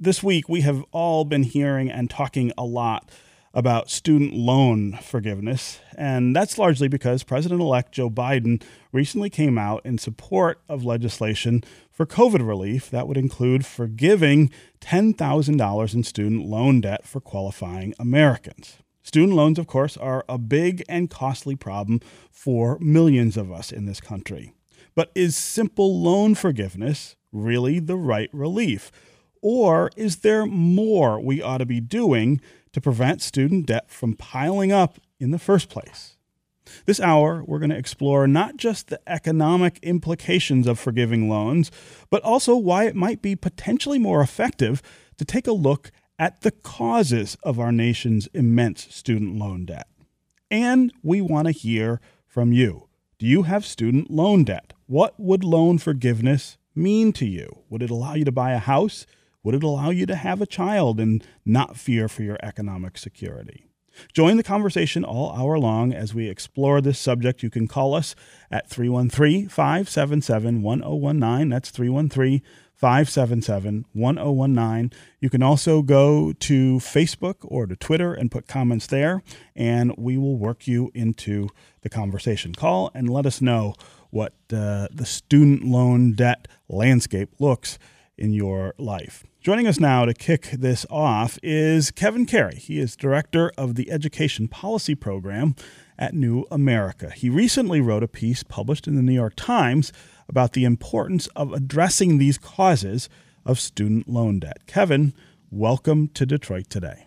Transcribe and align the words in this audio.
this 0.00 0.22
week 0.22 0.48
we 0.48 0.62
have 0.62 0.82
all 0.92 1.26
been 1.26 1.42
hearing 1.42 1.90
and 1.90 2.08
talking 2.08 2.50
a 2.56 2.64
lot 2.64 3.10
about 3.52 3.90
student 3.90 4.32
loan 4.32 4.96
forgiveness, 5.02 5.80
and 5.96 6.34
that's 6.34 6.56
largely 6.56 6.88
because 6.88 7.22
President 7.22 7.60
elect 7.60 7.92
Joe 7.92 8.08
Biden 8.08 8.62
recently 8.92 9.28
came 9.28 9.58
out 9.58 9.84
in 9.84 9.98
support 9.98 10.62
of 10.68 10.84
legislation 10.84 11.62
for 11.90 12.06
COVID 12.06 12.46
relief 12.46 12.88
that 12.90 13.06
would 13.08 13.18
include 13.18 13.66
forgiving 13.66 14.50
$10,000 14.80 15.94
in 15.94 16.02
student 16.02 16.46
loan 16.46 16.80
debt 16.80 17.06
for 17.06 17.20
qualifying 17.20 17.92
Americans. 17.98 18.78
Student 19.02 19.34
loans, 19.34 19.58
of 19.58 19.66
course, 19.66 19.96
are 19.96 20.24
a 20.28 20.38
big 20.38 20.82
and 20.88 21.10
costly 21.10 21.56
problem 21.56 22.00
for 22.30 22.78
millions 22.80 23.36
of 23.36 23.52
us 23.52 23.72
in 23.72 23.84
this 23.84 24.00
country. 24.00 24.52
But 24.94 25.10
is 25.14 25.36
simple 25.36 26.00
loan 26.00 26.34
forgiveness 26.36 27.16
really 27.32 27.80
the 27.80 27.96
right 27.96 28.30
relief? 28.32 28.90
Or 29.42 29.90
is 29.96 30.18
there 30.18 30.46
more 30.46 31.20
we 31.20 31.40
ought 31.42 31.58
to 31.58 31.66
be 31.66 31.80
doing 31.80 32.40
to 32.72 32.80
prevent 32.80 33.22
student 33.22 33.66
debt 33.66 33.90
from 33.90 34.14
piling 34.14 34.72
up 34.72 34.98
in 35.18 35.30
the 35.30 35.38
first 35.38 35.68
place? 35.68 36.16
This 36.86 37.00
hour, 37.00 37.42
we're 37.44 37.58
going 37.58 37.70
to 37.70 37.76
explore 37.76 38.28
not 38.28 38.56
just 38.56 38.88
the 38.88 39.00
economic 39.06 39.78
implications 39.82 40.66
of 40.66 40.78
forgiving 40.78 41.28
loans, 41.28 41.70
but 42.10 42.22
also 42.22 42.56
why 42.56 42.84
it 42.84 42.94
might 42.94 43.22
be 43.22 43.34
potentially 43.34 43.98
more 43.98 44.20
effective 44.20 44.82
to 45.16 45.24
take 45.24 45.46
a 45.46 45.52
look 45.52 45.90
at 46.18 46.42
the 46.42 46.50
causes 46.50 47.36
of 47.42 47.58
our 47.58 47.72
nation's 47.72 48.28
immense 48.34 48.94
student 48.94 49.36
loan 49.36 49.64
debt. 49.64 49.88
And 50.50 50.92
we 51.02 51.20
want 51.20 51.46
to 51.46 51.52
hear 51.52 52.00
from 52.26 52.52
you. 52.52 52.88
Do 53.18 53.26
you 53.26 53.42
have 53.42 53.64
student 53.64 54.10
loan 54.10 54.44
debt? 54.44 54.72
What 54.86 55.18
would 55.18 55.44
loan 55.44 55.78
forgiveness 55.78 56.58
mean 56.74 57.12
to 57.14 57.26
you? 57.26 57.62
Would 57.68 57.82
it 57.82 57.90
allow 57.90 58.14
you 58.14 58.24
to 58.24 58.32
buy 58.32 58.52
a 58.52 58.58
house? 58.58 59.06
Would 59.42 59.54
it 59.54 59.62
allow 59.62 59.90
you 59.90 60.06
to 60.06 60.16
have 60.16 60.40
a 60.40 60.46
child 60.46 61.00
and 61.00 61.24
not 61.44 61.76
fear 61.76 62.08
for 62.08 62.22
your 62.22 62.38
economic 62.42 62.98
security? 62.98 63.70
Join 64.12 64.36
the 64.36 64.42
conversation 64.42 65.04
all 65.04 65.32
hour 65.32 65.58
long 65.58 65.92
as 65.92 66.14
we 66.14 66.28
explore 66.28 66.80
this 66.80 66.98
subject. 66.98 67.42
You 67.42 67.50
can 67.50 67.66
call 67.66 67.94
us 67.94 68.14
at 68.50 68.68
313 68.68 69.48
577 69.48 70.62
1019. 70.62 71.48
That's 71.48 71.70
313 71.70 72.42
577 72.74 73.84
1019. 73.92 74.98
You 75.20 75.30
can 75.30 75.42
also 75.42 75.82
go 75.82 76.32
to 76.32 76.76
Facebook 76.76 77.36
or 77.42 77.66
to 77.66 77.76
Twitter 77.76 78.14
and 78.14 78.30
put 78.30 78.46
comments 78.46 78.86
there, 78.86 79.22
and 79.54 79.94
we 79.98 80.16
will 80.16 80.36
work 80.36 80.66
you 80.66 80.90
into 80.94 81.48
the 81.82 81.90
conversation. 81.90 82.54
Call 82.54 82.90
and 82.94 83.08
let 83.08 83.26
us 83.26 83.40
know 83.40 83.74
what 84.10 84.32
uh, 84.52 84.88
the 84.92 85.06
student 85.06 85.64
loan 85.64 86.12
debt 86.12 86.48
landscape 86.68 87.30
looks 87.38 87.78
in 88.20 88.32
your 88.32 88.74
life. 88.78 89.24
Joining 89.40 89.66
us 89.66 89.80
now 89.80 90.04
to 90.04 90.12
kick 90.12 90.50
this 90.52 90.84
off 90.90 91.38
is 91.42 91.90
Kevin 91.90 92.26
Carey. 92.26 92.56
He 92.56 92.78
is 92.78 92.94
director 92.94 93.50
of 93.56 93.74
the 93.74 93.90
Education 93.90 94.48
Policy 94.48 94.94
Program 94.94 95.54
at 95.98 96.14
New 96.14 96.44
America. 96.50 97.10
He 97.10 97.30
recently 97.30 97.80
wrote 97.80 98.02
a 98.02 98.08
piece 98.08 98.42
published 98.42 98.86
in 98.86 98.96
the 98.96 99.02
New 99.02 99.14
York 99.14 99.34
Times 99.36 99.92
about 100.28 100.52
the 100.52 100.64
importance 100.64 101.26
of 101.28 101.52
addressing 101.52 102.18
these 102.18 102.36
causes 102.36 103.08
of 103.46 103.58
student 103.58 104.08
loan 104.08 104.40
debt. 104.40 104.66
Kevin, 104.66 105.14
welcome 105.50 106.08
to 106.08 106.26
Detroit 106.26 106.68
today. 106.68 107.06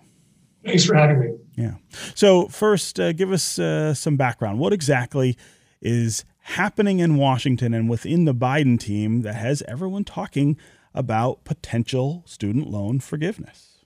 Thanks 0.66 0.86
for 0.86 0.96
having 0.96 1.20
me. 1.20 1.34
Yeah. 1.56 1.76
So, 2.16 2.48
first, 2.48 3.00
uh, 3.00 3.14
give 3.14 3.32
us 3.32 3.60
uh, 3.60 3.94
some 3.94 4.18
background. 4.18 4.60
What 4.60 4.74
exactly 4.74 5.38
is 5.82 6.26
happening 6.40 7.00
in 7.00 7.16
Washington 7.16 7.74
and 7.74 7.90
within 7.90 8.26
the 8.26 8.34
Biden 8.34 8.80
team 8.80 9.22
that 9.22 9.36
has 9.36 9.62
everyone 9.68 10.04
talking 10.04 10.58
about 10.94 11.44
potential 11.44 12.24
student 12.26 12.70
loan 12.70 13.00
forgiveness? 13.00 13.80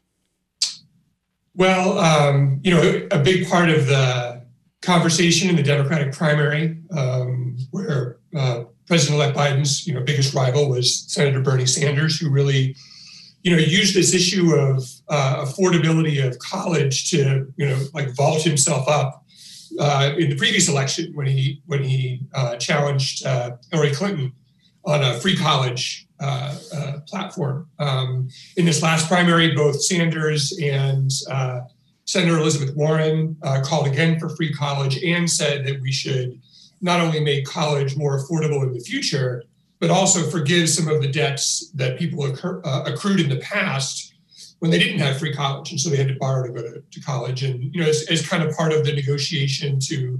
Well, 1.55 1.97
um, 1.97 2.59
you 2.63 2.71
know, 2.71 3.07
a 3.11 3.19
big 3.19 3.49
part 3.49 3.69
of 3.69 3.87
the 3.87 4.43
conversation 4.81 5.49
in 5.49 5.55
the 5.55 5.63
Democratic 5.63 6.13
primary, 6.13 6.77
um, 6.91 7.57
where 7.71 8.17
uh, 8.35 8.65
President-elect 8.85 9.35
Biden's 9.35 9.85
you 9.85 9.93
know 9.93 10.01
biggest 10.01 10.33
rival 10.33 10.69
was 10.69 11.03
Senator 11.11 11.41
Bernie 11.41 11.65
Sanders, 11.65 12.19
who 12.19 12.29
really 12.29 12.75
you 13.43 13.51
know 13.51 13.57
used 13.57 13.95
this 13.95 14.13
issue 14.13 14.53
of 14.55 14.83
uh, 15.09 15.43
affordability 15.45 16.25
of 16.25 16.37
college 16.39 17.09
to 17.09 17.51
you 17.57 17.67
know 17.67 17.83
like 17.93 18.15
vault 18.15 18.43
himself 18.43 18.87
up 18.87 19.25
uh, 19.79 20.13
in 20.17 20.29
the 20.29 20.35
previous 20.35 20.69
election 20.69 21.11
when 21.15 21.27
he 21.27 21.61
when 21.65 21.83
he 21.83 22.21
uh, 22.33 22.55
challenged 22.57 23.25
uh, 23.25 23.51
Hillary 23.71 23.91
Clinton 23.91 24.31
on 24.87 25.03
a 25.03 25.13
free 25.19 25.35
college 25.35 26.07
uh, 26.19 26.57
uh, 26.73 26.93
platform. 27.01 27.69
Um, 27.77 28.29
in 28.55 28.65
this 28.65 28.81
last 28.81 29.07
primary, 29.07 29.53
both 29.53 29.83
Sanders 29.83 30.57
and 30.63 31.11
uh, 31.29 31.61
Senator 32.05 32.39
Elizabeth 32.39 32.75
Warren 32.75 33.35
uh, 33.43 33.61
called 33.63 33.85
again 33.85 34.17
for 34.17 34.29
free 34.29 34.51
college 34.51 35.03
and 35.03 35.29
said 35.29 35.65
that 35.67 35.81
we 35.81 35.91
should 35.91 36.41
not 36.81 37.01
only 37.01 37.19
make 37.19 37.45
college 37.45 37.97
more 37.97 38.17
affordable 38.17 38.63
in 38.63 38.73
the 38.73 38.79
future, 38.79 39.43
but 39.79 39.89
also 39.89 40.23
forgive 40.23 40.69
some 40.69 40.87
of 40.87 41.01
the 41.01 41.07
debts 41.07 41.69
that 41.71 41.99
people 41.99 42.25
occur, 42.25 42.61
uh, 42.63 42.83
accrued 42.85 43.19
in 43.19 43.29
the 43.29 43.37
past 43.37 44.13
when 44.59 44.71
they 44.71 44.79
didn't 44.79 44.99
have 44.99 45.19
free 45.19 45.33
college, 45.33 45.69
and 45.69 45.79
so 45.79 45.89
they 45.89 45.97
had 45.97 46.07
to 46.07 46.15
borrow 46.15 46.47
to 46.47 46.53
go 46.53 46.61
to, 46.61 46.81
to 46.89 46.99
college. 47.01 47.43
And 47.43 47.75
you 47.75 47.81
know, 47.81 47.87
as, 47.87 48.07
as, 48.09 48.27
kind 48.27 48.41
of 48.41 48.55
part 48.55 48.71
of 48.71 48.85
the 48.85 48.93
negotiation 48.93 49.79
to 49.81 50.19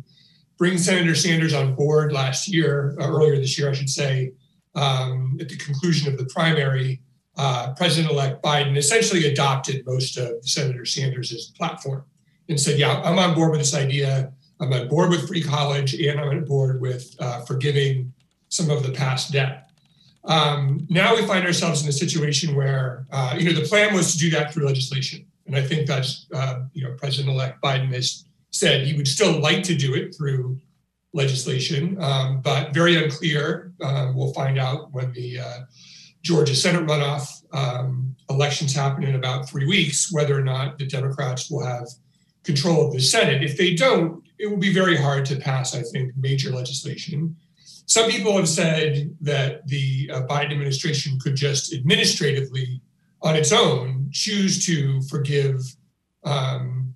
bring 0.58 0.78
Senator 0.78 1.16
Sanders 1.16 1.54
on 1.54 1.74
board 1.74 2.12
last 2.12 2.48
year, 2.48 2.96
uh, 3.00 3.08
earlier 3.08 3.38
this 3.38 3.58
year, 3.58 3.70
I 3.70 3.74
should 3.74 3.90
say, 3.90 4.34
um, 4.78 5.38
at 5.42 5.50
the 5.50 5.58
conclusion 5.58 6.12
of 6.12 6.18
the 6.18 6.26
primary, 6.26 7.02
uh, 7.36 7.74
President-elect 7.76 8.44
Biden 8.44 8.78
essentially 8.78 9.26
adopted 9.26 9.86
most 9.86 10.18
of 10.18 10.48
Senator 10.48 10.86
Sanders' 10.86 11.52
platform 11.58 12.06
and 12.48 12.60
said, 12.60 12.80
"Yeah, 12.80 13.02
I'm 13.02 13.20
on 13.20 13.36
board 13.36 13.52
with 13.52 13.60
this 13.60 13.76
idea. 13.76 14.32
I'm 14.60 14.72
on 14.74 14.88
board 14.88 15.10
with 15.10 15.28
free 15.28 15.44
college, 15.44 15.94
and 15.96 16.20
I'm 16.20 16.30
on 16.30 16.46
board 16.46 16.80
with 16.80 17.16
uh, 17.20 17.42
forgiving 17.42 18.14
some 18.50 18.70
of 18.70 18.84
the 18.84 18.92
past 18.92 19.32
debt." 19.32 19.70
Um, 20.24 20.86
now 20.90 21.16
we 21.16 21.26
find 21.26 21.46
ourselves 21.46 21.84
in 21.84 21.90
a 21.90 21.94
situation 21.94 22.56
where, 22.56 23.06
uh, 23.12 23.36
you 23.38 23.46
know, 23.46 23.60
the 23.60 23.68
plan 23.68 23.94
was 23.94 24.12
to 24.12 24.18
do 24.18 24.30
that 24.32 24.54
through 24.54 24.66
legislation, 24.66 25.26
and 25.46 25.56
I 25.56 25.62
think 25.62 25.88
that's, 25.88 26.28
uh, 26.34 26.62
you 26.74 26.84
know, 26.84 26.94
President-elect 26.98 27.62
Biden 27.62 27.94
has 27.94 28.26
said 28.52 28.86
he 28.86 28.96
would 28.96 29.08
still 29.08 29.40
like 29.40 29.64
to 29.64 29.76
do 29.76 29.94
it 29.94 30.16
through 30.16 30.60
legislation, 31.18 31.98
um, 32.00 32.42
but 32.42 32.74
very 32.74 32.96
unclear. 33.04 33.74
Uh, 33.82 34.12
we'll 34.16 34.34
find 34.34 34.58
out 34.60 34.94
when 34.94 35.12
the 35.14 35.40
uh, 35.40 35.60
Georgia 36.22 36.56
Senate 36.56 36.86
runoff 36.86 37.26
um, 37.54 38.16
elections 38.30 38.74
happen 38.74 39.04
in 39.04 39.16
about 39.16 39.50
three 39.50 39.66
weeks 39.66 40.14
whether 40.14 40.38
or 40.38 40.44
not 40.44 40.78
the 40.78 40.86
Democrats 40.86 41.50
will 41.50 41.66
have 41.66 41.88
control 42.44 42.88
of 42.88 42.94
the 42.94 43.00
Senate. 43.00 43.44
If 43.44 43.58
they 43.58 43.74
don't, 43.74 44.24
it 44.38 44.48
will 44.48 44.64
be 44.70 44.74
very 44.74 44.96
hard 44.96 45.26
to 45.26 45.36
pass, 45.38 45.76
I 45.76 45.82
think, 45.82 46.14
major 46.16 46.52
legislation. 46.52 47.36
Some 47.88 48.10
people 48.10 48.34
have 48.38 48.50
said 48.50 49.16
that 49.22 49.68
the 49.68 50.12
uh, 50.14 50.22
Biden 50.28 50.52
administration 50.52 51.20
could 51.20 51.36
just 51.36 51.74
administratively, 51.74 52.82
on 53.22 53.36
its 53.36 53.52
own, 53.52 54.10
choose 54.12 54.66
to 54.68 55.02
forgive 55.04 55.58
um, 56.24 56.94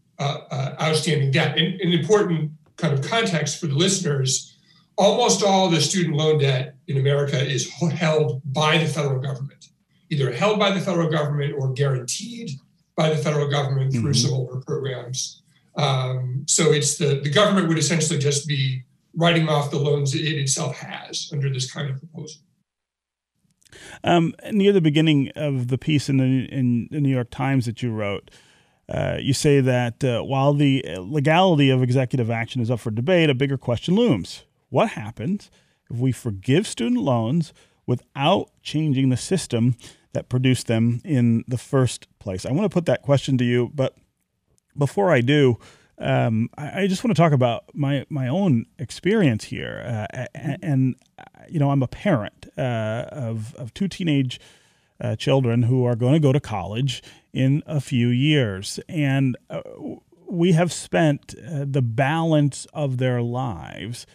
outstanding 0.86 1.32
debt. 1.32 1.58
And 1.58 1.82
an 1.82 1.94
important 1.94 2.52
kind 2.82 2.94
of 2.94 3.08
context 3.08 3.60
for 3.60 3.68
the 3.68 3.76
listeners, 3.76 4.58
almost 4.98 5.44
all 5.44 5.70
the 5.70 5.80
student 5.80 6.16
loan 6.16 6.40
debt 6.40 6.76
in 6.88 6.98
America 6.98 7.40
is 7.40 7.70
held 7.72 8.42
by 8.44 8.78
the 8.78 8.88
federal 8.88 9.20
government, 9.20 9.70
either 10.10 10.32
held 10.32 10.60
by 10.60 10.72
the 10.72 10.82
federal 10.82 11.10
government 11.10 11.54
or 11.58 11.72
guaranteed 11.72 12.52
by 12.96 13.10
the 13.10 13.16
federal 13.16 13.50
government 13.50 13.92
through 13.94 14.12
mm-hmm. 14.12 14.28
some 14.28 14.34
older 14.34 14.60
programs. 14.66 15.42
Um, 15.76 16.44
so 16.48 16.72
it's 16.72 16.98
the, 16.98 17.22
the 17.24 17.30
government 17.30 17.70
would 17.70 17.78
essentially 17.78 18.20
just 18.20 18.48
be 18.48 18.84
writing 19.16 19.48
off 19.48 19.72
the 19.72 19.80
loans 19.80 20.14
it 20.14 20.20
itself 20.20 20.78
has 20.78 21.30
under 21.32 21.50
this 21.50 21.72
kind 21.72 21.90
of 21.90 22.00
proposal. 22.00 22.42
Um, 24.04 24.34
near 24.52 24.74
the 24.74 24.82
beginning 24.82 25.32
of 25.36 25.70
the 25.70 25.78
piece 25.78 26.10
in 26.10 26.18
the, 26.18 26.46
in 26.52 26.90
the 26.92 27.00
New 27.00 27.10
York 27.10 27.30
Times 27.30 27.66
that 27.66 27.82
you 27.82 27.92
wrote, 27.92 28.32
uh, 28.92 29.18
you 29.20 29.34
say 29.34 29.62
that 29.62 30.04
uh, 30.04 30.22
while 30.22 30.54
the 30.54 30.84
legality 31.00 31.70
of 31.70 31.82
executive 31.82 32.30
action 32.30 32.62
is 32.62 32.70
up 32.70 32.82
for 32.82 32.92
debate, 32.92 33.30
a 33.30 33.34
bigger 33.34 33.58
question 33.58 33.96
looms. 33.96 34.44
What 34.70 34.90
happens 34.90 35.50
if 35.90 35.98
we 35.98 36.12
forgive 36.12 36.68
student 36.68 37.02
loans 37.02 37.54
without 37.86 38.50
changing 38.62 39.10
the 39.10 39.18
system 39.18 39.76
that 40.14 40.28
produced 40.28 40.68
them 40.68 41.02
in 41.06 41.46
the 41.48 41.58
first 41.58 42.08
place? 42.20 42.46
I 42.46 42.52
want 42.52 42.70
to 42.70 42.74
put 42.74 42.86
that 42.88 43.02
question 43.02 43.38
to 43.38 43.46
you, 43.46 43.72
but 43.74 43.96
before 44.78 45.12
I 45.12 45.22
do, 45.22 45.58
um, 45.98 46.50
I, 46.58 46.82
I, 46.82 46.88
just 46.88 47.04
want 47.04 47.16
to 47.16 47.22
talk 47.22 47.32
about 47.32 47.66
my 47.74 48.06
my 48.10 48.28
own 48.28 48.66
experience 48.80 49.46
here. 49.46 50.08
Uh, 50.14 50.26
and, 50.34 50.58
and, 50.64 50.96
you 51.48 51.60
know, 51.60 51.70
I'm 51.70 51.84
a 51.84 51.88
parent 51.88 52.48
uh, 52.58 53.06
of 53.12 53.54
of 53.56 53.74
two 53.74 53.88
teenage 53.88 54.40
uh, 55.02 55.16
children 55.16 55.64
who 55.64 55.84
are 55.84 55.96
going 55.96 56.14
to 56.14 56.20
go 56.20 56.32
to 56.32 56.40
college 56.40 57.02
in 57.34 57.64
a 57.66 57.82
few 57.82 58.08
years. 58.08 58.80
And 58.88 59.38
uh, 59.50 59.62
we 60.30 60.54
have 60.54 60.72
spent 60.72 61.36
uh, 61.38 61.66
the 61.68 61.82
balance 61.82 62.66
of 62.74 62.98
their 62.98 63.22
lives 63.22 64.06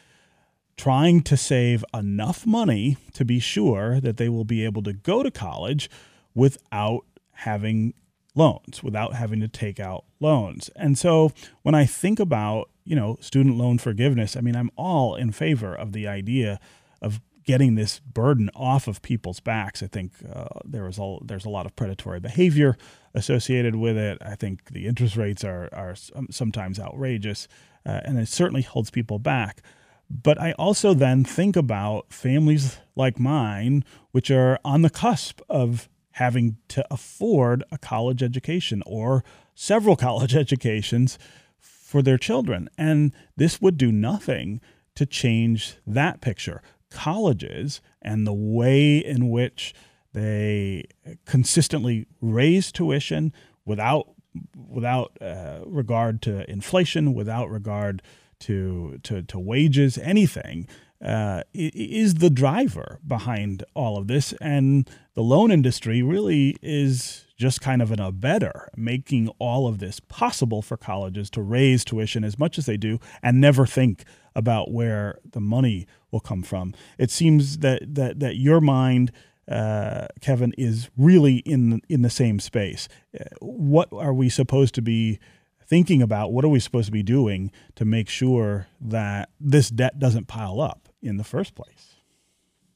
trying 0.77 1.23
to 1.23 1.37
save 1.37 1.85
enough 1.95 2.47
money 2.47 2.97
to 3.15 3.25
be 3.25 3.39
sure 3.39 4.01
that 4.01 4.17
they 4.17 4.29
will 4.29 4.45
be 4.45 4.65
able 4.65 4.83
to 4.83 4.93
go 4.93 5.23
to 5.23 5.31
college 5.31 5.91
without 6.35 7.05
having 7.33 7.95
loans, 8.35 8.83
without 8.83 9.15
having 9.15 9.41
to 9.41 9.49
take 9.49 9.81
out 9.81 10.05
loans. 10.21 10.71
And 10.77 10.99
so 10.99 11.33
when 11.63 11.75
I 11.75 11.87
think 11.87 12.21
about, 12.21 12.71
you 12.85 12.95
know, 12.95 13.17
student 13.21 13.57
loan 13.57 13.79
forgiveness, 13.79 14.37
I 14.37 14.41
mean, 14.43 14.55
I'm 14.55 14.71
all 14.77 15.17
in 15.17 15.33
favor 15.33 15.75
of 15.75 15.93
the 15.93 16.07
idea 16.07 16.61
of 17.01 17.21
getting 17.47 17.77
this 17.77 18.01
burden 18.01 18.51
off 18.55 18.89
of 18.89 19.01
people's 19.01 19.41
backs. 19.41 19.83
I 19.83 19.87
think 19.87 20.13
uh, 20.31 20.47
there 20.65 20.87
is 20.89 20.99
a, 20.99 21.17
there's 21.23 21.45
a 21.45 21.51
lot 21.51 21.65
of 21.65 21.75
predatory 21.77 22.21
behavior 22.21 22.77
associated 23.15 23.77
with 23.77 23.97
it. 23.97 24.19
I 24.21 24.35
think 24.35 24.73
the 24.73 24.87
interest 24.87 25.17
rates 25.17 25.45
are 25.45 25.71
are 25.73 25.95
sometimes 26.31 26.79
outrageous, 26.79 27.49
uh, 27.87 28.01
and 28.05 28.19
it 28.19 28.29
certainly 28.29 28.63
holds 28.63 28.91
people 28.91 29.19
back. 29.19 29.63
But 30.11 30.41
I 30.41 30.53
also 30.53 30.93
then 30.95 31.25
think 31.25 31.57
about 31.57 32.13
families 32.13 32.79
like 32.95 33.19
mine, 33.19 33.85
which 34.11 34.31
are 34.31 34.59
on 34.65 34.83
the 34.83 34.91
cusp 34.91 35.41
of 35.49 35.89
having 36.13 36.57
to 36.69 36.85
afford 36.91 37.63
a 37.71 37.79
college 37.79 38.23
education 38.23 38.83
or 38.87 39.25
several 39.55 39.97
college 40.09 40.35
educations 40.35 41.19
for 41.61 42.03
their 42.03 42.19
children. 42.19 42.69
And 42.77 43.13
this 43.37 43.61
would 43.61 43.77
do 43.77 43.93
nothing 43.93 44.61
to 44.97 45.07
change 45.07 45.77
that 45.87 46.21
picture. 46.21 46.63
Colleges 46.91 47.81
and 48.01 48.27
the 48.27 48.33
way 48.33 48.99
in 48.99 49.31
which 49.31 49.75
they 50.13 50.85
consistently 51.27 52.07
raise 52.21 52.73
tuition 52.73 53.33
without 53.65 54.09
without 54.57 55.17
uh, 55.21 55.61
regard 55.65 56.23
to 56.23 56.49
inflation, 56.51 57.15
without 57.15 57.51
regard 57.51 58.03
to 58.41 58.99
to, 59.03 59.23
to 59.23 59.39
wages, 59.39 59.99
anything 59.99 60.69
uh, 61.05 61.43
is 61.53 62.15
the 62.15 62.31
driver 62.31 62.99
behind 63.07 63.65
all 63.75 63.99
of 63.99 64.07
this. 64.07 64.33
And 64.41 64.89
the 65.15 65.23
loan 65.23 65.51
industry 65.51 66.03
really 66.03 66.57
is 66.63 67.27
just 67.37 67.61
kind 67.61 67.83
of 67.83 67.93
an 67.93 68.01
abettor, 68.01 68.71
making 68.77 69.29
all 69.39 69.69
of 69.69 69.79
this 69.79 70.01
possible 70.01 70.63
for 70.63 70.77
colleges 70.77 71.29
to 71.31 71.43
raise 71.43 71.85
tuition 71.85 72.25
as 72.25 72.39
much 72.39 72.59
as 72.59 72.67
they 72.67 72.77
do 72.77 72.99
and 73.23 73.41
never 73.41 73.67
think 73.67 74.05
about 74.35 74.71
where 74.71 75.19
the 75.31 75.41
money 75.41 75.87
will 76.11 76.21
come 76.21 76.43
from. 76.43 76.75
It 76.99 77.11
seems 77.11 77.59
that 77.59 77.95
that 77.95 78.21
that 78.21 78.37
your 78.37 78.61
mind. 78.61 79.13
Uh, 79.49 80.09
Kevin 80.21 80.53
is 80.59 80.91
really 80.97 81.37
in 81.37 81.81
in 81.89 82.03
the 82.03 82.11
same 82.11 82.41
space. 82.41 82.89
Uh, 83.15 83.23
what 83.41 83.89
are 83.93 84.13
we 84.13 84.29
supposed 84.29 84.75
to 84.75 84.83
be 84.83 85.21
thinking 85.65 86.03
about? 86.03 86.33
What 86.33 86.45
are 86.45 86.49
we 86.49 86.59
supposed 86.59 86.87
to 86.87 86.93
be 86.93 87.05
doing 87.05 87.53
to 87.77 87.85
make 87.85 88.09
sure 88.09 88.67
that 88.81 89.31
this 89.39 89.71
debt 89.71 90.01
doesn't 90.01 90.27
pile 90.27 90.61
up? 90.61 90.86
In 91.09 91.17
the 91.17 91.25
first 91.25 91.55
place? 91.55 91.95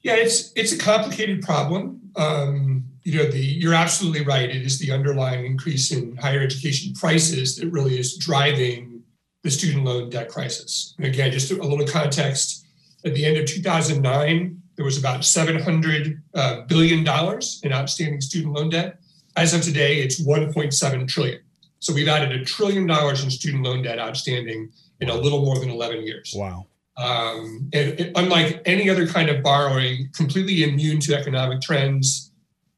Yeah, 0.01 0.15
it's 0.15 0.51
it's 0.55 0.71
a 0.71 0.77
complicated 0.77 1.41
problem. 1.41 2.01
Um, 2.15 2.85
you 3.03 3.17
know, 3.17 3.29
the 3.29 3.39
you're 3.39 3.73
absolutely 3.73 4.25
right. 4.25 4.49
It 4.49 4.63
is 4.63 4.79
the 4.79 4.91
underlying 4.91 5.45
increase 5.45 5.91
in 5.91 6.15
higher 6.17 6.41
education 6.41 6.93
prices 6.93 7.55
that 7.57 7.67
really 7.67 7.99
is 7.99 8.17
driving 8.17 9.03
the 9.43 9.51
student 9.51 9.85
loan 9.85 10.09
debt 10.09 10.29
crisis. 10.29 10.95
And 10.97 11.05
again, 11.05 11.31
just 11.31 11.51
a 11.51 11.55
little 11.55 11.85
context: 11.85 12.65
at 13.05 13.13
the 13.13 13.25
end 13.25 13.37
of 13.37 13.45
2009, 13.45 14.61
there 14.75 14.85
was 14.85 14.97
about 14.97 15.23
700 15.23 16.21
uh, 16.33 16.61
dollars 17.03 17.61
in 17.63 17.71
outstanding 17.71 18.21
student 18.21 18.53
loan 18.53 18.69
debt. 18.69 18.99
As 19.37 19.53
of 19.53 19.61
today, 19.61 20.01
it's 20.01 20.21
1.7 20.21 21.07
trillion. 21.07 21.39
So 21.79 21.93
we've 21.93 22.07
added 22.07 22.31
a 22.31 22.43
trillion 22.43 22.85
dollars 22.85 23.23
in 23.23 23.29
student 23.29 23.63
loan 23.63 23.81
debt 23.81 23.97
outstanding 23.97 24.71
in 24.99 25.09
a 25.09 25.15
little 25.15 25.43
more 25.45 25.59
than 25.59 25.69
11 25.69 26.05
years. 26.05 26.33
Wow. 26.35 26.67
Um, 26.97 27.69
and, 27.73 27.99
and 27.99 28.11
unlike 28.17 28.61
any 28.65 28.89
other 28.89 29.07
kind 29.07 29.29
of 29.29 29.41
borrowing, 29.41 30.09
completely 30.13 30.63
immune 30.63 30.99
to 31.01 31.15
economic 31.15 31.61
trends. 31.61 32.31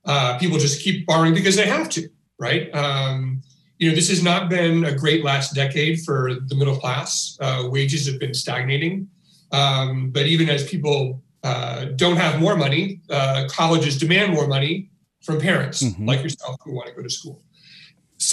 Uh, 0.06 0.38
people 0.38 0.58
just 0.58 0.82
keep 0.82 1.06
borrowing 1.06 1.34
because 1.34 1.56
they 1.56 1.66
have 1.66 1.90
to, 1.90 2.10
right? 2.38 2.74
Um, 2.76 3.42
you 3.78 3.90
know, 3.90 3.96
this 3.96 4.10
has 4.10 4.24
not 4.24 4.50
been 4.50 4.86
a 4.86 4.96
great 4.96 5.24
last 5.24 5.56
decade 5.56 6.02
for 6.02 6.36
the 6.48 6.56
middle 6.56 6.76
class. 6.76 7.38
Uh, 7.40 7.68
wages 7.72 8.06
have 8.08 8.20
been 8.20 8.34
stagnating. 8.34 9.08
Um, 9.52 10.10
but 10.10 10.26
even 10.26 10.50
as 10.50 10.68
people 10.68 11.22
uh, 11.44 11.86
don't 11.96 12.18
have 12.18 12.40
more 12.40 12.56
money, 12.56 13.02
uh, 13.10 13.48
colleges 13.50 13.98
demand 13.98 14.34
more 14.34 14.48
money 14.48 14.90
from 15.22 15.40
parents 15.40 15.84
mm-hmm. 15.84 16.06
like 16.06 16.22
yourself 16.22 16.58
who 16.64 16.74
want 16.74 16.88
to 16.88 16.94
go 16.94 17.02
to 17.02 17.10
school. 17.10 17.42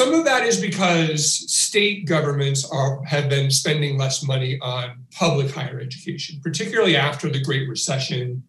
Some 0.01 0.15
of 0.15 0.25
that 0.25 0.47
is 0.47 0.59
because 0.59 1.53
state 1.53 2.07
governments 2.07 2.67
are, 2.73 3.05
have 3.05 3.29
been 3.29 3.51
spending 3.51 3.99
less 3.99 4.23
money 4.23 4.59
on 4.63 5.05
public 5.11 5.51
higher 5.51 5.79
education, 5.79 6.41
particularly 6.43 6.97
after 6.97 7.29
the 7.29 7.43
Great 7.43 7.69
Recession. 7.69 8.43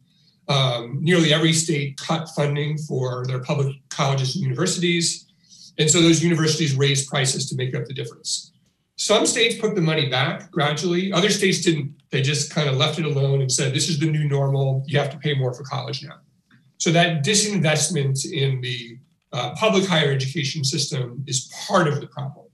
Um, 0.48 1.00
nearly 1.01 1.33
every 1.33 1.51
state 1.51 1.98
cut 1.98 2.30
funding 2.30 2.77
for 2.77 3.25
their 3.27 3.39
public 3.39 3.75
colleges 3.89 4.33
and 4.36 4.45
universities. 4.45 5.27
And 5.77 5.92
so 5.92 6.01
those 6.01 6.24
universities 6.24 6.74
raised 6.74 7.09
prices 7.09 7.50
to 7.50 7.57
make 7.57 7.75
up 7.75 7.83
the 7.83 7.94
difference. 7.94 8.54
Some 8.95 9.25
states 9.25 9.59
put 9.59 9.75
the 9.75 9.81
money 9.81 10.07
back 10.07 10.51
gradually, 10.51 11.12
other 11.12 11.30
states 11.30 11.59
didn't. 11.59 11.94
They 12.12 12.21
just 12.21 12.50
kind 12.54 12.69
of 12.69 12.77
left 12.77 12.97
it 12.97 13.04
alone 13.04 13.42
and 13.42 13.51
said, 13.51 13.74
this 13.74 13.89
is 13.89 14.00
the 14.00 14.09
new 14.09 14.24
normal. 14.24 14.86
You 14.88 15.00
have 15.00 15.09
to 15.09 15.18
pay 15.18 15.33
more 15.33 15.54
for 15.54 15.63
college 15.63 16.01
now. 16.01 16.19
So 16.77 16.92
that 16.92 17.25
disinvestment 17.25 18.25
in 18.31 18.62
the 18.62 19.00
uh, 19.33 19.56
public 19.56 19.86
higher 19.86 20.12
education 20.12 20.63
system 20.63 21.24
is 21.28 21.51
part 21.68 21.88
of 21.88 22.01
the 22.01 22.07
problem. 22.07 22.48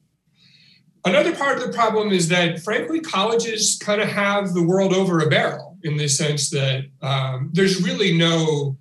Another 1.06 1.34
part 1.34 1.58
of 1.58 1.66
the 1.66 1.72
problem 1.72 2.12
is 2.12 2.28
that, 2.28 2.60
frankly, 2.60 3.00
colleges 3.00 3.80
kind 3.82 4.02
of 4.02 4.10
have 4.10 4.54
the 4.54 4.62
world 4.62 4.94
over 4.94 5.20
a 5.20 5.30
barrel 5.30 5.78
in 5.84 5.96
the 5.96 6.08
sense 6.08 6.50
that 6.50 6.86
um, 7.02 7.50
there's 7.54 7.82
really 7.82 8.18
no 8.18 8.78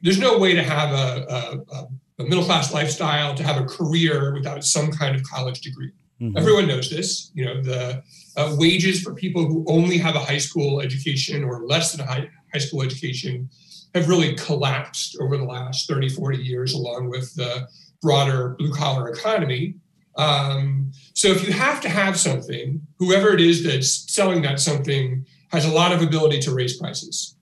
there's 0.00 0.18
no 0.18 0.38
way 0.38 0.54
to 0.54 0.62
have 0.62 0.90
a, 0.92 1.26
a, 1.28 2.22
a, 2.22 2.24
middle 2.24 2.44
class 2.44 2.72
lifestyle 2.72 3.34
to 3.34 3.42
have 3.42 3.60
a 3.60 3.66
career 3.66 4.32
without 4.32 4.62
some 4.62 4.92
kind 4.92 5.16
of 5.16 5.24
college 5.24 5.60
degree. 5.60 5.90
Mm-hmm. 6.20 6.38
Everyone 6.38 6.68
knows 6.68 6.88
this. 6.88 7.30
You 7.34 7.44
know 7.44 7.62
the 7.62 8.02
uh, 8.36 8.56
wages 8.58 9.02
for 9.02 9.12
people 9.14 9.44
who 9.44 9.64
only 9.68 9.98
have 9.98 10.14
a 10.14 10.20
high 10.20 10.38
school 10.38 10.80
education 10.80 11.44
or 11.44 11.66
less 11.66 11.92
than 11.92 12.00
a 12.00 12.10
high, 12.10 12.30
high 12.52 12.60
school 12.60 12.82
education 12.82 13.50
have 13.94 14.08
really 14.08 14.34
collapsed 14.34 15.16
over 15.20 15.36
the 15.36 15.44
last 15.44 15.88
30, 15.88 16.08
40 16.10 16.38
years, 16.38 16.74
along 16.74 17.08
with 17.08 17.34
the 17.34 17.68
broader 18.02 18.50
blue 18.58 18.72
collar 18.72 19.08
economy. 19.08 19.74
Um, 20.16 20.92
so 21.14 21.28
if 21.28 21.46
you 21.46 21.52
have 21.52 21.80
to 21.82 21.88
have 21.88 22.18
something, 22.18 22.86
whoever 22.98 23.32
it 23.34 23.40
is 23.40 23.64
that's 23.64 24.12
selling 24.12 24.42
that 24.42 24.60
something 24.60 25.26
has 25.52 25.64
a 25.64 25.70
lot 25.70 25.92
of 25.92 26.02
ability 26.02 26.40
to 26.40 26.54
raise 26.54 26.76
prices. 26.76 27.36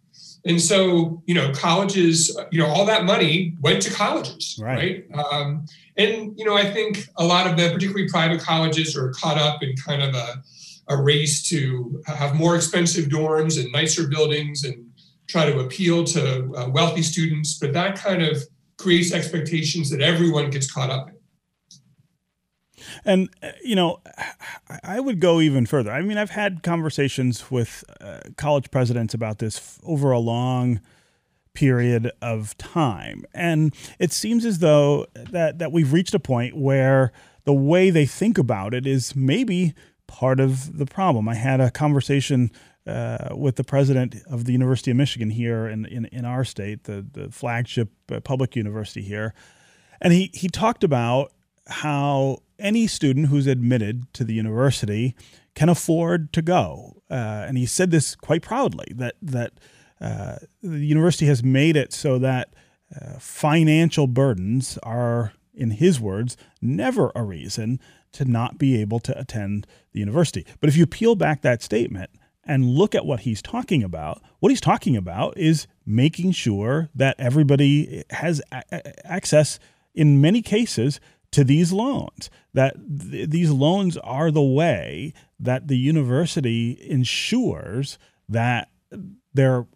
And 0.45 0.63
so, 0.63 1.23
you 1.27 1.35
know, 1.35 1.53
colleges, 1.53 2.39
you 2.53 2.61
know, 2.61 2.69
all 2.69 2.85
that 2.85 3.05
money 3.05 3.57
went 3.61 3.83
to 3.83 3.93
colleges, 3.93 4.57
right? 4.63 5.05
right? 5.11 5.25
Um, 5.33 5.67
and, 5.97 6.39
you 6.39 6.45
know, 6.45 6.57
I 6.57 6.71
think 6.71 7.09
a 7.17 7.25
lot 7.25 7.49
of 7.49 7.57
the, 7.57 7.71
particularly 7.71 8.09
private 8.09 8.41
colleges, 8.41 8.97
are 8.97 9.11
caught 9.11 9.38
up 9.38 9.62
in 9.62 9.75
kind 9.76 10.03
of 10.03 10.15
a, 10.15 10.43
a 10.88 11.03
race 11.03 11.49
to 11.49 12.00
have 12.07 12.37
more 12.37 12.55
expensive 12.55 13.07
dorms 13.07 13.61
and 13.61 13.73
nicer 13.73 14.07
buildings 14.07 14.62
and 14.62 14.86
try 15.26 15.50
to 15.50 15.59
appeal 15.61 16.04
to 16.04 16.54
uh, 16.56 16.68
wealthy 16.68 17.02
students, 17.02 17.59
but 17.59 17.73
that 17.73 17.97
kind 17.97 18.23
of 18.23 18.42
creates 18.76 19.12
expectations 19.12 19.90
that 19.90 20.00
everyone 20.00 20.50
gets 20.50 20.71
caught 20.71 20.90
up 20.90 21.09
in. 21.09 21.16
And, 23.04 23.28
uh, 23.42 23.52
you 23.64 23.75
know, 23.75 24.00
I 24.83 25.00
would 25.00 25.21
go 25.21 25.40
even 25.40 25.66
further. 25.66 25.90
I 25.90 26.02
mean, 26.02 26.18
I've 26.18 26.30
had 26.30 26.62
conversations 26.62 27.50
with 27.50 27.85
uh, 28.00 28.21
college 28.37 28.71
presidents 28.71 29.14
about 29.14 29.38
this 29.38 29.78
over 29.85 30.12
a 30.12 30.18
long 30.18 30.80
period 31.54 32.12
of 32.21 32.56
time. 32.59 33.25
And 33.35 33.75
it 33.99 34.12
seems 34.12 34.45
as 34.45 34.59
though 34.59 35.06
that, 35.14 35.59
that 35.59 35.73
we've 35.73 35.92
reached 35.92 36.14
a 36.14 36.21
point 36.21 36.56
where 36.56 37.12
the 37.45 37.54
way 37.54 37.90
they 37.90 38.06
think 38.06 38.38
about 38.38 38.75
it 38.75 38.87
is 38.87 39.16
maybe 39.16 39.75
part 40.06 40.38
of 40.38 40.76
the 40.78 40.87
problem. 40.87 41.28
I 41.28 41.35
had 41.35 41.61
a 41.61 41.71
conversation 41.71 42.50
uh, 42.87 43.35
with 43.35 43.57
the 43.57 43.64
president 43.64 44.16
of 44.31 44.45
the 44.45 44.52
University 44.52 44.90
of 44.90 44.97
Michigan 44.97 45.31
here 45.31 45.66
in, 45.66 45.85
in, 45.87 46.07
in 46.07 46.25
our 46.25 46.45
state, 46.45 46.85
the, 46.85 47.05
the 47.12 47.31
flagship 47.31 47.90
uh, 48.11 48.21
public 48.21 48.55
university 48.55 49.02
here. 49.02 49.35
And 50.00 50.12
he, 50.12 50.31
he 50.35 50.49
talked 50.49 50.85
about 50.85 51.33
how 51.66 52.38
any 52.59 52.87
student 52.87 53.26
who's 53.26 53.47
admitted 53.47 54.12
to 54.14 54.25
the 54.25 54.35
university 54.35 55.16
can 55.55 55.69
afford 55.69 56.33
to 56.33 56.43
go. 56.43 57.02
Uh, 57.11 57.45
and 57.49 57.59
he 57.59 57.66
said 57.66 57.90
this 57.90 58.14
quite 58.14 58.43
proudly 58.43 58.87
that, 58.95 59.14
that 59.23 59.52
uh, 60.00 60.37
the 60.62 60.78
university 60.78 61.26
has 61.26 61.43
made 61.43 61.76
it 61.76 61.93
so 61.93 62.19
that 62.19 62.55
uh, 62.95 63.19
financial 63.19 64.07
burdens 64.07 64.78
are, 64.83 65.33
in 65.55 65.73
his 65.73 65.99
words, 65.99 66.37
never 66.61 67.11
a 67.14 67.25
reason 67.25 67.81
to 68.12 68.25
not 68.25 68.59
be 68.59 68.81
able 68.81 69.00
to 69.00 69.19
attend 69.19 69.66
the 69.93 70.00
university. 70.00 70.47
But 70.61 70.69
if 70.69 70.76
you 70.76 70.87
peel 70.87 71.16
back 71.16 71.43
that 71.43 71.62
statement, 71.62 72.11
and 72.47 72.65
look 72.65 72.95
at 72.95 73.05
what 73.05 73.21
he's 73.21 73.43
talking 73.43 73.83
about, 73.83 74.23
what 74.38 74.50
he's 74.50 74.61
talking 74.61 74.97
about 74.97 75.37
is 75.37 75.67
making 75.85 76.33
sure 76.33 76.88
that 76.95 77.17
everybody 77.19 78.05
has 78.11 78.41
a- 78.53 79.07
access, 79.07 79.59
in 79.95 80.21
many 80.21 80.43
cases, 80.43 81.00
to 81.33 81.45
these 81.45 81.73
loans. 81.73 82.31
That 82.55 82.76
th- 83.11 83.31
these 83.31 83.50
loans 83.50 83.97
are 83.99 84.31
the 84.31 84.43
way 84.43 85.12
that 85.41 85.69
the 85.69 85.76
university 85.76 86.79
ensures 86.88 87.99
that 88.29 88.69
their 89.35 89.67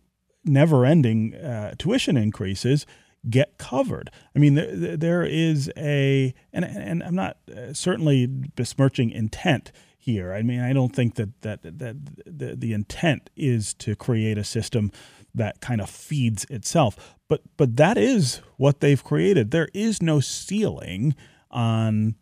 never 0.45 0.87
ending 0.87 1.35
uh, 1.35 1.75
tuition 1.77 2.17
increases 2.17 2.87
get 3.29 3.59
covered. 3.59 4.11
I 4.35 4.39
mean, 4.39 4.55
there, 4.55 4.97
there 4.97 5.23
is 5.23 5.71
a, 5.77 6.33
and, 6.53 6.65
and 6.65 7.03
I'm 7.03 7.15
not 7.15 7.37
uh, 7.55 7.75
certainly 7.75 8.27
besmirching 8.27 9.11
intent 9.11 9.73
here. 10.00 10.33
I 10.33 10.42
mean, 10.42 10.61
I 10.61 10.73
don't 10.73 10.95
think 10.95 11.14
that 11.16 11.40
that 11.42 11.62
that 11.62 11.97
the, 12.26 12.57
the 12.57 12.73
intent 12.73 13.30
is 13.37 13.75
to 13.75 13.95
create 13.95 14.38
a 14.38 14.45
system 14.45 14.90
that 15.35 15.61
kind 15.61 15.80
of 15.80 15.88
feeds 15.88 16.45
itself, 16.47 17.16
but 17.28 17.42
but 17.57 17.76
that 17.76 17.99
is 17.99 18.40
what 18.57 18.80
they've 18.80 19.04
created. 19.04 19.50
There 19.50 19.69
is 19.75 20.02
no 20.02 20.19
ceiling 20.21 21.14
on 21.50 22.16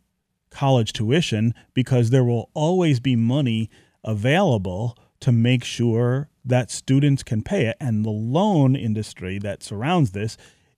college 0.51 0.93
tuition 0.93 1.55
because 1.73 2.11
there 2.11 2.25
will 2.25 2.51
always 2.53 3.01
be 3.01 3.17
money 3.17 3.71
available 4.05 4.97
to 5.21 5.33
make 5.33 5.65
sure 5.65 6.29
that 6.45 6.71
students 6.71 7.23
can 7.23 7.43
pay 7.43 7.67
it. 7.67 7.77
And 7.81 8.05
the 8.05 8.11
loan 8.11 8.75
industry 8.75 9.39
that 9.39 9.63
surrounds 9.63 10.13
this 10.13 10.37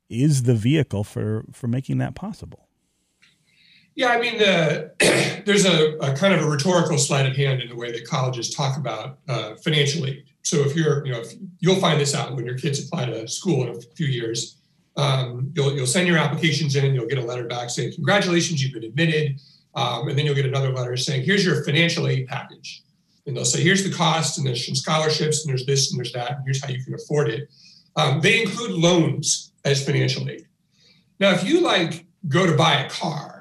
is 0.09 0.43
the 0.43 0.55
vehicle 0.55 1.05
for, 1.05 1.45
for 1.53 1.69
making 1.69 1.99
that 1.99 2.15
possible. 2.15 2.69
Yeah, 4.01 4.13
I 4.13 4.19
mean, 4.19 4.39
the, 4.39 5.43
there's 5.45 5.67
a, 5.67 5.99
a, 5.99 6.17
kind 6.17 6.33
of 6.33 6.41
a 6.41 6.49
rhetorical 6.49 6.97
sleight 6.97 7.27
of 7.27 7.37
hand 7.37 7.61
in 7.61 7.69
the 7.69 7.77
way 7.77 7.93
that 7.93 8.07
colleges 8.07 8.49
talk 8.49 8.79
about 8.79 9.19
uh, 9.29 9.57
financial 9.57 10.07
aid. 10.07 10.25
So 10.41 10.61
if 10.61 10.75
you're, 10.75 11.05
you 11.05 11.13
know, 11.13 11.21
if, 11.21 11.35
you'll 11.59 11.77
find 11.77 12.01
this 12.01 12.15
out 12.15 12.35
when 12.35 12.47
your 12.47 12.57
kids 12.57 12.83
apply 12.83 13.05
to 13.05 13.29
school 13.29 13.63
in 13.63 13.77
a 13.77 13.81
few 13.95 14.07
years. 14.07 14.57
Um, 14.97 15.53
you'll, 15.55 15.75
you'll 15.77 15.87
send 15.87 16.09
your 16.09 16.17
applications 16.17 16.77
in, 16.77 16.95
you'll 16.95 17.09
get 17.09 17.19
a 17.19 17.23
letter 17.23 17.45
back 17.45 17.69
saying, 17.69 17.93
congratulations, 17.93 18.65
you've 18.65 18.73
been 18.73 18.85
admitted. 18.85 19.39
Um, 19.75 20.09
and 20.09 20.17
then 20.17 20.25
you'll 20.25 20.35
get 20.35 20.47
another 20.47 20.73
letter 20.73 20.97
saying, 20.97 21.25
here's 21.25 21.45
your 21.45 21.63
financial 21.63 22.09
aid 22.09 22.27
package 22.27 22.83
and 23.27 23.37
they'll 23.37 23.45
say, 23.45 23.63
here's 23.63 23.85
the 23.85 23.95
cost, 23.95 24.39
and 24.39 24.47
there's 24.47 24.65
some 24.65 24.75
scholarships, 24.75 25.45
and 25.45 25.51
there's 25.51 25.67
this, 25.67 25.93
and 25.93 25.99
there's 25.99 26.13
that, 26.15 26.31
and 26.31 26.41
here's 26.47 26.65
how 26.65 26.71
you 26.71 26.83
can 26.83 26.95
afford 26.95 27.29
it. 27.29 27.51
Um, 27.97 28.23
they 28.23 28.41
include 28.41 28.71
loans 28.71 29.53
as 29.67 29.85
financial 29.85 30.27
aid. 30.27 30.47
Now, 31.21 31.33
if 31.33 31.47
you 31.47 31.61
like 31.61 32.07
go 32.29 32.47
to 32.47 32.57
buy 32.57 32.77
a 32.77 32.89
car 32.89 33.40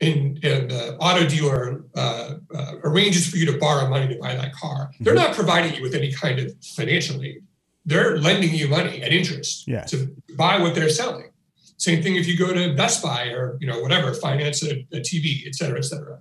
and, 0.00 0.42
and 0.44 0.70
the 0.70 0.96
auto 0.98 1.26
dealer 1.26 1.84
uh, 1.96 2.34
uh, 2.54 2.72
arranges 2.84 3.26
for 3.28 3.36
you 3.36 3.46
to 3.46 3.58
borrow 3.58 3.88
money 3.88 4.14
to 4.14 4.20
buy 4.20 4.34
that 4.34 4.52
car, 4.52 4.90
they're 5.00 5.14
mm-hmm. 5.14 5.24
not 5.24 5.34
providing 5.34 5.74
you 5.74 5.82
with 5.82 5.94
any 5.94 6.12
kind 6.12 6.38
of 6.38 6.52
financial 6.62 7.22
aid. 7.22 7.42
They're 7.84 8.18
lending 8.18 8.54
you 8.54 8.68
money 8.68 9.02
at 9.02 9.12
interest 9.12 9.66
yes. 9.66 9.90
to 9.90 10.14
buy 10.36 10.60
what 10.60 10.74
they're 10.74 10.90
selling. 10.90 11.30
Same 11.78 12.02
thing 12.02 12.16
if 12.16 12.26
you 12.26 12.36
go 12.36 12.52
to 12.52 12.74
Best 12.74 13.02
Buy 13.02 13.28
or 13.28 13.56
you 13.60 13.66
know 13.66 13.80
whatever, 13.80 14.12
finance 14.12 14.62
a, 14.64 14.86
a 14.92 15.00
TV, 15.00 15.46
et 15.46 15.54
cetera, 15.54 15.78
et 15.78 15.84
cetera 15.84 16.18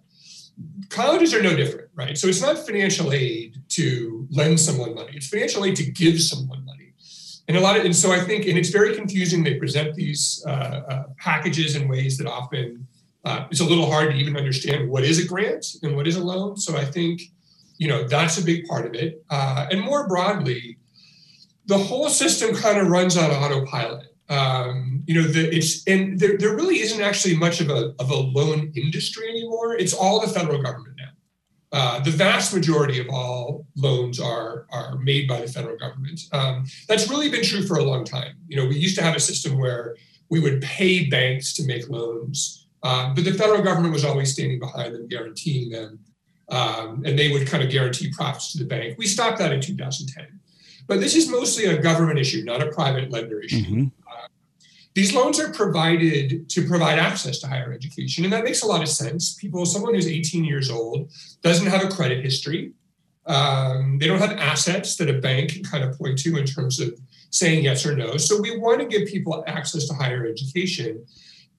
colleges 0.89 1.33
are 1.33 1.41
no 1.41 1.55
different, 1.55 1.89
right? 1.95 2.17
So 2.17 2.27
it's 2.27 2.41
not 2.41 2.57
financial 2.57 3.11
aid 3.11 3.61
to 3.69 4.27
lend 4.31 4.59
someone 4.59 4.95
money; 4.95 5.13
it's 5.15 5.27
financial 5.27 5.65
aid 5.65 5.75
to 5.77 5.89
give 5.91 6.21
someone 6.21 6.65
money. 6.65 6.93
And 7.47 7.55
a 7.55 7.61
lot 7.61 7.77
of, 7.77 7.85
and 7.85 7.95
so 7.95 8.11
I 8.11 8.19
think, 8.19 8.45
and 8.45 8.57
it's 8.57 8.69
very 8.69 8.95
confusing. 8.95 9.43
They 9.43 9.55
present 9.55 9.95
these 9.95 10.43
uh, 10.45 10.49
uh, 10.49 11.03
packages 11.17 11.75
in 11.75 11.87
ways 11.87 12.17
that 12.17 12.27
often 12.27 12.87
uh, 13.27 13.45
it's 13.51 13.59
a 13.59 13.65
little 13.65 13.91
hard 13.91 14.11
to 14.11 14.17
even 14.17 14.37
understand 14.37 14.89
what 14.89 15.03
is 15.03 15.17
a 15.23 15.27
grant 15.27 15.65
and 15.83 15.95
what 15.97 16.07
is 16.07 16.15
a 16.15 16.23
loan. 16.23 16.55
So 16.55 16.77
I 16.77 16.85
think, 16.85 17.21
you 17.77 17.87
know, 17.89 18.07
that's 18.07 18.37
a 18.37 18.43
big 18.51 18.65
part 18.67 18.85
of 18.85 18.93
it. 18.93 19.25
Uh, 19.29 19.67
and 19.69 19.81
more 19.81 20.07
broadly, 20.07 20.77
the 21.65 21.77
whole 21.77 22.09
system 22.09 22.55
kind 22.55 22.77
of 22.79 22.87
runs 22.87 23.17
on 23.17 23.29
autopilot. 23.29 24.07
Um, 24.29 25.03
you 25.07 25.15
know, 25.15 25.27
the, 25.27 25.43
it's 25.57 25.85
and 25.87 26.19
there, 26.19 26.37
there 26.37 26.55
really 26.55 26.79
isn't 26.79 27.01
actually 27.01 27.35
much 27.35 27.59
of 27.59 27.69
a 27.69 27.93
of 27.99 28.09
a 28.09 28.15
loan 28.15 28.71
industry 28.75 29.29
anymore. 29.29 29.75
It's 29.75 29.93
all 29.93 30.19
the 30.21 30.31
federal 30.37 30.61
government 30.61 30.95
now. 30.97 31.13
Uh, 31.77 31.99
the 31.99 32.11
vast 32.11 32.53
majority 32.53 32.97
of 32.99 33.07
all 33.09 33.65
loans 33.75 34.19
are 34.19 34.67
are 34.71 34.97
made 34.99 35.27
by 35.27 35.39
the 35.41 35.47
federal 35.47 35.77
government. 35.77 36.19
Um, 36.31 36.65
that's 36.87 37.09
really 37.09 37.29
been 37.29 37.43
true 37.43 37.63
for 37.67 37.77
a 37.77 37.83
long 37.83 38.03
time. 38.05 38.33
You 38.47 38.57
know, 38.57 38.65
we 38.67 38.77
used 38.77 38.97
to 38.97 39.03
have 39.03 39.15
a 39.15 39.19
system 39.19 39.57
where 39.57 39.95
we 40.29 40.39
would 40.39 40.61
pay 40.61 41.09
banks 41.09 41.53
to 41.55 41.63
make 41.65 41.89
loans, 41.89 42.56
um, 42.83 43.15
but 43.15 43.23
the 43.23 43.33
federal 43.33 43.61
government 43.61 43.93
was 43.93 44.05
always 44.05 44.33
standing 44.33 44.59
behind 44.59 44.93
them, 44.93 45.07
guaranteeing 45.07 45.69
them, 45.69 45.99
um, 46.49 47.03
and 47.05 47.17
they 47.17 47.31
would 47.31 47.47
kind 47.47 47.63
of 47.63 47.69
guarantee 47.69 48.11
profits 48.11 48.51
to 48.53 48.59
the 48.59 48.65
bank. 48.65 48.97
We 48.97 49.07
stopped 49.07 49.39
that 49.39 49.51
in 49.51 49.61
2010. 49.61 50.39
But 50.87 51.01
this 51.01 51.15
is 51.15 51.29
mostly 51.29 51.65
a 51.65 51.77
government 51.77 52.17
issue, 52.17 52.43
not 52.43 52.63
a 52.63 52.71
private 52.71 53.11
lender 53.11 53.41
issue. 53.41 53.57
Mm-hmm. 53.57 53.83
Uh, 54.09 54.27
these 54.95 55.13
loans 55.13 55.39
are 55.39 55.51
provided 55.51 56.49
to 56.49 56.67
provide 56.67 56.97
access 56.97 57.39
to 57.39 57.47
higher 57.47 57.73
education, 57.73 58.23
and 58.23 58.31
that 58.31 58.43
makes 58.43 58.63
a 58.63 58.67
lot 58.67 58.81
of 58.81 58.87
sense. 58.87 59.35
People, 59.35 59.65
someone 59.65 59.93
who's 59.93 60.07
18 60.07 60.45
years 60.45 60.71
old, 60.71 61.11
doesn't 61.41 61.67
have 61.67 61.83
a 61.83 61.89
credit 61.89 62.23
history. 62.23 62.71
Um, 63.25 63.97
they 63.99 64.07
don't 64.07 64.19
have 64.19 64.31
assets 64.31 64.95
that 64.97 65.09
a 65.09 65.19
bank 65.19 65.51
can 65.51 65.63
kind 65.63 65.83
of 65.83 65.97
point 65.97 66.17
to 66.19 66.37
in 66.37 66.45
terms 66.45 66.79
of 66.79 66.97
saying 67.29 67.65
yes 67.65 67.85
or 67.85 67.95
no. 67.95 68.15
So 68.15 68.41
we 68.41 68.57
want 68.57 68.79
to 68.79 68.87
give 68.87 69.09
people 69.09 69.43
access 69.45 69.87
to 69.87 69.93
higher 69.93 70.25
education. 70.25 71.05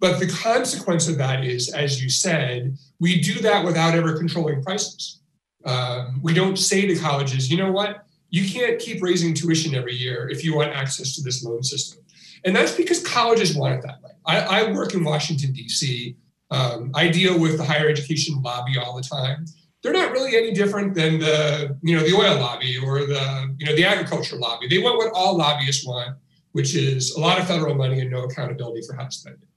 But 0.00 0.20
the 0.20 0.28
consequence 0.28 1.08
of 1.08 1.18
that 1.18 1.44
is, 1.44 1.72
as 1.72 2.02
you 2.02 2.08
said, 2.08 2.76
we 3.00 3.20
do 3.20 3.40
that 3.40 3.64
without 3.64 3.94
ever 3.94 4.16
controlling 4.16 4.62
prices. 4.62 5.20
Um, 5.64 6.20
we 6.22 6.34
don't 6.34 6.56
say 6.56 6.86
to 6.86 6.96
colleges, 6.96 7.50
you 7.50 7.56
know 7.56 7.72
what, 7.72 8.06
you 8.30 8.48
can't 8.48 8.78
keep 8.78 9.02
raising 9.02 9.34
tuition 9.34 9.74
every 9.74 9.94
year 9.94 10.28
if 10.28 10.44
you 10.44 10.54
want 10.54 10.72
access 10.72 11.14
to 11.16 11.22
this 11.22 11.42
loan 11.42 11.62
system. 11.62 12.02
And 12.44 12.54
that's 12.54 12.72
because 12.72 13.04
colleges 13.04 13.56
want 13.56 13.74
it 13.74 13.82
that 13.82 14.02
way. 14.02 14.10
I, 14.26 14.40
I 14.40 14.72
work 14.72 14.94
in 14.94 15.02
Washington, 15.02 15.52
D.C. 15.52 16.16
Um, 16.50 16.92
I 16.94 17.08
deal 17.08 17.38
with 17.38 17.56
the 17.56 17.64
higher 17.64 17.88
education 17.88 18.40
lobby 18.42 18.78
all 18.78 18.96
the 18.96 19.02
time. 19.02 19.46
They're 19.82 19.92
not 19.92 20.12
really 20.12 20.36
any 20.36 20.52
different 20.52 20.94
than 20.94 21.18
the, 21.18 21.76
you 21.82 21.96
know, 21.96 22.02
the 22.02 22.14
oil 22.14 22.38
lobby 22.38 22.78
or 22.78 23.00
the, 23.00 23.54
you 23.58 23.66
know, 23.66 23.74
the 23.74 23.84
agriculture 23.84 24.36
lobby. 24.36 24.68
They 24.68 24.78
want 24.78 24.96
what 24.96 25.12
all 25.14 25.36
lobbyists 25.36 25.86
want, 25.86 26.16
which 26.52 26.74
is 26.74 27.12
a 27.12 27.20
lot 27.20 27.38
of 27.38 27.46
federal 27.46 27.74
money 27.74 28.00
and 28.00 28.10
no 28.10 28.24
accountability 28.24 28.82
for 28.86 28.94
how 28.94 29.04
to 29.04 29.10
spend 29.10 29.36
it. 29.42 29.47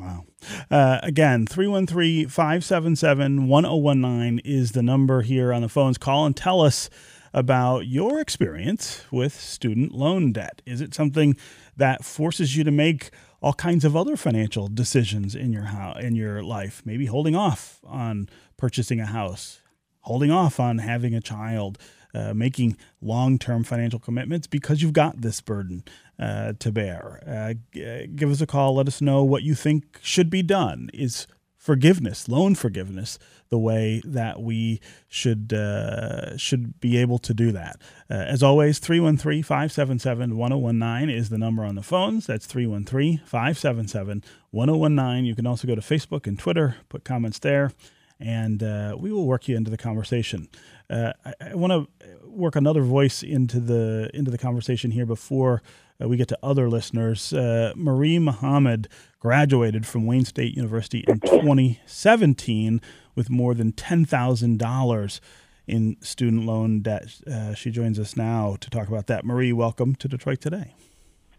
Wow. 0.00 0.24
Uh, 0.70 0.98
again, 1.02 1.46
313 1.46 2.28
577 2.28 3.48
1019 3.48 4.40
is 4.46 4.72
the 4.72 4.82
number 4.82 5.20
here 5.20 5.52
on 5.52 5.60
the 5.60 5.68
phones. 5.68 5.98
Call 5.98 6.24
and 6.24 6.34
tell 6.34 6.62
us 6.62 6.88
about 7.34 7.86
your 7.86 8.18
experience 8.18 9.04
with 9.10 9.38
student 9.38 9.92
loan 9.92 10.32
debt. 10.32 10.62
Is 10.64 10.80
it 10.80 10.94
something 10.94 11.36
that 11.76 12.02
forces 12.02 12.56
you 12.56 12.64
to 12.64 12.70
make 12.70 13.10
all 13.42 13.52
kinds 13.52 13.84
of 13.84 13.94
other 13.94 14.16
financial 14.16 14.68
decisions 14.68 15.34
in 15.34 15.52
your 15.52 15.68
in 16.00 16.16
your 16.16 16.42
life? 16.42 16.80
Maybe 16.86 17.06
holding 17.06 17.36
off 17.36 17.80
on 17.84 18.28
purchasing 18.56 19.00
a 19.00 19.06
house, 19.06 19.60
holding 20.00 20.30
off 20.30 20.58
on 20.58 20.78
having 20.78 21.14
a 21.14 21.20
child, 21.20 21.78
uh, 22.14 22.34
making 22.34 22.76
long 23.00 23.38
term 23.38 23.64
financial 23.64 23.98
commitments 23.98 24.46
because 24.46 24.82
you've 24.82 24.92
got 24.92 25.20
this 25.20 25.40
burden 25.40 25.84
uh, 26.18 26.52
to 26.58 26.70
bear. 26.70 27.22
Uh, 27.26 27.54
g- 27.72 28.06
give 28.14 28.30
us 28.30 28.40
a 28.40 28.46
call. 28.46 28.74
Let 28.74 28.88
us 28.88 29.00
know 29.00 29.24
what 29.24 29.42
you 29.42 29.54
think 29.54 29.98
should 30.02 30.30
be 30.30 30.42
done. 30.42 30.90
Is 30.92 31.26
forgiveness, 31.60 32.26
loan 32.26 32.54
forgiveness, 32.54 33.18
the 33.50 33.58
way 33.58 34.00
that 34.04 34.40
we 34.40 34.80
should 35.08 35.52
uh, 35.52 36.34
should 36.36 36.80
be 36.80 36.96
able 36.96 37.18
to 37.18 37.34
do 37.34 37.52
that. 37.52 37.76
Uh, 38.08 38.14
as 38.14 38.42
always, 38.42 38.80
313-577-1019 38.80 41.14
is 41.14 41.28
the 41.28 41.36
number 41.38 41.64
on 41.64 41.74
the 41.74 41.82
phones. 41.82 42.26
That's 42.26 42.46
313-577-1019. 42.46 45.26
You 45.26 45.34
can 45.34 45.46
also 45.46 45.68
go 45.68 45.74
to 45.74 45.82
Facebook 45.82 46.26
and 46.26 46.38
Twitter, 46.38 46.76
put 46.88 47.04
comments 47.04 47.38
there, 47.38 47.72
and 48.18 48.62
uh, 48.62 48.96
we 48.98 49.12
will 49.12 49.26
work 49.26 49.46
you 49.46 49.54
into 49.56 49.70
the 49.70 49.76
conversation. 49.76 50.48
Uh, 50.90 51.12
I, 51.24 51.34
I 51.52 51.54
want 51.54 51.72
to 51.72 52.08
work 52.26 52.56
another 52.56 52.82
voice 52.82 53.22
into 53.22 53.60
the 53.60 54.10
into 54.12 54.30
the 54.30 54.38
conversation 54.38 54.90
here 54.90 55.06
before 55.06 55.62
uh, 56.02 56.08
we 56.08 56.16
get 56.16 56.28
to 56.28 56.38
other 56.42 56.68
listeners. 56.68 57.32
Uh, 57.32 57.72
Marie 57.76 58.18
Muhammad 58.18 58.88
graduated 59.18 59.86
from 59.86 60.06
Wayne 60.06 60.24
State 60.24 60.56
University 60.56 61.04
in 61.06 61.20
2017 61.20 62.80
with 63.14 63.28
more 63.28 63.54
than 63.54 63.72
$10,000 63.72 65.20
in 65.66 65.96
student 66.00 66.46
loan 66.46 66.80
debt. 66.80 67.20
Uh, 67.30 67.54
she 67.54 67.70
joins 67.70 67.98
us 67.98 68.16
now 68.16 68.56
to 68.60 68.70
talk 68.70 68.88
about 68.88 69.06
that. 69.08 69.24
Marie, 69.24 69.52
welcome 69.52 69.94
to 69.96 70.08
Detroit 70.08 70.40
Today. 70.40 70.74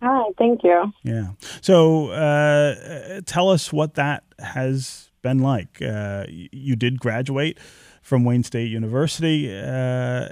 Hi, 0.01 0.29
thank 0.38 0.63
you. 0.63 0.91
Yeah. 1.03 1.31
So 1.62 2.10
uh, 2.10 3.22
tell 3.25 3.50
us 3.50 3.72
what 3.72 3.96
that 3.96 4.24
has 4.39 5.12
been 5.22 5.39
like. 5.39 5.81
Uh, 5.81 6.25
you 6.29 6.75
did 6.75 7.00
graduate 7.00 7.58
from 8.01 8.24
Wayne 8.24 8.43
State 8.43 8.70
University. 8.70 9.51
Uh, 9.51 10.29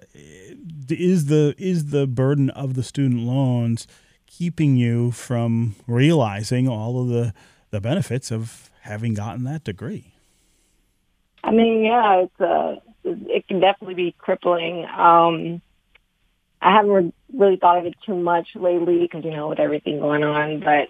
is 0.90 1.28
the 1.28 1.56
is 1.58 1.92
the 1.92 2.08
burden 2.08 2.50
of 2.50 2.74
the 2.74 2.84
student 2.84 3.22
loans 3.22 3.88
keeping 4.26 4.76
you 4.76 5.12
from 5.12 5.76
realizing 5.88 6.68
all 6.68 7.02
of 7.02 7.08
the, 7.10 7.34
the 7.72 7.82
benefits 7.82 8.32
of 8.32 8.70
having 8.82 9.14
gotten 9.14 9.44
that 9.44 9.64
degree? 9.64 10.14
I 11.44 11.52
mean, 11.52 11.84
yeah, 11.84 12.24
it's 12.24 12.42
uh, 12.42 12.76
it 13.04 13.48
can 13.48 13.60
definitely 13.60 13.96
be 13.96 14.16
crippling. 14.18 14.86
Um, 14.86 15.62
I 16.62 16.74
haven't 16.74 17.14
really 17.34 17.56
thought 17.56 17.78
of 17.78 17.86
it 17.86 17.96
too 18.06 18.16
much 18.16 18.50
lately 18.56 19.00
because 19.00 19.24
you 19.24 19.32
know 19.32 19.50
with 19.50 19.60
everything 19.60 20.00
going 20.00 20.24
on, 20.24 20.60
but 20.60 20.90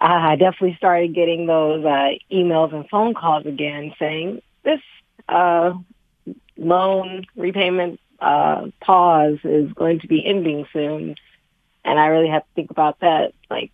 I 0.00 0.36
definitely 0.36 0.74
started 0.76 1.14
getting 1.14 1.46
those 1.46 1.84
uh, 1.84 2.10
emails 2.32 2.74
and 2.74 2.88
phone 2.88 3.14
calls 3.14 3.46
again 3.46 3.94
saying 3.98 4.42
this 4.64 4.80
uh, 5.28 5.72
loan 6.56 7.26
repayment 7.36 8.00
uh, 8.20 8.66
pause 8.80 9.38
is 9.44 9.72
going 9.72 10.00
to 10.00 10.08
be 10.08 10.24
ending 10.24 10.66
soon 10.72 11.16
and 11.86 12.00
I 12.00 12.06
really 12.06 12.28
have 12.28 12.42
to 12.42 12.48
think 12.54 12.70
about 12.70 13.00
that. 13.00 13.32
Like, 13.48 13.70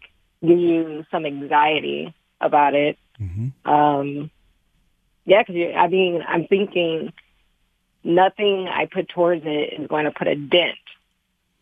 gives 0.46 0.60
you 0.60 1.04
some 1.10 1.24
anxiety 1.24 2.14
about 2.40 2.74
it. 2.74 2.98
Mm-hmm. 3.18 3.70
Um, 3.70 4.30
yeah, 5.24 5.42
because 5.42 5.56
I 5.76 5.88
mean, 5.88 6.22
I'm 6.26 6.46
thinking 6.46 7.12
nothing 8.04 8.68
I 8.68 8.86
put 8.86 9.08
towards 9.08 9.42
it 9.44 9.80
is 9.80 9.86
going 9.88 10.04
to 10.04 10.10
put 10.10 10.28
a 10.28 10.34
dent 10.34 10.76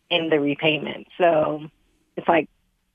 in 0.09 0.29
the 0.29 0.39
repayment. 0.39 1.07
So 1.17 1.69
it's 2.17 2.27
like, 2.27 2.49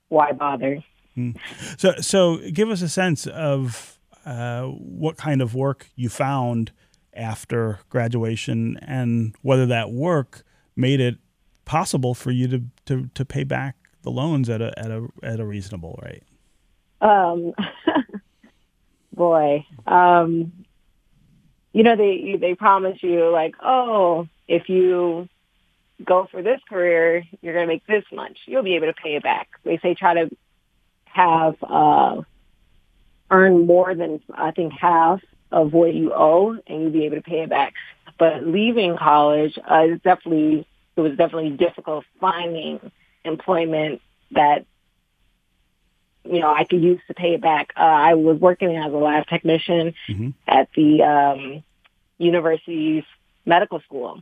why 0.09 0.33
bother? 0.33 0.83
Mm. 1.17 1.37
So, 1.77 1.95
so 1.99 2.37
give 2.53 2.69
us 2.69 2.81
a 2.81 2.89
sense 2.89 3.25
of 3.25 3.97
uh, 4.25 4.63
what 4.65 5.17
kind 5.17 5.41
of 5.41 5.55
work 5.55 5.87
you 5.95 6.09
found 6.09 6.71
after 7.17 7.79
graduation 7.89 8.77
and 8.81 9.35
whether 9.41 9.65
that 9.65 9.91
work 9.91 10.43
made 10.75 10.99
it 10.99 11.17
possible 11.65 12.13
for 12.13 12.31
you 12.31 12.47
to, 12.47 12.63
to, 12.85 13.09
to 13.13 13.25
pay 13.25 13.43
back 13.43 13.75
the 14.03 14.11
loans 14.11 14.49
at 14.49 14.61
a, 14.61 14.77
at 14.79 14.91
a, 14.91 15.07
at 15.23 15.39
a 15.39 15.45
reasonable 15.45 15.99
rate. 16.03 16.23
Um, 17.01 17.53
boy, 19.13 19.65
um, 19.85 20.53
you 21.73 21.83
know, 21.83 21.95
they, 21.95 22.37
they 22.39 22.55
promise 22.55 22.97
you 23.01 23.29
like, 23.29 23.55
oh, 23.61 24.27
if 24.47 24.69
you 24.69 25.27
go 26.03 26.27
for 26.31 26.41
this 26.41 26.61
career, 26.69 27.23
you're 27.41 27.53
going 27.53 27.67
to 27.67 27.73
make 27.73 27.85
this 27.85 28.05
much. 28.13 28.37
You'll 28.45 28.63
be 28.63 28.75
able 28.75 28.87
to 28.87 28.93
pay 28.93 29.15
it 29.15 29.23
back. 29.23 29.49
They 29.63 29.77
say 29.79 29.93
try 29.93 30.13
to 30.13 30.29
have, 31.05 31.55
uh, 31.63 32.21
earn 33.29 33.65
more 33.65 33.93
than 33.93 34.21
I 34.33 34.51
think 34.51 34.73
half 34.73 35.21
of 35.51 35.73
what 35.73 35.93
you 35.93 36.13
owe 36.13 36.57
and 36.67 36.81
you'll 36.81 36.91
be 36.91 37.05
able 37.05 37.17
to 37.17 37.21
pay 37.21 37.41
it 37.41 37.49
back. 37.49 37.73
But 38.17 38.45
leaving 38.45 38.97
college, 38.97 39.57
uh, 39.69 39.85
is 39.89 40.01
definitely, 40.01 40.67
it 40.95 41.01
was 41.01 41.15
definitely 41.17 41.51
difficult 41.51 42.05
finding 42.19 42.91
employment 43.23 44.01
that, 44.31 44.65
you 46.23 46.39
know, 46.39 46.53
I 46.53 46.63
could 46.63 46.81
use 46.81 46.99
to 47.07 47.13
pay 47.13 47.35
it 47.35 47.41
back. 47.41 47.73
Uh, 47.77 47.81
I 47.81 48.15
was 48.15 48.39
working 48.39 48.75
as 48.75 48.91
a 48.91 48.97
lab 48.97 49.27
technician 49.27 49.93
mm-hmm. 50.09 50.29
at 50.47 50.69
the, 50.75 51.03
um, 51.03 51.63
university's 52.17 53.03
medical 53.45 53.79
school. 53.81 54.21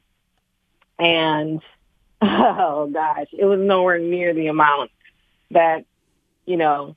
And, 1.00 1.62
oh 2.22 2.90
gosh, 2.92 3.28
it 3.32 3.46
was 3.46 3.60
nowhere 3.60 4.00
near 4.00 4.34
the 4.34 4.48
amount 4.48 4.92
that, 5.52 5.86
you 6.46 6.58
know, 6.58 6.96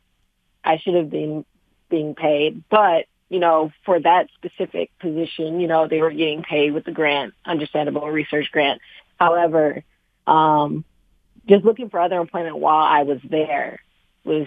I 0.64 0.78
should 0.78 0.94
have 0.94 1.10
been 1.10 1.44
being 1.88 2.14
paid. 2.14 2.62
But 2.68 3.06
you 3.28 3.38
know, 3.38 3.70
for 3.84 4.00
that 4.00 4.28
specific 4.34 4.90
position, 4.98 5.60
you 5.60 5.68
know, 5.68 5.86
they 5.86 6.00
were 6.00 6.10
getting 6.10 6.42
paid 6.42 6.72
with 6.72 6.84
the 6.84 6.92
grant, 6.92 7.34
understandable 7.44 8.08
research 8.08 8.50
grant. 8.50 8.80
However, 9.18 9.82
um, 10.26 10.84
just 11.48 11.64
looking 11.64 11.90
for 11.90 12.00
other 12.00 12.20
employment 12.20 12.58
while 12.58 12.84
I 12.84 13.02
was 13.02 13.18
there 13.28 13.80
was 14.24 14.46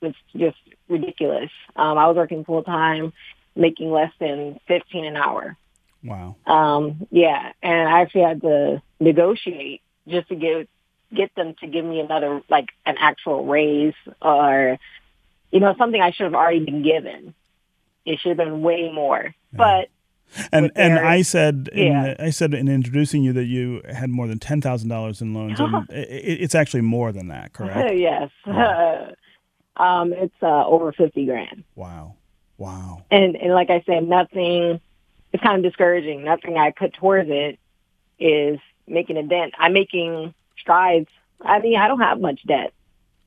was 0.00 0.14
just 0.34 0.56
ridiculous. 0.88 1.50
Um, 1.76 1.98
I 1.98 2.06
was 2.06 2.16
working 2.16 2.44
full 2.44 2.62
time, 2.62 3.12
making 3.54 3.90
less 3.90 4.12
than 4.18 4.58
fifteen 4.66 5.04
an 5.04 5.16
hour. 5.16 5.56
Wow. 6.02 6.36
Um, 6.46 7.06
yeah, 7.10 7.52
and 7.62 7.88
I 7.88 8.00
actually 8.00 8.22
had 8.22 8.40
to 8.42 8.82
negotiate 8.98 9.82
just 10.08 10.28
to 10.28 10.34
get 10.34 10.68
get 11.14 11.34
them 11.34 11.54
to 11.60 11.66
give 11.66 11.84
me 11.84 12.00
another 12.00 12.42
like 12.48 12.68
an 12.86 12.96
actual 12.98 13.46
raise 13.46 13.94
or 14.22 14.78
you 15.50 15.60
know 15.60 15.74
something 15.76 16.00
I 16.00 16.12
should 16.12 16.24
have 16.24 16.34
already 16.34 16.64
been 16.64 16.82
given. 16.82 17.34
It 18.12 18.20
should 18.20 18.30
have 18.30 18.38
been 18.38 18.62
way 18.62 18.90
more. 18.92 19.34
Yeah. 19.52 19.56
But 19.56 19.88
and 20.52 20.70
and 20.76 20.98
I 20.98 21.22
said 21.22 21.68
in, 21.72 21.92
yeah. 21.92 22.14
I 22.18 22.30
said 22.30 22.54
in 22.54 22.68
introducing 22.68 23.22
you 23.22 23.32
that 23.32 23.44
you 23.44 23.82
had 23.88 24.10
more 24.10 24.26
than 24.26 24.38
ten 24.38 24.60
thousand 24.60 24.88
dollars 24.88 25.20
in 25.20 25.34
loans, 25.34 25.58
and 25.58 25.74
it, 25.90 26.40
it's 26.40 26.54
actually 26.54 26.82
more 26.82 27.12
than 27.12 27.28
that, 27.28 27.52
correct? 27.52 27.94
yes, 27.96 28.30
wow. 28.46 29.12
um, 29.76 30.12
it's 30.12 30.34
uh, 30.42 30.66
over 30.66 30.92
fifty 30.92 31.26
grand. 31.26 31.64
Wow, 31.74 32.14
wow. 32.58 33.02
And 33.10 33.36
and 33.36 33.52
like 33.52 33.70
I 33.70 33.82
said, 33.86 34.06
nothing. 34.06 34.80
It's 35.32 35.42
kind 35.42 35.64
of 35.64 35.70
discouraging. 35.70 36.24
Nothing 36.24 36.56
I 36.56 36.72
put 36.72 36.92
towards 36.94 37.28
it 37.30 37.58
is 38.18 38.58
making 38.88 39.16
a 39.16 39.22
dent. 39.22 39.54
I'm 39.58 39.72
making 39.72 40.34
strides. 40.58 41.08
I 41.40 41.60
mean, 41.60 41.76
I 41.76 41.86
don't 41.86 42.00
have 42.00 42.20
much 42.20 42.44
debt 42.46 42.72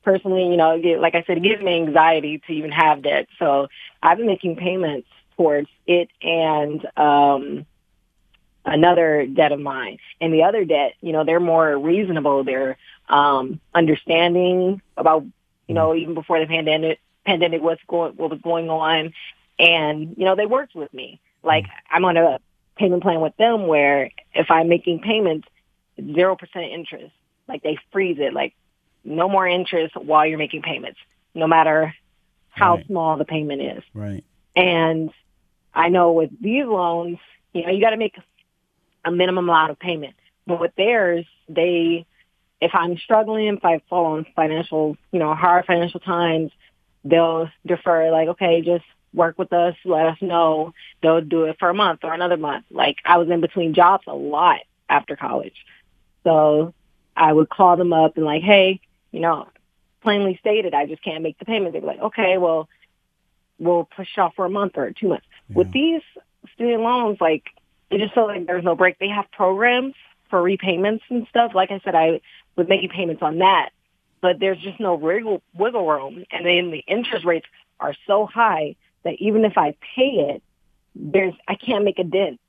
personally, 0.03 0.49
you 0.49 0.57
know, 0.57 0.75
like 0.99 1.15
I 1.15 1.23
said, 1.25 1.37
it 1.37 1.43
gives 1.43 1.61
me 1.61 1.75
anxiety 1.75 2.41
to 2.45 2.53
even 2.53 2.71
have 2.71 3.01
debt. 3.01 3.27
So 3.39 3.67
I've 4.01 4.17
been 4.17 4.27
making 4.27 4.57
payments 4.57 5.07
towards 5.35 5.69
it 5.87 6.09
and 6.21 6.85
um, 6.97 7.65
another 8.65 9.25
debt 9.25 9.51
of 9.51 9.59
mine. 9.59 9.97
And 10.21 10.33
the 10.33 10.43
other 10.43 10.65
debt, 10.65 10.93
you 11.01 11.11
know, 11.11 11.23
they're 11.23 11.39
more 11.39 11.77
reasonable. 11.77 12.43
They're 12.43 12.77
um, 13.09 13.59
understanding 13.73 14.81
about, 14.97 15.25
you 15.67 15.75
know, 15.75 15.95
even 15.95 16.13
before 16.13 16.39
the 16.39 16.47
pandemic, 16.47 16.99
pandemic 17.25 17.61
was 17.61 17.77
going, 17.87 18.13
what 18.13 18.29
was 18.29 18.41
going 18.41 18.69
on. 18.69 19.13
And, 19.59 20.15
you 20.17 20.25
know, 20.25 20.35
they 20.35 20.45
worked 20.45 20.75
with 20.75 20.93
me. 20.93 21.19
Like 21.43 21.65
I'm 21.89 22.05
on 22.05 22.17
a 22.17 22.39
payment 22.77 23.03
plan 23.03 23.21
with 23.21 23.35
them 23.37 23.67
where 23.67 24.09
if 24.33 24.49
I'm 24.49 24.69
making 24.69 24.99
payments, 24.99 25.47
0% 25.99 26.37
interest. 26.73 27.13
Like 27.47 27.61
they 27.61 27.77
freeze 27.91 28.17
it. 28.19 28.33
Like 28.33 28.53
no 29.03 29.27
more 29.29 29.47
interest 29.47 29.95
while 29.95 30.25
you're 30.25 30.37
making 30.37 30.61
payments, 30.61 30.99
no 31.33 31.47
matter 31.47 31.93
how 32.49 32.75
right. 32.75 32.85
small 32.87 33.17
the 33.17 33.25
payment 33.25 33.61
is. 33.61 33.83
Right. 33.93 34.23
And 34.55 35.11
I 35.73 35.89
know 35.89 36.13
with 36.13 36.29
these 36.41 36.65
loans, 36.65 37.17
you 37.53 37.63
know, 37.63 37.71
you 37.71 37.81
got 37.81 37.91
to 37.91 37.97
make 37.97 38.15
a 39.05 39.11
minimum 39.11 39.49
amount 39.49 39.71
of 39.71 39.79
payment. 39.79 40.15
But 40.45 40.59
with 40.59 40.75
theirs, 40.75 41.25
they, 41.49 42.05
if 42.61 42.71
I'm 42.73 42.97
struggling, 42.97 43.47
if 43.47 43.65
I 43.65 43.81
fall 43.89 44.17
on 44.17 44.25
financial, 44.35 44.97
you 45.11 45.19
know, 45.19 45.33
hard 45.33 45.65
financial 45.65 45.99
times, 45.99 46.51
they'll 47.03 47.49
defer 47.65 48.11
like, 48.11 48.29
okay, 48.29 48.61
just 48.61 48.85
work 49.13 49.37
with 49.37 49.53
us, 49.53 49.75
let 49.85 50.07
us 50.07 50.17
know. 50.21 50.73
They'll 51.01 51.21
do 51.21 51.43
it 51.45 51.57
for 51.59 51.69
a 51.69 51.73
month 51.73 52.01
or 52.03 52.13
another 52.13 52.37
month. 52.37 52.65
Like 52.71 52.97
I 53.05 53.17
was 53.17 53.29
in 53.29 53.41
between 53.41 53.73
jobs 53.73 54.05
a 54.07 54.13
lot 54.13 54.61
after 54.89 55.15
college. 55.15 55.65
So 56.23 56.73
I 57.15 57.31
would 57.31 57.49
call 57.49 57.77
them 57.77 57.93
up 57.93 58.17
and 58.17 58.25
like, 58.25 58.41
hey, 58.41 58.81
you 59.13 59.21
know, 59.21 59.47
plainly 60.01 60.37
stated, 60.41 60.73
I 60.73 60.85
just 60.87 61.01
can't 61.01 61.23
make 61.23 61.39
the 61.39 61.45
payment. 61.45 61.71
They'd 61.71 61.79
be 61.79 61.85
like, 61.85 62.01
okay, 62.01 62.37
well, 62.37 62.67
we'll 63.59 63.87
push 63.95 64.09
it 64.17 64.19
off 64.19 64.33
for 64.35 64.45
a 64.45 64.49
month 64.49 64.73
or 64.75 64.91
two 64.91 65.07
months. 65.07 65.25
Yeah. 65.47 65.59
With 65.59 65.71
these 65.71 66.01
student 66.55 66.81
loans, 66.81 67.19
like, 67.21 67.43
it 67.89 67.99
just 67.99 68.13
felt 68.13 68.27
like 68.27 68.47
there's 68.47 68.65
no 68.65 68.75
break. 68.75 68.99
They 68.99 69.07
have 69.09 69.31
programs 69.31 69.93
for 70.29 70.41
repayments 70.41 71.03
and 71.09 71.27
stuff. 71.29 71.51
Like 71.53 71.71
I 71.71 71.79
said, 71.85 71.95
I 71.95 72.21
was 72.55 72.67
making 72.67 72.89
payments 72.89 73.21
on 73.21 73.37
that, 73.37 73.69
but 74.19 74.39
there's 74.39 74.59
just 74.59 74.79
no 74.79 74.95
wiggle, 74.95 75.43
wiggle 75.55 75.87
room. 75.87 76.25
And 76.31 76.45
then 76.45 76.71
the 76.71 76.83
interest 76.87 77.23
rates 77.23 77.45
are 77.79 77.93
so 78.07 78.25
high 78.25 78.75
that 79.03 79.15
even 79.19 79.45
if 79.45 79.57
I 79.57 79.75
pay 79.95 80.33
it, 80.33 80.43
there's 80.95 81.33
I 81.47 81.55
can't 81.55 81.83
make 81.83 81.99
a 81.99 82.03
dent. 82.03 82.39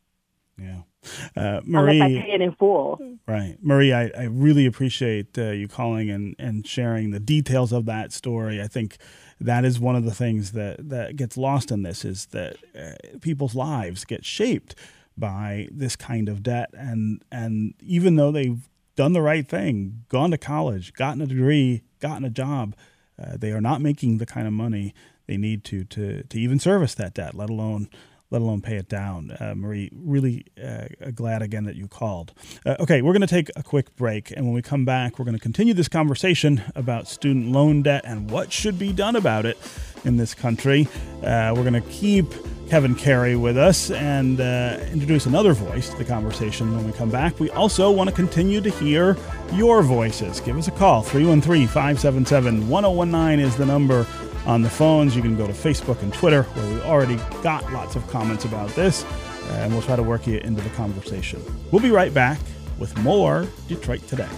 Yeah. 0.59 0.81
Uh, 1.37 1.61
Marie, 1.65 2.01
Unless 2.01 2.19
I 2.19 2.23
pay 2.23 2.33
it 2.33 2.41
in 2.41 2.53
full. 2.53 2.99
Right. 3.27 3.57
Marie, 3.61 3.93
I, 3.93 4.11
I 4.17 4.25
really 4.25 4.67
appreciate 4.67 5.37
uh, 5.37 5.51
you 5.51 5.67
calling 5.67 6.09
and, 6.11 6.37
and 6.39 6.67
sharing 6.67 7.11
the 7.11 7.19
details 7.19 7.73
of 7.73 7.87
that 7.87 8.13
story. 8.13 8.63
I 8.63 8.69
think 8.69 8.99
that 9.41 9.65
is 9.65 9.81
one 9.81 9.97
of 9.97 10.05
the 10.05 10.15
things 10.15 10.53
that, 10.53 10.89
that 10.89 11.17
gets 11.17 11.37
lost 11.37 11.71
in 11.71 11.83
this 11.83 12.05
is 12.05 12.27
that 12.27 12.57
uh, 12.79 13.19
people's 13.21 13.55
lives 13.55 14.05
get 14.05 14.25
shaped 14.25 14.77
by 15.17 15.69
this 15.73 15.97
kind 15.97 16.29
of 16.29 16.43
debt. 16.43 16.71
And, 16.73 17.23
and 17.33 17.75
even 17.81 18.17
though 18.17 18.31
they've 18.31 18.69
done 18.97 19.13
the 19.13 19.23
right 19.23 19.47
thing, 19.47 20.05
gone 20.09 20.31
to 20.31 20.39
college, 20.39 20.93
gotten 20.93 21.21
a 21.21 21.27
degree, 21.27 21.83
gotten 22.01 22.25
a 22.25 22.31
job, 22.31 22.75
uh, 23.21 23.37
they 23.37 23.51
are 23.51 23.61
not 23.61 23.81
making 23.81 24.19
the 24.19 24.27
kind 24.27 24.47
of 24.47 24.53
money 24.53 24.95
they 25.27 25.37
need 25.37 25.65
to, 25.65 25.85
to, 25.85 26.23
to 26.25 26.39
even 26.39 26.59
service 26.59 26.95
that 26.95 27.15
debt, 27.15 27.35
let 27.35 27.51
alone 27.51 27.89
let 28.35 28.43
alone 28.43 28.61
pay 28.61 28.75
it 28.75 28.89
down. 28.89 29.31
Uh, 29.31 29.55
Marie, 29.57 29.89
really 29.95 30.45
uh, 30.63 30.87
glad 31.15 31.41
again 31.41 31.65
that 31.65 31.77
you 31.77 31.87
called. 31.87 32.33
Uh, 32.67 32.75
okay, 32.81 33.01
we're 33.01 33.13
going 33.13 33.21
to 33.21 33.29
take 33.29 33.49
a 33.55 33.63
quick 33.63 33.95
break, 33.95 34.33
and 34.33 34.45
when 34.45 34.53
we 34.53 34.61
come 34.61 34.85
back, 34.85 35.21
we're 35.21 35.25
going 35.25 35.37
to 35.37 35.41
continue 35.41 35.73
this 35.73 35.87
conversation 35.87 36.61
about 36.75 37.07
student 37.07 37.53
loan 37.53 37.83
debt 37.83 38.03
and 38.05 38.29
what 38.29 38.53
should 38.53 38.77
be 38.77 38.93
done 38.93 39.15
about 39.15 39.47
it 39.47 39.57
in 40.05 40.17
this 40.17 40.35
country. 40.35 40.89
Uh, 41.23 41.55
we're 41.57 41.63
going 41.63 41.75
to 41.75 41.89
keep 41.93 42.27
Kevin 42.69 42.97
Carey 42.97 43.37
with 43.37 43.57
us 43.57 43.93
and 43.93 44.41
uh, 44.41 44.81
introduce 44.91 45.27
another 45.27 45.53
voice 45.53 45.89
to 45.91 45.97
the 45.97 46.05
conversation 46.05 46.75
when 46.75 46.85
we 46.85 46.91
come 46.91 47.11
back. 47.11 47.39
We 47.39 47.51
also 47.51 47.89
want 47.93 48.11
to 48.11 48.17
continue 48.17 48.61
to 48.63 48.71
hear 48.71 49.17
your 49.53 49.81
voices. 49.85 50.41
Give 50.41 50.59
us 50.59 50.67
a 50.67 50.73
call. 50.73 51.03
313 51.03 51.69
577 51.69 52.69
1019 52.69 53.47
is 53.47 53.57
the 53.57 53.67
number 53.67 54.09
on 54.47 54.63
the 54.63 54.71
phones. 54.71 55.17
You 55.17 55.23
can 55.23 55.37
go 55.37 55.47
to 55.47 55.53
Facebook 55.53 56.03
and 56.03 56.13
Twitter, 56.13 56.43
where 56.43 56.75
we 56.75 56.81
already 56.83 57.17
got 57.43 57.71
lots 57.73 57.97
of 57.97 58.07
comments 58.09 58.45
about 58.45 58.71
this, 58.71 59.05
and 59.53 59.73
we'll 59.73 59.83
try 59.83 59.97
to 59.97 60.03
work 60.03 60.27
you 60.27 60.39
into 60.39 60.63
the 60.63 60.71
conversation. 60.71 61.43
We'll 61.71 61.83
be 61.83 61.91
right 61.91 62.13
back 62.13 62.39
with 62.79 62.97
more 62.99 63.47
Detroit 63.69 64.07
Today. 64.09 64.29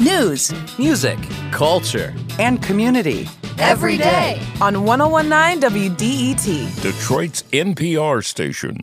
News, 0.00 0.52
music, 0.78 1.18
culture, 1.52 2.14
and 2.38 2.62
community. 2.62 3.28
Every 3.62 3.96
day 3.96 4.42
on 4.60 4.82
1019 4.82 5.60
WDET, 5.70 6.82
Detroit's 6.82 7.44
NPR 7.52 8.24
station. 8.24 8.80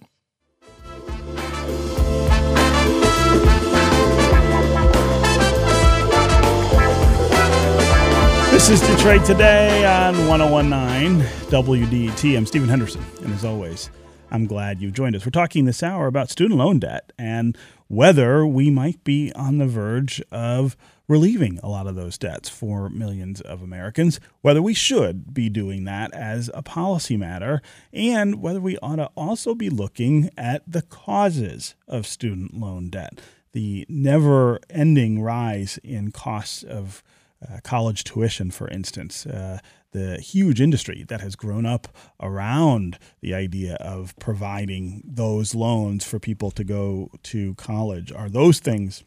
This 8.51 8.69
is 8.69 8.81
Detroit 8.81 9.25
Today 9.25 9.85
on 9.85 10.27
1019 10.27 11.25
WDET. 11.49 12.37
I'm 12.37 12.45
Stephen 12.45 12.69
Henderson, 12.69 13.03
and 13.21 13.33
as 13.33 13.43
always, 13.43 13.89
I'm 14.31 14.47
glad 14.47 14.81
you've 14.81 14.93
joined 14.93 15.15
us. 15.15 15.25
We're 15.25 15.31
talking 15.31 15.65
this 15.65 15.83
hour 15.83 16.07
about 16.07 16.29
student 16.29 16.57
loan 16.57 16.79
debt 16.79 17.11
and 17.17 17.57
whether 17.89 18.45
we 18.45 18.69
might 18.69 19.03
be 19.03 19.33
on 19.33 19.57
the 19.57 19.67
verge 19.67 20.21
of 20.31 20.77
relieving 21.09 21.59
a 21.63 21.67
lot 21.67 21.87
of 21.87 21.95
those 21.95 22.17
debts 22.17 22.47
for 22.47 22.87
millions 22.87 23.41
of 23.41 23.61
Americans, 23.63 24.19
whether 24.41 24.61
we 24.61 24.75
should 24.75 25.33
be 25.33 25.49
doing 25.49 25.83
that 25.83 26.13
as 26.13 26.49
a 26.53 26.61
policy 26.61 27.17
matter, 27.17 27.61
and 27.91 28.41
whether 28.41 28.61
we 28.61 28.77
ought 28.77 28.97
to 28.97 29.09
also 29.17 29.55
be 29.55 29.69
looking 29.69 30.29
at 30.37 30.61
the 30.71 30.83
causes 30.83 31.73
of 31.87 32.05
student 32.05 32.53
loan 32.53 32.89
debt, 32.89 33.19
the 33.51 33.85
never 33.89 34.59
ending 34.69 35.19
rise 35.21 35.79
in 35.83 36.11
costs 36.11 36.61
of 36.61 37.03
uh, 37.41 37.57
college 37.63 38.03
tuition, 38.03 38.51
for 38.51 38.67
instance, 38.67 39.25
uh, 39.25 39.57
the 39.91 40.19
huge 40.19 40.61
industry 40.61 41.03
that 41.07 41.21
has 41.21 41.35
grown 41.35 41.65
up 41.65 41.87
around 42.21 42.99
the 43.21 43.33
idea 43.33 43.75
of 43.75 44.15
providing 44.19 45.01
those 45.03 45.55
loans 45.55 46.05
for 46.05 46.19
people 46.19 46.51
to 46.51 46.63
go 46.63 47.09
to 47.23 47.55
college. 47.55 48.11
Are 48.11 48.29
those 48.29 48.59
things 48.59 49.03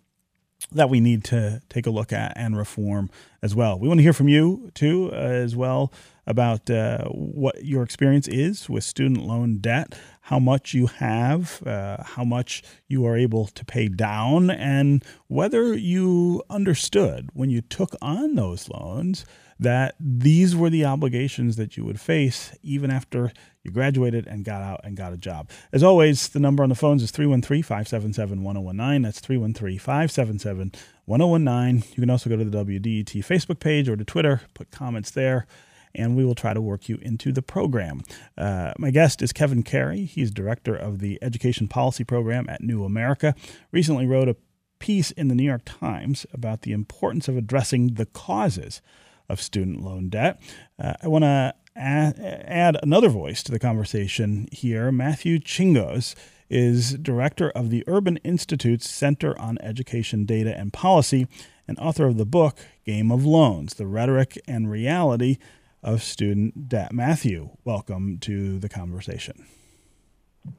that 0.71 0.89
we 0.89 1.01
need 1.01 1.25
to 1.25 1.61
take 1.69 1.87
a 1.87 1.91
look 1.91 2.13
at 2.13 2.33
and 2.37 2.57
reform 2.57 3.11
as 3.43 3.55
well. 3.55 3.79
We 3.79 3.89
want 3.89 3.99
to 3.99 4.03
hear 4.03 4.13
from 4.13 4.29
you 4.29 4.71
too, 4.75 5.11
uh, 5.13 5.17
as 5.17 5.57
well, 5.57 5.93
about 6.27 6.71
uh, 6.71 7.05
what 7.07 7.65
your 7.65 7.83
experience 7.83 8.29
is 8.29 8.69
with 8.69 8.85
student 8.85 9.25
loan 9.25 9.59
debt, 9.59 9.99
how 10.23 10.39
much 10.39 10.73
you 10.73 10.87
have, 10.87 11.63
uh, 11.67 12.03
how 12.03 12.25
much 12.25 12.63
you 12.87 13.05
are 13.05 13.17
able 13.17 13.47
to 13.49 13.65
pay 13.65 13.89
down, 13.89 14.51
and 14.51 15.05
whether 15.27 15.75
you 15.75 16.43
understood 16.49 17.29
when 17.35 17.51
you 17.51 17.61
took 17.61 17.95
on 18.01 18.37
those 18.37 18.69
loans 18.69 19.25
that 19.59 19.95
these 20.01 20.57
were 20.57 20.71
the 20.71 20.85
obligations 20.85 21.57
that 21.57 21.77
you 21.77 21.85
would 21.85 22.01
face 22.01 22.57
even 22.63 22.91
after 22.91 23.33
you 23.63 23.71
graduated 23.71 24.27
and 24.27 24.45
got 24.45 24.63
out 24.63 24.81
and 24.83 24.97
got 24.97 25.13
a 25.13 25.17
job. 25.17 25.49
As 25.73 25.83
always, 25.83 26.29
the 26.29 26.41
number 26.41 26.63
on 26.63 26.69
the 26.69 26.75
phones 26.75 27.03
is 27.03 27.11
313 27.11 27.63
577 27.63 28.43
1019. 28.43 29.03
That's 29.03 29.21
313 29.21 29.79
577 29.79 30.73
1019. 31.05 31.91
You 31.91 32.01
can 32.01 32.11
also 32.11 32.29
go 32.29 32.37
to 32.37 32.45
the 32.45 32.65
WDET 32.65 33.25
Facebook 33.25 33.61
page 33.61 33.89
or 33.89 33.97
to 33.97 34.05
Twitter, 34.05 34.43
put 34.55 34.71
comments 34.71 35.11
there, 35.13 35.47
and 35.95 36.17
we 36.17 36.25
will 36.25 36.35
try 36.35 36.55
to 36.55 36.61
work 36.61 36.89
you 36.89 36.99
into 37.03 37.33
the 37.33 37.43
program. 37.43 38.03
Uh, 38.37 38.73
my 38.79 38.91
guest 38.91 39.23
is 39.23 39.33
Kevin 39.33 39.63
Carey. 39.63 40.05
He's 40.05 40.31
director 40.31 40.75
of 40.75 41.01
the 41.01 41.19
Education 41.23 41.69
Policy 41.69 42.05
Program 42.05 42.47
at 42.49 42.63
New 42.63 42.85
America. 42.85 43.35
Recently 43.71 44.07
wrote 44.07 44.29
a 44.29 44.37
piece 44.79 45.11
in 45.13 45.29
the 45.29 45.35
New 45.35 45.45
York 45.45 45.63
Times 45.65 46.27
about 46.33 46.63
the 46.63 46.73
importance 46.73 47.29
of 47.29 47.37
addressing 47.37 47.95
the 47.95 48.07
causes 48.07 48.83
of 49.29 49.41
student 49.41 49.83
loan 49.83 50.09
debt. 50.09 50.41
Uh, 50.79 50.95
I 51.03 51.09
want 51.09 51.23
to 51.23 51.55
add 51.77 52.77
another 52.83 53.09
voice 53.09 53.43
to 53.45 53.53
the 53.53 53.59
conversation 53.59 54.49
here. 54.53 54.93
Matthew 54.93 55.39
Chingos 55.39 56.15
is 56.51 56.99
director 56.99 57.51
of 57.51 57.71
the 57.71 57.83
Urban 57.87 58.19
Institute's 58.19 58.91
Center 58.91 59.39
on 59.39 59.57
Education 59.63 60.27
Data 60.27 60.57
and 60.57 60.73
Policy 60.73 61.27
and 61.67 61.79
author 61.79 62.07
of 62.07 62.19
the 62.19 62.27
book 62.27 62.59
Game 62.85 63.11
of 63.11 63.25
Loans 63.25 63.75
The 63.75 63.87
Rhetoric 63.87 64.39
and 64.47 64.71
Reality 64.71 65.39
of 65.83 66.03
Student 66.03 66.69
Debt. 66.69 66.93
Matthew, 66.93 67.51
welcome 67.65 68.19
to 68.19 68.59
the 68.59 68.69
conversation. 68.69 69.45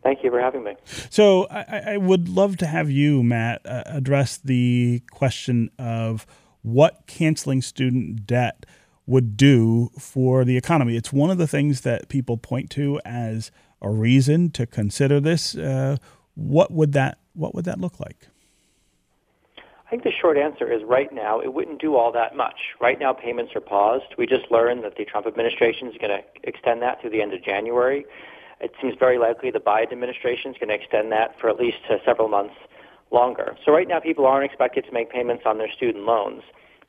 Thank 0.01 0.23
you 0.23 0.29
for 0.29 0.39
having 0.39 0.63
me. 0.63 0.75
So, 1.09 1.45
I, 1.51 1.93
I 1.93 1.97
would 1.97 2.29
love 2.29 2.57
to 2.57 2.65
have 2.65 2.89
you, 2.89 3.21
Matt, 3.23 3.61
uh, 3.65 3.83
address 3.85 4.37
the 4.37 5.01
question 5.11 5.69
of 5.77 6.25
what 6.61 7.05
canceling 7.07 7.61
student 7.61 8.25
debt 8.25 8.65
would 9.05 9.35
do 9.35 9.89
for 9.99 10.45
the 10.45 10.55
economy. 10.55 10.95
It's 10.95 11.11
one 11.11 11.29
of 11.29 11.37
the 11.37 11.47
things 11.47 11.81
that 11.81 12.07
people 12.07 12.37
point 12.37 12.69
to 12.71 13.01
as 13.03 13.51
a 13.81 13.89
reason 13.89 14.49
to 14.51 14.65
consider 14.65 15.19
this. 15.19 15.55
Uh, 15.55 15.97
what 16.35 16.71
would 16.71 16.93
that 16.93 17.17
What 17.33 17.53
would 17.53 17.65
that 17.65 17.81
look 17.81 17.99
like? 17.99 18.27
I 19.93 19.95
think 19.95 20.05
the 20.05 20.11
short 20.19 20.39
answer 20.39 20.73
is 20.73 20.81
right 20.83 21.13
now 21.13 21.39
it 21.39 21.53
wouldn't 21.53 21.79
do 21.79 21.95
all 21.95 22.11
that 22.13 22.35
much. 22.35 22.73
Right 22.81 22.99
now 22.99 23.13
payments 23.13 23.55
are 23.55 23.61
paused. 23.61 24.15
We 24.17 24.25
just 24.25 24.49
learned 24.49 24.83
that 24.85 24.95
the 24.97 25.05
Trump 25.05 25.27
administration 25.27 25.87
is 25.87 25.95
going 26.01 26.09
to 26.09 26.23
extend 26.49 26.81
that 26.81 26.99
through 26.99 27.11
the 27.11 27.21
end 27.21 27.31
of 27.31 27.43
January. 27.43 28.03
It 28.59 28.71
seems 28.81 28.95
very 28.97 29.19
likely 29.19 29.51
the 29.51 29.59
Biden 29.59 29.91
administration 29.91 30.49
is 30.49 30.57
going 30.57 30.69
to 30.69 30.73
extend 30.73 31.11
that 31.11 31.39
for 31.39 31.47
at 31.47 31.59
least 31.59 31.77
uh, 31.91 31.97
several 32.03 32.27
months 32.27 32.55
longer. 33.11 33.55
So 33.63 33.71
right 33.71 33.87
now, 33.87 33.99
people 33.99 34.25
aren't 34.25 34.45
expected 34.45 34.83
to 34.85 34.91
make 34.91 35.11
payments 35.11 35.43
on 35.45 35.59
their 35.59 35.69
student 35.71 36.05
loans. 36.05 36.41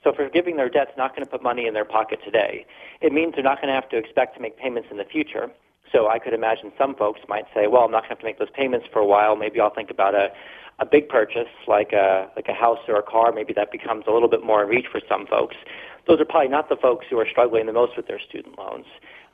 So 0.03 0.15
forgiving 0.15 0.57
their 0.57 0.71
debt's 0.71 0.97
not 0.97 1.15
going 1.15 1.27
to 1.27 1.31
put 1.31 1.43
money 1.43 1.67
in 1.67 1.75
their 1.75 1.85
pocket 1.85 2.21
today. 2.25 2.65
It 3.03 3.13
means 3.13 3.35
they're 3.35 3.45
not 3.45 3.59
going 3.61 3.69
to 3.69 3.75
have 3.75 3.91
to 3.91 3.99
expect 3.99 4.37
to 4.37 4.41
make 4.41 4.57
payments 4.57 4.89
in 4.91 4.97
the 4.97 5.05
future. 5.05 5.51
So 5.95 6.09
I 6.09 6.19
could 6.19 6.35
imagine 6.35 6.73
some 6.77 6.97
folks 6.97 7.21
might 7.29 7.45
say, 7.55 7.69
well, 7.69 7.83
I'm 7.85 7.93
not 7.93 8.03
going 8.03 8.09
to 8.09 8.15
have 8.15 8.19
to 8.19 8.25
make 8.25 8.39
those 8.41 8.51
payments 8.51 8.87
for 8.93 8.99
a 8.99 9.07
while. 9.07 9.37
Maybe 9.37 9.61
I'll 9.61 9.73
think 9.73 9.91
about 9.91 10.15
a, 10.17 10.33
a 10.81 10.87
big 10.87 11.09
purchase 11.09 11.47
like 11.69 11.93
a, 11.93 12.29
like 12.35 12.49
a 12.49 12.53
house 12.53 12.81
or 12.89 12.97
a 12.97 13.03
car. 13.03 13.31
Maybe 13.31 13.53
that 13.53 13.71
becomes 13.71 14.05
a 14.09 14.11
little 14.11 14.29
bit 14.29 14.45
more 14.45 14.65
in 14.65 14.69
reach 14.69 14.87
for 14.91 15.01
some 15.09 15.25
folks. 15.27 15.55
Those 16.09 16.21
are 16.21 16.25
probably 16.25 16.49
not 16.49 16.69
the 16.69 16.77
folks 16.77 17.07
who 17.09 17.19
are 17.21 17.29
struggling 17.31 17.67
the 17.67 17.73
most 17.73 17.97
with 17.97 18.09
their 18.09 18.19
student 18.19 18.59
loans. 18.59 18.87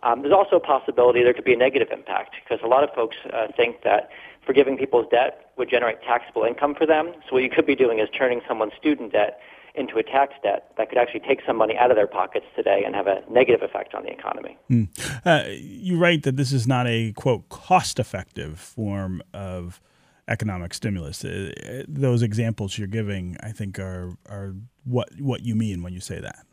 Um, 0.03 0.20
there's 0.20 0.35
also 0.35 0.57
a 0.57 0.61
possibility 0.61 1.23
there 1.23 1.33
could 1.33 1.44
be 1.44 1.55
a 1.55 1.59
negative 1.59 1.88
impact 1.90 2.37
because 2.44 2.62
a 2.62 2.68
lot 2.68 2.85
of 2.85 2.90
folks 2.94 3.16
uh, 3.33 3.49
think 3.57 3.83
that 3.85 4.11
forgiving 4.44 4.77
people's 4.77 5.07
debt 5.11 5.51
would 5.57 5.70
generate 5.70 6.03
taxable 6.03 6.44
income 6.44 6.75
for 6.75 6.87
them. 6.87 7.12
So 7.27 7.37
what 7.37 7.42
you 7.42 7.51
could 7.51 7.66
be 7.66 7.75
doing 7.75 8.01
is 8.01 8.09
turning 8.16 8.40
someone's 8.46 8.73
student 8.79 9.12
debt 9.12 9.40
into 9.74 9.98
a 9.98 10.02
tax 10.02 10.35
debt 10.42 10.72
that 10.76 10.88
could 10.88 10.98
actually 10.98 11.20
take 11.20 11.40
some 11.46 11.56
money 11.56 11.76
out 11.76 11.90
of 11.90 11.96
their 11.96 12.06
pockets 12.06 12.46
today 12.56 12.83
and 12.85 12.94
have 12.94 13.06
a 13.06 13.22
negative 13.30 13.62
effect 13.62 13.94
on 13.94 14.02
the 14.02 14.11
economy. 14.11 14.59
Mm. 14.70 14.88
Uh, 15.24 15.48
you 15.50 15.98
write 15.98 16.22
that 16.24 16.37
this 16.37 16.52
is 16.52 16.66
not 16.66 16.87
a 16.87 17.12
quote 17.12 17.48
cost 17.48 17.98
effective 17.98 18.59
form 18.59 19.22
of 19.33 19.80
economic 20.28 20.72
stimulus. 20.74 21.24
Uh, 21.24 21.85
those 21.88 22.22
examples 22.22 22.78
you're 22.78 22.88
giving, 22.88 23.37
I 23.42 23.50
think, 23.50 23.78
are 23.78 24.16
are 24.28 24.54
what 24.85 25.09
what 25.18 25.42
you 25.42 25.54
mean 25.54 25.83
when 25.83 25.92
you 25.92 26.00
say 26.00 26.20
that. 26.20 26.46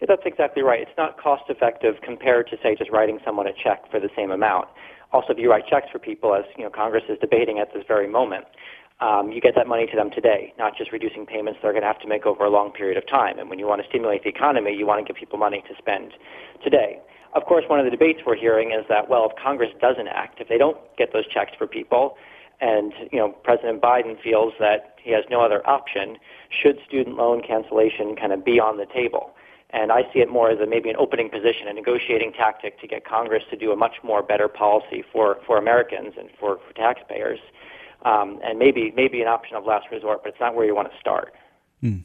Yeah, 0.00 0.06
that's 0.08 0.22
exactly 0.26 0.62
right. 0.62 0.80
It's 0.80 0.96
not 0.96 1.20
cost 1.20 1.44
effective 1.48 1.96
compared 2.02 2.48
to 2.50 2.56
say 2.62 2.76
just 2.76 2.90
writing 2.90 3.18
someone 3.24 3.46
a 3.46 3.52
check 3.52 3.90
for 3.90 3.98
the 3.98 4.10
same 4.16 4.30
amount. 4.30 4.68
Also, 5.12 5.32
if 5.32 5.38
you 5.38 5.50
write 5.50 5.66
checks 5.66 5.86
for 5.90 5.98
people, 5.98 6.34
as 6.34 6.44
you 6.56 6.64
know, 6.64 6.70
Congress 6.70 7.04
is 7.08 7.18
debating 7.18 7.58
at 7.58 7.72
this 7.72 7.82
very 7.88 8.08
moment, 8.08 8.44
um, 9.00 9.30
you 9.30 9.40
get 9.40 9.54
that 9.54 9.66
money 9.66 9.86
to 9.86 9.96
them 9.96 10.10
today, 10.10 10.52
not 10.58 10.76
just 10.76 10.90
reducing 10.90 11.24
payments 11.24 11.60
they're 11.62 11.72
going 11.72 11.82
to 11.82 11.86
have 11.86 12.00
to 12.00 12.08
make 12.08 12.26
over 12.26 12.44
a 12.44 12.50
long 12.50 12.72
period 12.72 12.96
of 12.96 13.06
time. 13.06 13.38
And 13.38 13.48
when 13.48 13.58
you 13.58 13.66
want 13.66 13.80
to 13.82 13.88
stimulate 13.88 14.24
the 14.24 14.30
economy, 14.30 14.74
you 14.74 14.86
want 14.86 15.04
to 15.06 15.12
give 15.12 15.18
people 15.18 15.38
money 15.38 15.62
to 15.68 15.74
spend 15.78 16.12
today. 16.64 17.00
Of 17.34 17.44
course, 17.44 17.64
one 17.68 17.78
of 17.78 17.84
the 17.84 17.90
debates 17.90 18.20
we're 18.26 18.36
hearing 18.36 18.72
is 18.72 18.84
that, 18.88 19.08
well, 19.08 19.30
if 19.30 19.36
Congress 19.42 19.70
doesn't 19.80 20.08
act, 20.08 20.40
if 20.40 20.48
they 20.48 20.58
don't 20.58 20.78
get 20.96 21.12
those 21.12 21.28
checks 21.28 21.52
for 21.56 21.66
people, 21.66 22.16
and 22.60 22.92
you 23.12 23.18
know 23.18 23.30
President 23.44 23.80
Biden 23.80 24.20
feels 24.20 24.52
that 24.58 24.96
he 25.00 25.12
has 25.12 25.24
no 25.30 25.40
other 25.42 25.64
option, 25.68 26.16
should 26.50 26.78
student 26.88 27.16
loan 27.16 27.42
cancellation 27.46 28.16
kind 28.16 28.32
of 28.32 28.44
be 28.44 28.58
on 28.58 28.78
the 28.78 28.86
table? 28.86 29.30
And 29.70 29.92
I 29.92 30.02
see 30.12 30.20
it 30.20 30.30
more 30.30 30.50
as 30.50 30.58
a, 30.60 30.66
maybe 30.66 30.88
an 30.88 30.96
opening 30.98 31.28
position, 31.28 31.68
a 31.68 31.74
negotiating 31.74 32.32
tactic 32.32 32.80
to 32.80 32.88
get 32.88 33.04
Congress 33.04 33.44
to 33.50 33.56
do 33.56 33.70
a 33.70 33.76
much 33.76 33.96
more 34.02 34.22
better 34.22 34.48
policy 34.48 35.04
for, 35.12 35.36
for 35.46 35.58
Americans 35.58 36.14
and 36.18 36.30
for, 36.40 36.58
for 36.66 36.72
taxpayers. 36.72 37.38
Um, 38.02 38.38
and 38.44 38.58
maybe 38.58 38.92
maybe 38.94 39.20
an 39.22 39.28
option 39.28 39.56
of 39.56 39.64
last 39.64 39.86
resort, 39.90 40.22
but 40.22 40.30
it's 40.30 40.40
not 40.40 40.54
where 40.54 40.64
you 40.64 40.74
want 40.74 40.90
to 40.92 40.98
start. 40.98 41.34
Hmm. 41.80 41.98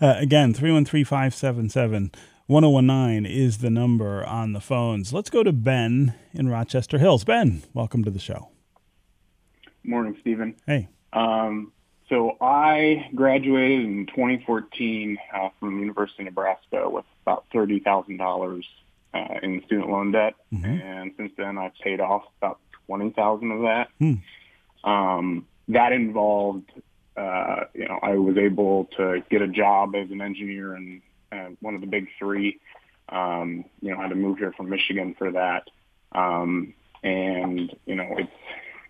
Uh, 0.00 0.14
again, 0.18 0.54
313 0.54 1.04
577 1.04 2.10
1019 2.46 3.26
is 3.26 3.58
the 3.58 3.70
number 3.70 4.24
on 4.24 4.52
the 4.52 4.60
phones. 4.60 5.12
Let's 5.12 5.30
go 5.30 5.42
to 5.42 5.52
Ben 5.52 6.14
in 6.32 6.48
Rochester 6.48 6.98
Hills. 6.98 7.24
Ben, 7.24 7.62
welcome 7.74 8.04
to 8.04 8.10
the 8.10 8.20
show. 8.20 8.48
Morning, 9.84 10.16
Stephen. 10.20 10.54
Hey. 10.66 10.88
Um, 11.12 11.72
so 12.08 12.36
I 12.40 13.08
graduated 13.14 13.84
in 13.84 14.06
2014 14.06 15.18
uh, 15.34 15.48
from 15.58 15.74
the 15.74 15.80
University 15.80 16.22
of 16.22 16.26
Nebraska 16.26 16.88
with 16.88 17.04
about 17.22 17.46
thirty 17.52 17.80
thousand 17.80 18.20
uh, 18.20 18.24
dollars 18.24 18.64
in 19.42 19.62
student 19.66 19.90
loan 19.90 20.12
debt, 20.12 20.34
mm-hmm. 20.52 20.66
and 20.66 21.12
since 21.16 21.32
then 21.36 21.58
I've 21.58 21.74
paid 21.82 22.00
off 22.00 22.24
about 22.38 22.60
twenty 22.86 23.10
thousand 23.10 23.50
of 23.50 23.62
that. 23.62 23.88
Hmm. 23.98 24.14
Um, 24.86 25.46
that 25.68 25.92
involved, 25.92 26.70
uh, 27.16 27.64
you 27.74 27.88
know, 27.88 27.98
I 28.02 28.14
was 28.14 28.36
able 28.38 28.86
to 28.96 29.22
get 29.30 29.42
a 29.42 29.48
job 29.48 29.94
as 29.94 30.10
an 30.10 30.20
engineer 30.20 30.76
in 30.76 31.02
uh, 31.32 31.48
one 31.60 31.74
of 31.74 31.80
the 31.80 31.86
big 31.86 32.08
three. 32.18 32.60
Um, 33.08 33.64
you 33.80 33.90
know, 33.90 33.98
I 33.98 34.02
had 34.02 34.10
to 34.10 34.14
move 34.14 34.38
here 34.38 34.52
from 34.56 34.70
Michigan 34.70 35.14
for 35.18 35.32
that, 35.32 35.68
um, 36.12 36.74
and 37.02 37.74
you 37.84 37.94
know, 37.96 38.16
it 38.16 38.28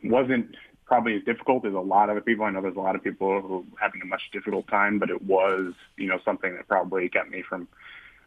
wasn't 0.05 0.55
probably 0.87 1.17
as 1.17 1.25
difficult 1.25 1.67
as 1.67 1.75
a 1.75 1.79
lot 1.79 2.09
of 2.09 2.15
the 2.15 2.21
people. 2.21 2.45
I 2.45 2.51
know 2.51 2.63
there's 2.63 2.77
a 2.77 2.81
lot 2.81 2.95
of 2.95 3.03
people 3.03 3.41
who 3.41 3.59
are 3.59 3.81
having 3.81 4.01
a 4.03 4.07
much 4.07 4.23
difficult 4.33 4.69
time, 4.69 4.99
but 4.99 5.11
it 5.11 5.21
was, 5.23 5.75
you 5.97 6.07
know, 6.07 6.19
something 6.25 6.55
that 6.55 6.69
probably 6.69 7.09
kept 7.09 7.31
me 7.31 7.43
from 7.43 7.69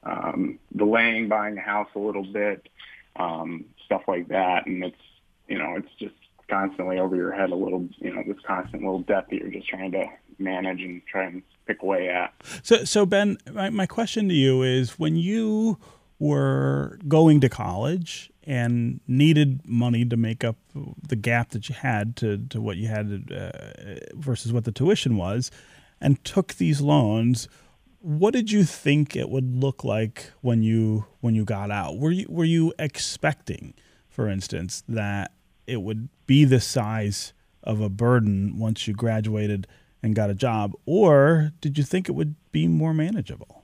um, 0.03 0.59
delaying 0.75 1.29
buying 1.29 1.57
a 1.57 1.61
house 1.61 1.89
a 1.95 1.99
little 1.99 2.25
bit, 2.25 2.67
um, 3.15 3.65
stuff 3.85 4.01
like 4.07 4.27
that. 4.27 4.67
And 4.67 4.83
it's, 4.83 5.01
you 5.47 5.57
know, 5.57 5.75
it's 5.77 5.93
just 5.97 6.15
constantly 6.49 6.99
over 6.99 7.15
your 7.15 7.31
head 7.31 7.51
a 7.51 7.55
little, 7.55 7.87
you 7.97 8.13
know, 8.13 8.23
this 8.25 8.37
constant 8.45 8.83
little 8.83 9.01
debt 9.01 9.27
that 9.29 9.37
you're 9.37 9.51
just 9.51 9.67
trying 9.67 9.91
to 9.91 10.05
manage 10.37 10.81
and 10.81 11.01
try 11.05 11.25
and 11.25 11.43
pick 11.65 11.81
away 11.81 12.09
at. 12.09 12.33
So, 12.63 12.83
so 12.83 13.05
Ben, 13.05 13.37
my, 13.51 13.69
my 13.69 13.85
question 13.85 14.27
to 14.29 14.33
you 14.33 14.63
is 14.63 14.97
when 14.99 15.15
you 15.15 15.77
were 16.17 16.99
going 17.07 17.39
to 17.41 17.49
college 17.49 18.31
and 18.43 18.99
needed 19.07 19.61
money 19.65 20.03
to 20.05 20.17
make 20.17 20.43
up 20.43 20.57
the 21.07 21.15
gap 21.15 21.51
that 21.51 21.69
you 21.69 21.75
had 21.75 22.15
to, 22.17 22.37
to 22.49 22.59
what 22.59 22.77
you 22.77 22.87
had 22.87 23.31
uh, 23.31 24.15
versus 24.15 24.51
what 24.51 24.65
the 24.65 24.71
tuition 24.71 25.17
was, 25.17 25.51
and 26.01 26.23
took 26.23 26.55
these 26.55 26.81
loans, 26.81 27.47
what 27.99 28.33
did 28.33 28.51
you 28.51 28.63
think 28.63 29.15
it 29.15 29.29
would 29.29 29.55
look 29.55 29.83
like 29.83 30.31
when 30.41 30.63
you 30.63 31.05
when 31.19 31.35
you 31.35 31.43
got 31.43 31.69
out? 31.69 31.97
Were 31.97 32.11
you 32.11 32.25
were 32.29 32.45
you 32.45 32.73
expecting, 32.79 33.73
for 34.09 34.29
instance, 34.29 34.83
that 34.87 35.33
it 35.69 35.81
would 35.81 36.09
be 36.27 36.45
the 36.45 36.59
size 36.59 37.33
of 37.63 37.81
a 37.81 37.89
burden 37.89 38.57
once 38.57 38.87
you 38.87 38.93
graduated 38.93 39.67
and 40.01 40.15
got 40.15 40.29
a 40.29 40.33
job, 40.33 40.73
or 40.85 41.51
did 41.61 41.77
you 41.77 41.83
think 41.83 42.09
it 42.09 42.13
would 42.13 42.35
be 42.51 42.67
more 42.67 42.93
manageable? 42.93 43.63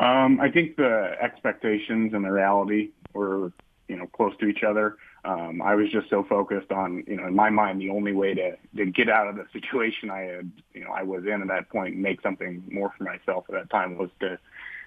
Um, 0.00 0.40
I 0.40 0.50
think 0.50 0.76
the 0.76 1.14
expectations 1.20 2.14
and 2.14 2.24
the 2.24 2.30
reality 2.30 2.90
were, 3.12 3.52
you 3.86 3.96
know, 3.96 4.06
close 4.06 4.34
to 4.38 4.46
each 4.46 4.62
other. 4.62 4.96
Um, 5.24 5.60
I 5.60 5.74
was 5.74 5.90
just 5.90 6.08
so 6.08 6.24
focused 6.24 6.72
on, 6.72 7.04
you 7.06 7.16
know, 7.16 7.26
in 7.26 7.34
my 7.34 7.50
mind, 7.50 7.82
the 7.82 7.90
only 7.90 8.14
way 8.14 8.32
to, 8.32 8.56
to 8.76 8.86
get 8.86 9.10
out 9.10 9.28
of 9.28 9.36
the 9.36 9.44
situation 9.52 10.10
I 10.10 10.20
had, 10.20 10.50
you 10.72 10.84
know, 10.84 10.90
I 10.90 11.02
was 11.02 11.24
in 11.26 11.42
at 11.42 11.48
that 11.48 11.68
point 11.68 11.94
and 11.94 12.02
make 12.02 12.22
something 12.22 12.62
more 12.70 12.92
for 12.96 13.04
myself 13.04 13.44
at 13.50 13.54
that 13.54 13.70
time 13.70 13.98
was 13.98 14.10
to 14.20 14.38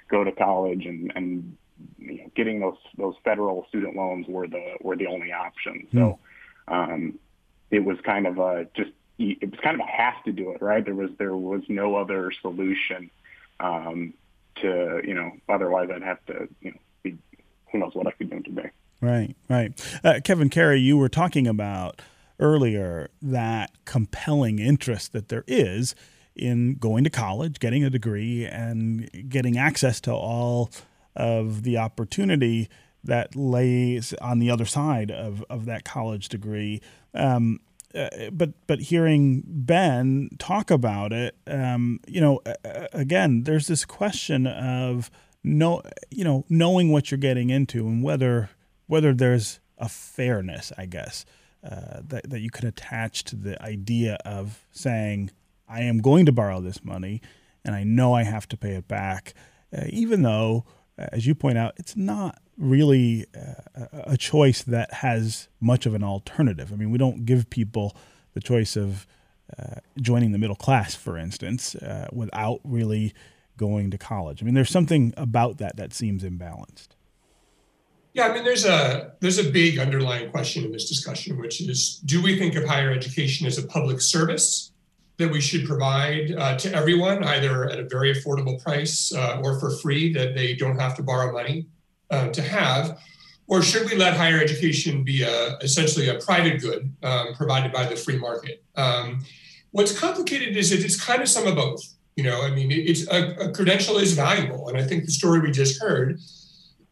go 0.09 0.23
to 0.23 0.31
college 0.31 0.85
and, 0.87 1.13
and 1.15 1.55
getting 2.35 2.59
those 2.59 2.77
those 2.97 3.15
federal 3.23 3.65
student 3.69 3.95
loans 3.95 4.27
were 4.27 4.47
the 4.47 4.75
were 4.81 4.95
the 4.95 5.07
only 5.07 5.31
option. 5.31 5.87
So 5.93 6.19
hmm. 6.67 6.73
um, 6.73 7.19
it 7.71 7.83
was 7.83 7.97
kind 8.03 8.27
of 8.27 8.37
a 8.37 8.67
just 8.75 8.91
it 9.17 9.49
was 9.49 9.59
kind 9.61 9.79
of 9.79 9.87
a 9.87 9.89
have 9.89 10.23
to 10.25 10.31
do 10.31 10.51
it, 10.51 10.61
right? 10.61 10.83
There 10.83 10.95
was 10.95 11.11
there 11.17 11.35
was 11.35 11.61
no 11.67 11.95
other 11.95 12.31
solution 12.41 13.09
um, 13.59 14.13
to 14.61 15.01
you 15.03 15.13
know 15.13 15.31
otherwise 15.49 15.89
I'd 15.93 16.03
have 16.03 16.23
to 16.27 16.47
you 16.61 16.71
know 16.71 16.77
be, 17.03 17.17
who 17.71 17.79
knows 17.79 17.93
what 17.93 18.07
I 18.07 18.11
could 18.11 18.29
do 18.29 18.41
today. 18.41 18.69
Right, 19.01 19.35
right. 19.49 19.99
Uh, 20.01 20.21
Kevin 20.23 20.49
Carey, 20.49 20.79
you 20.79 20.95
were 20.95 21.09
talking 21.09 21.45
about 21.45 22.01
earlier 22.39 23.09
that 23.21 23.71
compelling 23.83 24.59
interest 24.59 25.11
that 25.11 25.27
there 25.27 25.43
is 25.45 25.93
in 26.35 26.75
going 26.75 27.03
to 27.03 27.09
college, 27.09 27.59
getting 27.59 27.83
a 27.83 27.89
degree, 27.89 28.45
and 28.45 29.09
getting 29.29 29.57
access 29.57 29.99
to 30.01 30.11
all 30.13 30.71
of 31.15 31.63
the 31.63 31.77
opportunity 31.77 32.69
that 33.03 33.35
lays 33.35 34.13
on 34.15 34.39
the 34.39 34.49
other 34.49 34.65
side 34.65 35.11
of, 35.11 35.43
of 35.49 35.65
that 35.65 35.83
college 35.83 36.29
degree. 36.29 36.81
Um, 37.13 37.59
uh, 37.93 38.09
but 38.31 38.53
but 38.65 38.79
hearing 38.79 39.43
Ben 39.45 40.29
talk 40.39 40.71
about 40.71 41.13
it, 41.13 41.35
um, 41.45 41.99
you 42.07 42.21
know, 42.21 42.41
uh, 42.45 42.87
again, 42.91 43.43
there's 43.43 43.67
this 43.67 43.85
question 43.85 44.47
of 44.47 45.11
no, 45.43 45.83
you 46.09 46.23
know, 46.23 46.43
knowing 46.49 46.91
what 46.91 47.11
you're 47.11 47.19
getting 47.19 47.51
into 47.51 47.87
and 47.87 48.01
whether 48.01 48.49
whether 48.87 49.13
there's 49.13 49.59
a 49.77 49.87
fairness, 49.87 50.71
I 50.75 50.87
guess, 50.87 51.23
uh, 51.63 52.01
that 52.07 52.29
that 52.29 52.39
you 52.39 52.49
can 52.49 52.67
attach 52.67 53.25
to 53.25 53.35
the 53.35 53.61
idea 53.61 54.17
of 54.25 54.65
saying, 54.71 55.29
I 55.67 55.81
am 55.81 55.99
going 55.99 56.25
to 56.25 56.31
borrow 56.31 56.61
this 56.61 56.83
money, 56.83 57.21
and 57.63 57.75
I 57.75 57.83
know 57.83 58.13
I 58.13 58.23
have 58.23 58.47
to 58.49 58.57
pay 58.57 58.71
it 58.71 58.87
back, 58.87 59.35
uh, 59.75 59.85
even 59.89 60.23
though 60.23 60.65
as 60.97 61.25
you 61.25 61.35
point 61.35 61.57
out, 61.57 61.73
it's 61.77 61.95
not 61.95 62.39
really 62.57 63.25
uh, 63.35 63.85
a 63.91 64.17
choice 64.17 64.63
that 64.63 64.93
has 64.95 65.47
much 65.59 65.85
of 65.85 65.93
an 65.93 66.03
alternative. 66.03 66.71
I 66.71 66.75
mean, 66.75 66.91
we 66.91 66.97
don't 66.97 67.25
give 67.25 67.49
people 67.49 67.95
the 68.33 68.39
choice 68.39 68.75
of 68.75 69.07
uh, 69.57 69.75
joining 69.99 70.31
the 70.31 70.37
middle 70.37 70.55
class, 70.55 70.95
for 70.95 71.17
instance, 71.17 71.75
uh, 71.75 72.07
without 72.11 72.59
really 72.63 73.13
going 73.57 73.91
to 73.91 73.97
college. 73.97 74.41
I 74.41 74.45
mean, 74.45 74.53
there's 74.53 74.69
something 74.69 75.13
about 75.17 75.57
that 75.57 75.77
that 75.77 75.93
seems 75.93 76.23
imbalanced. 76.23 76.89
Yeah, 78.13 78.27
I 78.27 78.33
mean, 78.33 78.43
there's 78.43 78.65
a 78.65 79.13
there's 79.21 79.39
a 79.39 79.49
big 79.49 79.79
underlying 79.79 80.29
question 80.29 80.63
in 80.63 80.71
this 80.71 80.87
discussion, 80.87 81.39
which 81.39 81.61
is: 81.61 81.99
Do 82.05 82.21
we 82.21 82.37
think 82.37 82.53
of 82.53 82.63
higher 82.63 82.91
education 82.91 83.47
as 83.47 83.57
a 83.57 83.65
public 83.65 84.01
service 84.01 84.71
that 85.23 85.31
we 85.31 85.39
should 85.39 85.65
provide 85.65 86.31
uh, 86.37 86.57
to 86.57 86.73
everyone, 86.73 87.23
either 87.23 87.69
at 87.69 87.79
a 87.79 87.87
very 87.87 88.13
affordable 88.13 88.61
price 88.61 89.13
uh, 89.13 89.41
or 89.43 89.59
for 89.59 89.71
free, 89.71 90.11
that 90.13 90.35
they 90.35 90.53
don't 90.53 90.77
have 90.77 90.95
to 90.97 91.03
borrow 91.03 91.31
money 91.31 91.65
uh, 92.11 92.27
to 92.29 92.41
have? 92.41 92.99
Or 93.47 93.61
should 93.61 93.89
we 93.89 93.95
let 93.95 94.15
higher 94.15 94.39
education 94.39 95.03
be 95.03 95.23
a, 95.23 95.57
essentially 95.59 96.09
a 96.09 96.15
private 96.19 96.61
good 96.61 96.93
um, 97.03 97.33
provided 97.35 97.71
by 97.71 97.85
the 97.85 97.95
free 97.95 98.17
market? 98.17 98.63
Um, 98.75 99.25
what's 99.71 99.97
complicated 99.97 100.57
is 100.57 100.69
that 100.71 100.83
it's 100.83 101.01
kind 101.01 101.21
of 101.21 101.29
some 101.29 101.47
of 101.47 101.55
both. 101.55 101.81
You 102.15 102.25
know, 102.25 102.41
I 102.41 102.51
mean, 102.51 102.69
it's 102.71 103.07
a, 103.07 103.35
a 103.45 103.51
credential 103.51 103.97
is 103.97 104.13
valuable, 104.13 104.69
and 104.69 104.77
I 104.77 104.83
think 104.83 105.05
the 105.05 105.11
story 105.11 105.39
we 105.39 105.51
just 105.51 105.81
heard 105.81 106.19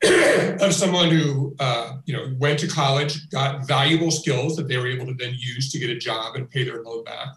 of 0.62 0.74
someone 0.74 1.10
who 1.10 1.56
uh, 1.60 1.98
you 2.06 2.13
know 2.15 2.34
went 2.39 2.60
to 2.60 2.67
college, 2.67 3.30
got 3.30 3.67
valuable 3.67 4.10
skills 4.10 4.56
that 4.56 4.67
they 4.67 4.78
were 4.78 4.88
able 4.88 5.06
to 5.06 5.13
then 5.13 5.36
use 5.38 5.72
to 5.72 5.80
get 5.80 5.89
a 5.89 5.98
job 5.98 6.36
and 6.36 6.50
pay 6.50 6.63
their 6.63 6.82
loan 6.82 7.04
back. 7.04 7.28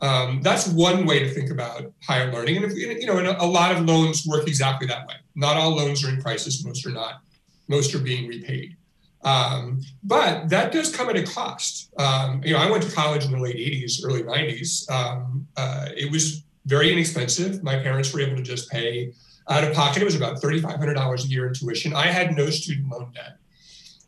Um, 0.00 0.40
that's 0.42 0.68
one 0.68 1.06
way 1.06 1.18
to 1.20 1.28
think 1.28 1.50
about 1.50 1.92
higher 2.04 2.32
learning. 2.32 2.56
And 2.56 2.64
if, 2.66 2.76
you 2.76 3.06
know, 3.06 3.18
and 3.18 3.26
a 3.26 3.44
lot 3.44 3.72
of 3.72 3.84
loans 3.84 4.24
work 4.26 4.46
exactly 4.46 4.86
that 4.86 5.06
way. 5.08 5.14
Not 5.34 5.56
all 5.56 5.74
loans 5.74 6.04
are 6.04 6.10
in 6.10 6.20
crisis; 6.20 6.64
most 6.64 6.86
are 6.86 6.90
not. 6.90 7.22
Most 7.66 7.94
are 7.94 7.98
being 7.98 8.28
repaid. 8.28 8.76
Um, 9.24 9.82
but 10.04 10.48
that 10.48 10.70
does 10.70 10.94
come 10.94 11.10
at 11.10 11.16
a 11.16 11.24
cost. 11.24 11.92
Um, 11.98 12.40
you 12.44 12.52
know, 12.52 12.60
I 12.60 12.70
went 12.70 12.84
to 12.84 12.92
college 12.92 13.24
in 13.24 13.32
the 13.32 13.38
late 13.38 13.56
'80s, 13.56 14.04
early 14.04 14.22
'90s. 14.22 14.88
Um, 14.90 15.46
uh, 15.56 15.88
it 15.96 16.10
was 16.12 16.44
very 16.66 16.92
inexpensive. 16.92 17.62
My 17.62 17.76
parents 17.76 18.12
were 18.12 18.20
able 18.20 18.36
to 18.36 18.42
just 18.42 18.70
pay 18.70 19.12
out 19.48 19.64
of 19.64 19.74
pocket. 19.74 20.02
It 20.02 20.04
was 20.04 20.14
about 20.14 20.40
$3,500 20.42 21.24
a 21.24 21.28
year 21.28 21.46
in 21.46 21.54
tuition. 21.54 21.94
I 21.94 22.08
had 22.08 22.36
no 22.36 22.50
student 22.50 22.90
loan 22.90 23.12
debt 23.14 23.38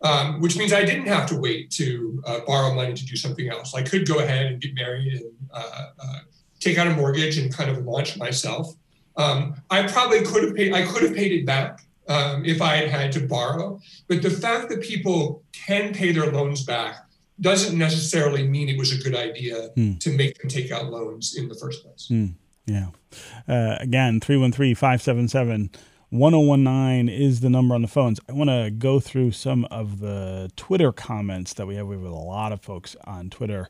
um, 0.03 0.41
which 0.41 0.57
means 0.57 0.73
I 0.73 0.85
didn't 0.85 1.07
have 1.07 1.27
to 1.27 1.39
wait 1.39 1.71
to 1.73 2.23
uh, 2.27 2.41
borrow 2.47 2.75
money 2.75 2.95
to 2.95 3.05
do 3.05 3.17
something 3.17 3.49
else. 3.49 3.75
I 3.75 3.83
could 3.83 4.07
go 4.07 4.19
ahead 4.19 4.47
and 4.47 4.61
get 4.61 4.75
married 4.75 5.13
and 5.13 5.33
uh, 5.53 5.87
uh, 6.03 6.19
take 6.59 6.79
out 6.79 6.87
a 6.87 6.91
mortgage 6.91 7.39
and 7.39 7.53
kind 7.53 7.71
of 7.71 7.85
launch 7.85 8.17
myself. 8.17 8.75
Um, 9.17 9.57
I 9.71 9.87
probably 9.87 10.23
could 10.23 10.45
have 10.45 10.55
paid. 10.55 10.73
I 10.73 10.87
could 10.87 11.03
have 11.03 11.15
paid 11.15 11.33
it 11.33 11.45
back 11.45 11.83
um, 12.09 12.45
if 12.45 12.63
I 12.63 12.77
had 12.77 12.89
had 12.89 13.13
to 13.13 13.27
borrow. 13.27 13.81
But 14.09 14.23
the 14.23 14.31
fact 14.31 14.71
that 14.71 14.81
people 14.81 15.43
can 15.53 15.93
pay 15.93 16.13
their 16.13 16.31
loans 16.31 16.65
back 16.65 16.97
doesn't 17.41 17.79
necessarily 17.79 18.47
mean 18.47 18.69
it 18.69 18.79
was 18.79 18.93
a 18.93 19.03
good 19.03 19.17
idea 19.17 19.69
hmm. 19.75 19.95
to 19.99 20.11
make 20.17 20.39
them 20.39 20.49
take 20.49 20.71
out 20.71 20.91
loans 20.91 21.37
in 21.37 21.49
the 21.49 21.55
first 21.55 21.83
place. 21.83 22.07
Hmm. 22.09 22.27
Yeah. 22.67 22.89
Uh, 23.49 23.77
again, 23.81 24.21
313 24.21 24.75
577 24.75 25.71
1019 26.11 27.09
is 27.09 27.39
the 27.39 27.49
number 27.49 27.73
on 27.73 27.83
the 27.83 27.89
phones. 27.89 28.19
I 28.29 28.33
want 28.33 28.51
to 28.51 28.73
go 28.77 28.99
through 28.99 29.31
some 29.31 29.65
of 29.67 30.01
the 30.01 30.51
Twitter 30.57 30.91
comments 30.91 31.55
that 31.55 31.67
we 31.67 31.77
have. 31.77 31.87
We 31.87 31.95
have 31.95 32.05
a 32.05 32.11
lot 32.11 32.51
of 32.51 32.61
folks 32.61 32.97
on 33.05 33.31
Twitter 33.31 33.69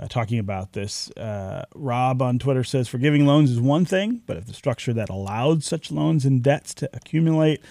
uh, 0.00 0.08
talking 0.08 0.40
about 0.40 0.72
this. 0.72 1.12
Uh, 1.12 1.64
Rob 1.76 2.20
on 2.20 2.40
Twitter 2.40 2.64
says 2.64 2.88
forgiving 2.88 3.24
loans 3.24 3.52
is 3.52 3.60
one 3.60 3.84
thing, 3.84 4.20
but 4.26 4.36
if 4.36 4.46
the 4.46 4.52
structure 4.52 4.92
that 4.94 5.08
allowed 5.08 5.62
such 5.62 5.92
loans 5.92 6.24
and 6.24 6.42
debts 6.42 6.74
to 6.74 6.90
accumulate 6.92 7.62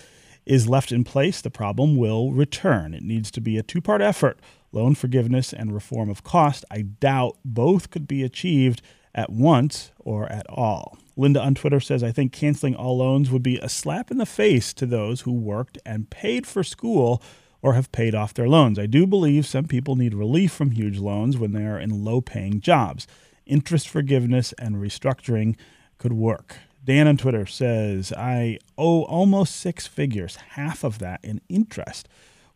is 0.45 0.69
left 0.69 0.93
in 0.93 1.03
place, 1.03 1.41
the 1.41 1.51
problem 1.51 1.97
will 1.97 2.31
return. 2.31 2.93
It 2.93 3.03
needs 3.03 3.29
to 3.31 3.41
be 3.41 3.57
a 3.57 3.63
two 3.63 3.81
part 3.81 4.01
effort 4.01 4.39
loan 4.71 4.95
forgiveness 4.95 5.51
and 5.51 5.73
reform 5.73 6.09
of 6.09 6.23
cost. 6.23 6.63
I 6.71 6.83
doubt 6.83 7.37
both 7.43 7.89
could 7.89 8.07
be 8.07 8.23
achieved 8.23 8.81
at 9.13 9.29
once 9.29 9.91
or 9.99 10.31
at 10.31 10.49
all. 10.49 10.97
Linda 11.17 11.41
on 11.41 11.55
Twitter 11.55 11.79
says, 11.79 12.03
I 12.03 12.11
think 12.11 12.33
canceling 12.33 12.75
all 12.75 12.97
loans 12.97 13.31
would 13.31 13.43
be 13.43 13.57
a 13.57 13.69
slap 13.69 14.11
in 14.11 14.17
the 14.17 14.25
face 14.25 14.73
to 14.73 14.85
those 14.85 15.21
who 15.21 15.31
worked 15.31 15.77
and 15.85 16.09
paid 16.09 16.45
for 16.45 16.63
school 16.63 17.21
or 17.61 17.73
have 17.73 17.91
paid 17.91 18.13
off 18.13 18.33
their 18.33 18.49
loans. 18.49 18.77
I 18.77 18.85
do 18.85 19.07
believe 19.07 19.45
some 19.45 19.65
people 19.65 19.95
need 19.95 20.13
relief 20.13 20.51
from 20.51 20.71
huge 20.71 20.99
loans 20.99 21.37
when 21.37 21.53
they 21.53 21.65
are 21.65 21.79
in 21.79 22.03
low 22.03 22.21
paying 22.21 22.59
jobs. 22.59 23.07
Interest 23.45 23.87
forgiveness 23.87 24.53
and 24.59 24.75
restructuring 24.75 25.55
could 25.97 26.13
work. 26.13 26.57
Dan 26.83 27.07
on 27.07 27.17
Twitter 27.17 27.45
says, 27.45 28.13
I 28.13 28.59
owe 28.77 29.03
almost 29.03 29.55
six 29.55 29.87
figures, 29.87 30.35
half 30.35 30.83
of 30.83 30.99
that 30.99 31.19
in 31.23 31.41
interest. 31.49 32.07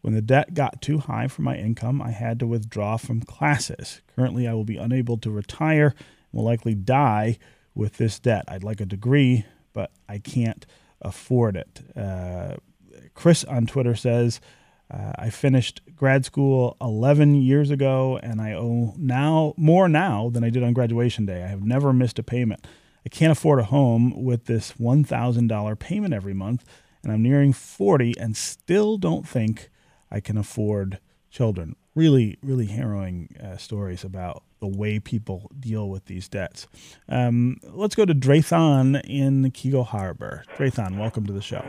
When 0.01 0.13
the 0.13 0.21
debt 0.21 0.53
got 0.53 0.81
too 0.81 0.99
high 0.99 1.27
for 1.27 1.41
my 1.41 1.57
income, 1.57 2.01
I 2.01 2.11
had 2.11 2.39
to 2.39 2.47
withdraw 2.47 2.97
from 2.97 3.21
classes. 3.21 4.01
Currently, 4.15 4.47
I 4.47 4.53
will 4.53 4.65
be 4.65 4.77
unable 4.77 5.17
to 5.17 5.31
retire 5.31 5.87
and 5.87 5.97
will 6.31 6.45
likely 6.45 6.75
die 6.75 7.39
with 7.79 7.97
this 7.97 8.19
debt. 8.19 8.45
I'd 8.47 8.63
like 8.63 8.81
a 8.81 8.85
degree, 8.85 9.45
but 9.73 9.91
I 10.07 10.19
can't 10.19 10.65
afford 11.01 11.55
it. 11.55 11.81
Uh, 11.95 12.57
Chris 13.15 13.43
on 13.45 13.65
Twitter 13.65 13.95
says, 13.95 14.39
uh, 14.91 15.13
I 15.17 15.29
finished 15.29 15.81
grad 15.95 16.25
school 16.25 16.75
11 16.81 17.35
years 17.35 17.69
ago, 17.69 18.19
and 18.21 18.41
I 18.41 18.53
owe 18.53 18.93
now 18.97 19.53
more 19.55 19.87
now 19.87 20.29
than 20.29 20.43
I 20.43 20.49
did 20.49 20.63
on 20.63 20.73
graduation 20.73 21.25
day. 21.25 21.43
I 21.43 21.47
have 21.47 21.63
never 21.63 21.93
missed 21.93 22.19
a 22.19 22.23
payment. 22.23 22.65
I 23.05 23.09
I 23.09 23.15
can't 23.15 23.31
afford 23.31 23.59
a 23.59 23.63
home 23.63 24.23
with 24.23 24.45
this 24.45 24.73
$1,000 24.73 25.79
payment 25.79 26.13
every 26.13 26.35
month, 26.35 26.63
and 27.01 27.11
I'm 27.11 27.23
nearing 27.23 27.53
40 27.53 28.13
and 28.19 28.37
still 28.37 28.97
don't 28.97 29.27
think 29.27 29.71
I 30.11 30.19
can 30.19 30.37
afford 30.37 30.99
children. 31.31 31.75
Really, 31.95 32.37
really 32.43 32.67
harrowing 32.67 33.35
uh, 33.43 33.57
stories 33.57 34.03
about 34.03 34.43
the 34.59 34.67
way 34.67 34.99
people 34.99 35.49
deal 35.59 35.89
with 35.89 36.05
these 36.05 36.27
debts. 36.27 36.67
Um, 37.07 37.57
let's 37.63 37.95
go 37.95 38.05
to 38.05 38.13
Draython 38.13 39.01
in 39.05 39.51
Keego 39.51 39.85
Harbor. 39.85 40.43
Draython, 40.57 40.99
welcome 40.99 41.25
to 41.25 41.33
the 41.33 41.41
show. 41.41 41.65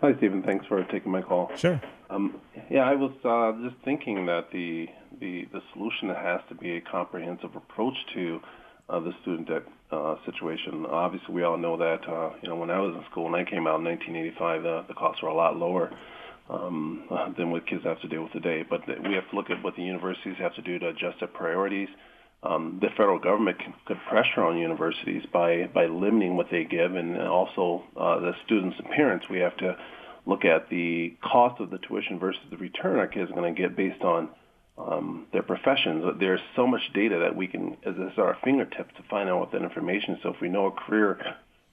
Hi, 0.00 0.16
Stephen. 0.16 0.42
Thanks 0.42 0.64
for 0.66 0.82
taking 0.84 1.12
my 1.12 1.22
call. 1.22 1.50
Sure. 1.56 1.80
Um, 2.08 2.40
yeah, 2.70 2.88
I 2.88 2.94
was 2.94 3.12
uh, 3.24 3.68
just 3.68 3.82
thinking 3.84 4.26
that 4.26 4.50
the, 4.50 4.86
the 5.20 5.46
the 5.52 5.60
solution 5.72 6.08
has 6.08 6.40
to 6.48 6.54
be 6.54 6.76
a 6.76 6.80
comprehensive 6.80 7.54
approach 7.54 7.96
to 8.14 8.40
uh, 8.88 9.00
the 9.00 9.12
student 9.22 9.48
debt 9.48 9.62
uh, 9.90 10.16
situation. 10.24 10.86
Obviously, 10.86 11.34
we 11.34 11.42
all 11.42 11.58
know 11.58 11.76
that 11.76 12.08
uh, 12.08 12.30
you 12.42 12.48
know 12.48 12.56
when 12.56 12.70
I 12.70 12.80
was 12.80 12.94
in 12.94 13.04
school 13.10 13.26
and 13.26 13.36
I 13.36 13.44
came 13.44 13.66
out 13.66 13.80
in 13.80 13.84
1985, 13.84 14.62
the, 14.62 14.84
the 14.88 14.94
costs 14.94 15.22
were 15.22 15.28
a 15.28 15.34
lot 15.34 15.56
lower 15.56 15.90
um, 16.48 17.04
than 17.38 17.50
what 17.50 17.66
kids 17.66 17.84
have 17.84 18.00
to 18.00 18.08
deal 18.08 18.24
with 18.24 18.32
today. 18.32 18.64
But 18.68 18.86
we 18.86 19.14
have 19.14 19.28
to 19.30 19.36
look 19.36 19.50
at 19.50 19.62
what 19.62 19.76
the 19.76 19.82
universities 19.82 20.36
have 20.38 20.54
to 20.54 20.62
do 20.62 20.78
to 20.78 20.88
adjust 20.88 21.20
their 21.20 21.28
priorities. 21.28 21.88
Um, 22.42 22.78
the 22.80 22.88
federal 22.90 23.18
government 23.18 23.58
can 23.58 23.74
put 23.86 23.96
pressure 24.08 24.44
on 24.44 24.58
universities 24.58 25.24
by, 25.32 25.68
by 25.74 25.86
limiting 25.86 26.36
what 26.36 26.46
they 26.50 26.64
give, 26.64 26.94
and 26.94 27.20
also 27.20 27.82
uh, 27.96 28.20
the 28.20 28.32
students 28.46 28.76
and 28.78 28.88
parents. 28.90 29.26
We 29.28 29.40
have 29.40 29.56
to 29.56 29.76
look 30.24 30.44
at 30.44 30.68
the 30.70 31.16
cost 31.22 31.60
of 31.60 31.70
the 31.70 31.78
tuition 31.78 32.18
versus 32.18 32.42
the 32.50 32.56
return 32.56 32.98
our 32.98 33.08
kids 33.08 33.30
are 33.30 33.34
going 33.34 33.54
to 33.54 33.60
get 33.60 33.76
based 33.76 34.02
on 34.02 34.28
um, 34.78 35.26
their 35.32 35.42
professions. 35.42 36.04
There's 36.20 36.40
so 36.54 36.66
much 36.66 36.82
data 36.94 37.18
that 37.18 37.34
we 37.34 37.48
can, 37.48 37.76
as 37.84 37.94
at 37.98 38.18
our 38.18 38.36
fingertips, 38.44 38.94
to 38.96 39.02
find 39.10 39.28
out 39.28 39.40
what 39.40 39.52
that 39.52 39.62
information. 39.62 40.18
So 40.22 40.30
if 40.30 40.40
we 40.40 40.48
know 40.48 40.66
a 40.66 40.70
career 40.70 41.18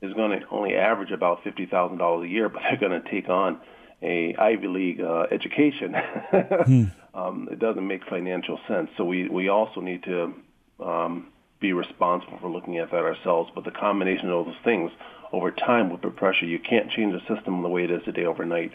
is 0.02 0.14
going 0.14 0.40
to 0.40 0.46
only 0.50 0.76
average 0.76 1.12
about 1.12 1.44
fifty 1.44 1.68
thousand 1.68 2.00
dollars 2.00 2.26
a 2.26 2.30
year, 2.30 2.50
but 2.54 2.64
they're 2.64 2.90
going 2.90 3.00
to 3.00 3.12
take 3.12 3.30
on 3.30 3.60
a 4.02 4.36
Ivy 4.36 4.68
League 4.68 5.02
uh, 5.02 5.26
education, 5.32 5.94
hmm. 6.32 6.84
um, 7.14 7.48
it 7.52 7.60
doesn't 7.60 7.88
make 7.88 8.06
financial 8.06 8.60
sense. 8.68 8.90
So 8.98 9.06
we 9.06 9.28
we 9.30 9.50
also 9.50 9.82
need 9.82 10.04
to 10.04 10.34
um, 10.80 11.28
be 11.60 11.74
responsible 11.74 12.38
for 12.40 12.50
looking 12.50 12.78
at 12.78 12.92
that 12.92 13.04
ourselves. 13.04 13.52
But 13.56 13.64
the 13.64 13.72
combination 13.72 14.30
of 14.30 14.46
those 14.46 14.56
things 14.64 14.92
over 15.32 15.52
time 15.52 15.90
will 15.90 15.98
put 15.98 16.16
pressure. 16.16 16.46
You 16.46 16.60
can't 16.60 16.92
change 16.92 17.14
the 17.14 17.36
system 17.36 17.62
the 17.62 17.70
way 17.70 17.84
it 17.86 17.92
is 17.92 18.04
today 18.04 18.26
overnight. 18.26 18.72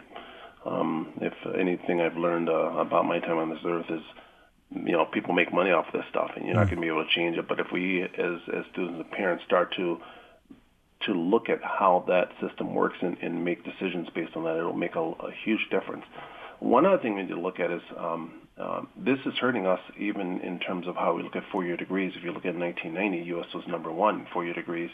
Um, 0.64 1.12
if 1.20 1.33
anything 1.59 2.00
I've 2.00 2.16
learned 2.16 2.48
uh, 2.48 2.76
about 2.78 3.06
my 3.06 3.18
time 3.18 3.38
on 3.38 3.50
this 3.50 3.61
earth 3.64 3.87
is, 3.88 4.02
you 4.70 4.92
know, 4.92 5.06
people 5.06 5.33
make 5.33 5.52
money 5.52 5.70
off 5.70 5.87
this 5.92 6.04
stuff, 6.11 6.33
and 6.37 6.44
you're 6.44 6.54
not 6.54 6.68
hmm. 6.68 6.74
going 6.74 6.83
to 6.83 6.83
be 6.83 6.88
able 6.88 7.04
to 7.04 7.11
change 7.11 7.37
it. 7.37 7.48
But 7.48 7.61
if 7.61 7.68
we, 7.72 8.02
as 8.02 8.40
as 8.54 8.64
students 8.72 9.00
and 9.00 9.11
parents, 9.11 9.44
start 9.44 9.74
to 9.76 10.00
to 11.07 11.13
look 11.13 11.49
at 11.49 11.63
how 11.63 12.05
that 12.09 12.31
system 12.47 12.75
works 12.75 12.99
and, 13.01 13.17
and 13.23 13.45
make 13.45 13.65
decisions 13.65 14.09
based 14.15 14.37
on 14.37 14.45
that, 14.45 14.57
it'll 14.57 14.73
make 14.73 14.97
a, 14.97 15.01
a 15.01 15.33
huge 15.45 15.69
difference. 15.71 16.05
One 16.59 16.85
other 16.85 16.99
thing 16.99 17.15
we 17.15 17.23
need 17.23 17.29
to 17.29 17.41
look 17.41 17.59
at 17.59 17.71
is 17.71 17.81
um, 17.97 18.33
uh, 18.59 18.83
this 18.97 19.19
is 19.25 19.35
hurting 19.39 19.67
us 19.67 19.81
even 19.99 20.41
in 20.41 20.59
terms 20.59 20.87
of 20.87 20.95
how 20.95 21.15
we 21.15 21.23
look 21.23 21.37
at 21.37 21.45
four-year 21.51 21.77
degrees. 21.77 22.13
If 22.17 22.23
you 22.23 22.33
look 22.33 22.45
at 22.45 22.55
1990, 22.55 23.29
U.S. 23.31 23.47
was 23.55 23.67
number 23.67 23.91
one 23.91 24.27
four-year 24.33 24.53
degrees, 24.53 24.91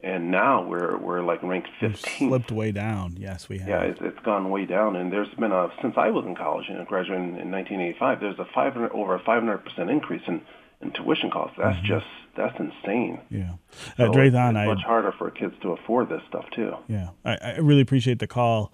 and 0.00 0.32
now 0.32 0.64
we're 0.64 0.96
we're 0.96 1.22
like 1.22 1.42
ranked 1.44 1.68
15. 1.78 2.28
Slipped 2.28 2.50
way 2.50 2.72
down. 2.72 3.16
Yes, 3.16 3.48
we 3.48 3.58
have. 3.58 3.68
Yeah, 3.68 3.82
it's, 3.82 4.00
it's 4.02 4.18
gone 4.24 4.50
way 4.50 4.66
down, 4.66 4.96
and 4.96 5.12
there's 5.12 5.32
been 5.38 5.52
a 5.52 5.70
since 5.80 5.94
I 5.96 6.10
was 6.10 6.24
in 6.26 6.34
college, 6.34 6.66
you 6.68 6.74
know, 6.74 6.84
graduating 6.84 7.38
in 7.38 7.52
1985. 7.52 8.20
There's 8.20 8.38
a 8.40 8.46
500 8.52 8.90
over 8.90 9.14
a 9.14 9.20
500 9.20 9.58
percent 9.58 9.90
increase 9.90 10.22
in 10.26 10.40
in 10.80 10.92
tuition 10.92 11.30
costs. 11.30 11.56
That's 11.58 11.76
mm-hmm. 11.78 11.86
just 11.86 12.06
that's 12.36 12.58
insane. 12.58 13.20
Yeah, 13.30 13.54
uh, 13.98 14.06
so 14.06 14.12
Draython, 14.12 14.50
it's, 14.50 14.58
it's 14.58 14.66
much 14.66 14.84
I, 14.84 14.86
harder 14.86 15.12
for 15.12 15.30
kids 15.30 15.54
to 15.62 15.72
afford 15.72 16.08
this 16.08 16.22
stuff 16.28 16.44
too. 16.54 16.74
Yeah, 16.88 17.10
I, 17.24 17.36
I 17.36 17.56
really 17.58 17.80
appreciate 17.80 18.18
the 18.18 18.26
call 18.26 18.72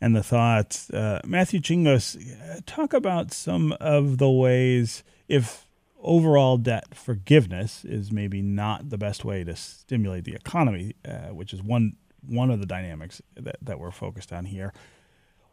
and 0.00 0.14
the 0.14 0.22
thoughts. 0.22 0.90
Uh, 0.90 1.20
Matthew 1.24 1.60
Chingos, 1.60 2.64
talk 2.66 2.92
about 2.92 3.32
some 3.32 3.72
of 3.80 4.18
the 4.18 4.30
ways 4.30 5.02
if 5.28 5.66
overall 6.02 6.56
debt 6.56 6.94
forgiveness 6.94 7.84
is 7.84 8.10
maybe 8.10 8.40
not 8.40 8.88
the 8.88 8.96
best 8.96 9.24
way 9.24 9.44
to 9.44 9.54
stimulate 9.54 10.24
the 10.24 10.34
economy, 10.34 10.94
uh, 11.04 11.28
which 11.34 11.52
is 11.52 11.62
one 11.62 11.96
one 12.26 12.50
of 12.50 12.60
the 12.60 12.66
dynamics 12.66 13.22
that, 13.34 13.56
that 13.62 13.80
we're 13.80 13.90
focused 13.90 14.30
on 14.32 14.44
here 14.44 14.74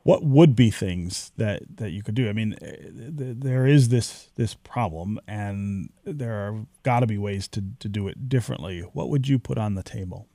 what 0.08 0.24
would 0.24 0.56
be 0.56 0.72
things 0.72 1.34
that, 1.36 1.63
that 1.76 1.91
you 1.91 2.02
could 2.02 2.15
do? 2.15 2.30
I 2.30 2.32
mean, 2.32 2.56
eh, 2.62 2.76
there 2.80 3.67
is 3.67 3.89
this 3.89 4.30
this 4.38 4.54
problem, 4.54 5.20
and 5.28 5.89
there 6.06 6.34
are 6.34 6.65
got 6.84 7.02
to 7.02 7.08
be 7.08 7.17
ways 7.17 7.50
to, 7.50 7.63
to 7.80 7.89
do 7.89 8.08
it 8.08 8.30
differently. 8.30 8.80
What 8.93 9.10
would 9.10 9.28
you 9.28 9.38
put 9.38 9.58
on 9.58 9.76
the 9.76 9.84
table? 9.84 10.26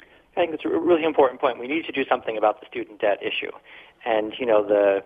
I 0.00 0.04
think 0.34 0.54
it's 0.54 0.64
a 0.64 0.68
really 0.68 1.04
important 1.04 1.40
point. 1.40 1.60
We 1.60 1.68
need 1.68 1.84
to 1.84 1.92
do 1.92 2.04
something 2.08 2.36
about 2.36 2.58
the 2.58 2.66
student 2.66 3.00
debt 3.00 3.22
issue, 3.22 3.52
and 4.04 4.34
you 4.40 4.44
know 4.44 4.66
the 4.66 5.04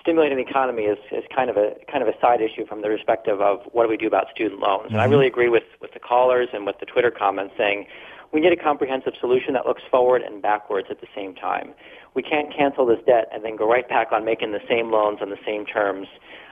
stimulating 0.00 0.36
the 0.36 0.48
economy 0.48 0.84
is, 0.84 0.98
is 1.10 1.24
kind 1.34 1.50
of 1.50 1.56
a 1.56 1.74
kind 1.90 2.04
of 2.04 2.08
a 2.08 2.16
side 2.20 2.40
issue 2.40 2.64
from 2.66 2.82
the 2.82 2.86
perspective 2.86 3.40
of 3.40 3.62
what 3.72 3.82
do 3.82 3.88
we 3.88 3.96
do 3.96 4.06
about 4.06 4.30
student 4.30 4.60
loans. 4.60 4.84
Mm-hmm. 4.84 4.94
And 4.94 5.00
I 5.00 5.06
mm-hmm. 5.06 5.10
really 5.10 5.26
agree 5.26 5.48
with 5.48 5.64
with 5.80 5.92
the 5.92 5.98
callers 5.98 6.50
and 6.52 6.66
with 6.66 6.78
the 6.78 6.86
Twitter 6.86 7.10
comments 7.10 7.54
saying 7.58 7.86
we 8.32 8.40
need 8.40 8.52
a 8.52 8.62
comprehensive 8.62 9.14
solution 9.20 9.54
that 9.54 9.66
looks 9.66 9.82
forward 9.90 10.22
and 10.22 10.40
backwards 10.40 10.88
at 10.90 11.00
the 11.00 11.06
same 11.14 11.34
time. 11.34 11.74
We 12.14 12.22
can't 12.22 12.54
cancel 12.54 12.86
this 12.86 12.98
debt 13.06 13.28
and 13.32 13.44
then 13.44 13.56
go 13.56 13.68
right 13.68 13.88
back 13.88 14.12
on 14.12 14.24
making 14.24 14.52
the 14.52 14.60
same 14.68 14.90
loans 14.90 15.18
on 15.20 15.30
the 15.30 15.38
same 15.46 15.64
terms 15.64 16.06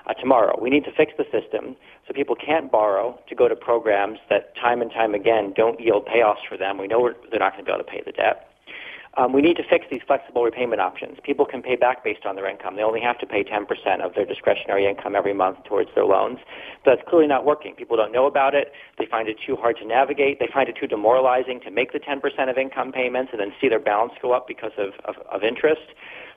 uh, 0.08 0.14
tomorrow. 0.14 0.58
We 0.60 0.70
need 0.70 0.84
to 0.84 0.92
fix 0.96 1.12
the 1.16 1.24
system 1.24 1.76
so 2.06 2.14
people 2.14 2.34
can't 2.34 2.70
borrow 2.70 3.18
to 3.28 3.34
go 3.34 3.48
to 3.48 3.56
programs 3.56 4.18
that 4.30 4.54
time 4.56 4.82
and 4.82 4.90
time 4.90 5.14
again 5.14 5.52
don't 5.56 5.80
yield 5.80 6.06
payoffs 6.06 6.46
for 6.48 6.56
them. 6.56 6.78
We 6.78 6.86
know 6.86 7.12
they're 7.30 7.40
not 7.40 7.52
going 7.52 7.64
to 7.64 7.70
be 7.70 7.72
able 7.72 7.84
to 7.84 7.90
pay 7.90 8.02
the 8.04 8.12
debt. 8.12 8.47
Um, 9.16 9.32
we 9.32 9.42
need 9.42 9.56
to 9.56 9.64
fix 9.68 9.86
these 9.90 10.02
flexible 10.06 10.44
repayment 10.44 10.80
options. 10.80 11.18
People 11.22 11.46
can 11.46 11.62
pay 11.62 11.76
back 11.76 12.04
based 12.04 12.26
on 12.26 12.36
their 12.36 12.48
income. 12.48 12.76
They 12.76 12.82
only 12.82 13.00
have 13.00 13.18
to 13.18 13.26
pay 13.26 13.42
10% 13.42 13.64
of 14.00 14.14
their 14.14 14.24
discretionary 14.24 14.86
income 14.86 15.16
every 15.16 15.34
month 15.34 15.64
towards 15.64 15.90
their 15.94 16.04
loans. 16.04 16.38
But 16.84 16.94
it's 16.98 17.08
clearly 17.08 17.26
not 17.26 17.44
working. 17.44 17.74
People 17.74 17.96
don't 17.96 18.12
know 18.12 18.26
about 18.26 18.54
it. 18.54 18.72
They 18.98 19.06
find 19.06 19.28
it 19.28 19.36
too 19.44 19.56
hard 19.56 19.76
to 19.78 19.86
navigate. 19.86 20.38
They 20.38 20.48
find 20.52 20.68
it 20.68 20.76
too 20.78 20.86
demoralizing 20.86 21.60
to 21.60 21.70
make 21.70 21.92
the 21.92 22.00
10% 22.00 22.50
of 22.50 22.58
income 22.58 22.92
payments 22.92 23.30
and 23.32 23.40
then 23.40 23.52
see 23.60 23.68
their 23.68 23.80
balance 23.80 24.12
go 24.20 24.32
up 24.32 24.46
because 24.46 24.72
of, 24.78 24.92
of, 25.04 25.16
of 25.32 25.42
interest. 25.42 25.82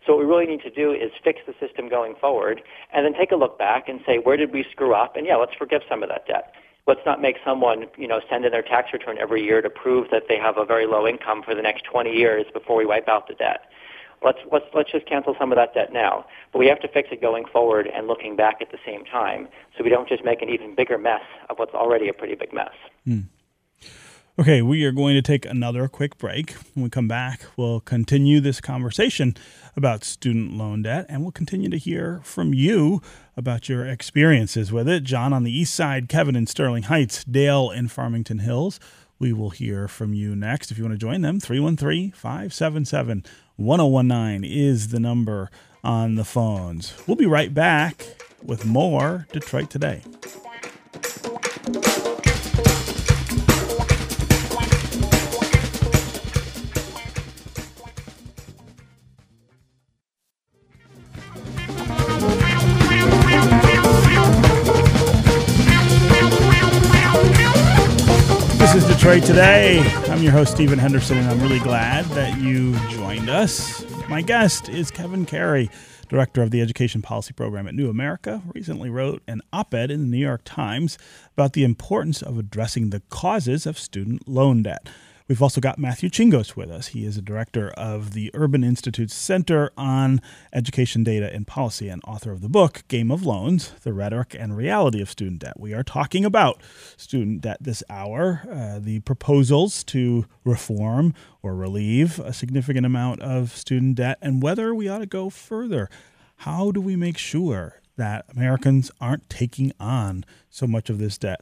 So 0.05 0.15
what 0.15 0.25
we 0.25 0.25
really 0.25 0.47
need 0.47 0.61
to 0.61 0.71
do 0.71 0.91
is 0.91 1.11
fix 1.23 1.41
the 1.45 1.53
system 1.59 1.87
going 1.87 2.15
forward 2.19 2.61
and 2.91 3.05
then 3.05 3.13
take 3.13 3.31
a 3.31 3.35
look 3.35 3.59
back 3.59 3.87
and 3.87 3.99
say, 4.05 4.17
where 4.17 4.37
did 4.37 4.51
we 4.51 4.65
screw 4.71 4.95
up? 4.95 5.15
And 5.15 5.27
yeah, 5.27 5.35
let's 5.35 5.53
forgive 5.53 5.81
some 5.87 6.01
of 6.01 6.09
that 6.09 6.25
debt 6.25 6.53
let's 6.87 7.01
not 7.05 7.21
make 7.21 7.37
someone, 7.45 7.85
you 7.97 8.07
know, 8.07 8.21
send 8.29 8.45
in 8.45 8.51
their 8.51 8.61
tax 8.61 8.91
return 8.93 9.17
every 9.17 9.43
year 9.43 9.61
to 9.61 9.69
prove 9.69 10.09
that 10.11 10.23
they 10.27 10.37
have 10.37 10.57
a 10.57 10.65
very 10.65 10.87
low 10.87 11.07
income 11.07 11.43
for 11.43 11.53
the 11.53 11.61
next 11.61 11.83
20 11.85 12.11
years 12.11 12.45
before 12.53 12.75
we 12.75 12.85
wipe 12.85 13.07
out 13.07 13.27
the 13.27 13.33
debt. 13.33 13.69
Let's 14.23 14.37
let's 14.51 14.65
let's 14.75 14.91
just 14.91 15.07
cancel 15.07 15.35
some 15.39 15.51
of 15.51 15.55
that 15.55 15.73
debt 15.73 15.91
now. 15.91 16.25
But 16.51 16.59
we 16.59 16.67
have 16.67 16.79
to 16.81 16.87
fix 16.87 17.09
it 17.11 17.21
going 17.21 17.45
forward 17.45 17.87
and 17.87 18.07
looking 18.07 18.35
back 18.35 18.61
at 18.61 18.71
the 18.71 18.77
same 18.85 19.03
time, 19.03 19.47
so 19.75 19.83
we 19.83 19.89
don't 19.89 20.07
just 20.07 20.23
make 20.23 20.43
an 20.43 20.49
even 20.49 20.75
bigger 20.75 20.99
mess 20.99 21.23
of 21.49 21.57
what's 21.57 21.73
already 21.73 22.07
a 22.07 22.13
pretty 22.13 22.35
big 22.35 22.53
mess. 22.53 22.73
Mm. 23.07 23.23
Okay, 24.39 24.61
we 24.61 24.85
are 24.85 24.93
going 24.93 25.13
to 25.15 25.21
take 25.21 25.45
another 25.45 25.89
quick 25.89 26.17
break. 26.17 26.53
When 26.73 26.83
we 26.83 26.89
come 26.89 27.09
back, 27.09 27.41
we'll 27.57 27.81
continue 27.81 28.39
this 28.39 28.61
conversation 28.61 29.35
about 29.75 30.05
student 30.05 30.53
loan 30.53 30.83
debt 30.83 31.05
and 31.09 31.21
we'll 31.21 31.33
continue 31.33 31.69
to 31.69 31.77
hear 31.77 32.21
from 32.23 32.53
you 32.53 33.01
about 33.35 33.67
your 33.67 33.85
experiences 33.85 34.71
with 34.71 34.87
it. 34.87 35.03
John 35.03 35.33
on 35.33 35.43
the 35.43 35.51
east 35.51 35.75
side, 35.75 36.07
Kevin 36.07 36.37
in 36.37 36.47
Sterling 36.47 36.83
Heights, 36.83 37.25
Dale 37.25 37.71
in 37.71 37.89
Farmington 37.89 38.39
Hills. 38.39 38.79
We 39.19 39.33
will 39.33 39.49
hear 39.49 39.89
from 39.89 40.13
you 40.13 40.33
next. 40.33 40.71
If 40.71 40.77
you 40.77 40.85
want 40.85 40.93
to 40.93 40.97
join 40.97 41.21
them, 41.21 41.41
313 41.41 42.11
577 42.11 43.25
1019 43.57 44.49
is 44.49 44.87
the 44.87 44.99
number 45.01 45.51
on 45.83 46.15
the 46.15 46.23
phones. 46.23 46.93
We'll 47.05 47.17
be 47.17 47.25
right 47.25 47.53
back 47.53 48.05
with 48.41 48.65
more 48.65 49.27
Detroit 49.33 49.69
Today. 49.69 50.03
Today. 69.19 69.79
I'm 70.07 70.23
your 70.23 70.31
host, 70.31 70.53
Stephen 70.53 70.79
Henderson, 70.79 71.17
and 71.17 71.27
I'm 71.27 71.41
really 71.41 71.59
glad 71.59 72.05
that 72.11 72.39
you 72.39 72.79
joined 72.87 73.29
us. 73.29 73.83
My 74.07 74.21
guest 74.21 74.69
is 74.69 74.89
Kevin 74.89 75.25
Carey, 75.25 75.69
director 76.07 76.41
of 76.41 76.49
the 76.51 76.61
Education 76.61 77.01
Policy 77.01 77.33
Program 77.33 77.67
at 77.67 77.75
New 77.75 77.89
America. 77.89 78.41
Recently 78.55 78.89
wrote 78.89 79.21
an 79.27 79.41
op 79.51 79.73
ed 79.73 79.91
in 79.91 79.99
the 79.99 80.07
New 80.07 80.17
York 80.17 80.43
Times 80.45 80.97
about 81.33 81.51
the 81.51 81.65
importance 81.65 82.21
of 82.21 82.37
addressing 82.37 82.91
the 82.91 83.01
causes 83.09 83.65
of 83.65 83.77
student 83.77 84.29
loan 84.29 84.63
debt. 84.63 84.87
We've 85.31 85.41
also 85.41 85.61
got 85.61 85.79
Matthew 85.79 86.09
Chingos 86.09 86.57
with 86.57 86.69
us. 86.69 86.87
He 86.87 87.05
is 87.05 87.15
a 87.15 87.21
director 87.21 87.69
of 87.77 88.11
the 88.11 88.31
Urban 88.33 88.65
Institute's 88.65 89.15
Center 89.15 89.71
on 89.77 90.19
Education 90.51 91.05
Data 91.05 91.33
and 91.33 91.47
Policy 91.47 91.87
and 91.87 92.01
author 92.05 92.33
of 92.33 92.41
the 92.41 92.49
book 92.49 92.83
Game 92.89 93.09
of 93.09 93.25
Loans 93.25 93.71
The 93.83 93.93
Rhetoric 93.93 94.35
and 94.37 94.57
Reality 94.57 95.01
of 95.01 95.09
Student 95.09 95.39
Debt. 95.39 95.57
We 95.57 95.73
are 95.73 95.83
talking 95.83 96.25
about 96.25 96.61
student 96.97 97.39
debt 97.39 97.59
this 97.61 97.81
hour, 97.89 98.41
uh, 98.51 98.79
the 98.79 98.99
proposals 98.99 99.85
to 99.85 100.25
reform 100.43 101.13
or 101.41 101.55
relieve 101.55 102.19
a 102.19 102.33
significant 102.33 102.85
amount 102.85 103.21
of 103.21 103.55
student 103.55 103.95
debt, 103.95 104.17
and 104.21 104.43
whether 104.43 104.75
we 104.75 104.89
ought 104.89 104.99
to 104.99 105.05
go 105.05 105.29
further. 105.29 105.89
How 106.39 106.71
do 106.71 106.81
we 106.81 106.97
make 106.97 107.17
sure 107.17 107.79
that 107.95 108.25
Americans 108.35 108.91
aren't 108.99 109.29
taking 109.29 109.71
on 109.79 110.25
so 110.49 110.67
much 110.67 110.89
of 110.89 110.97
this 110.97 111.17
debt? 111.17 111.39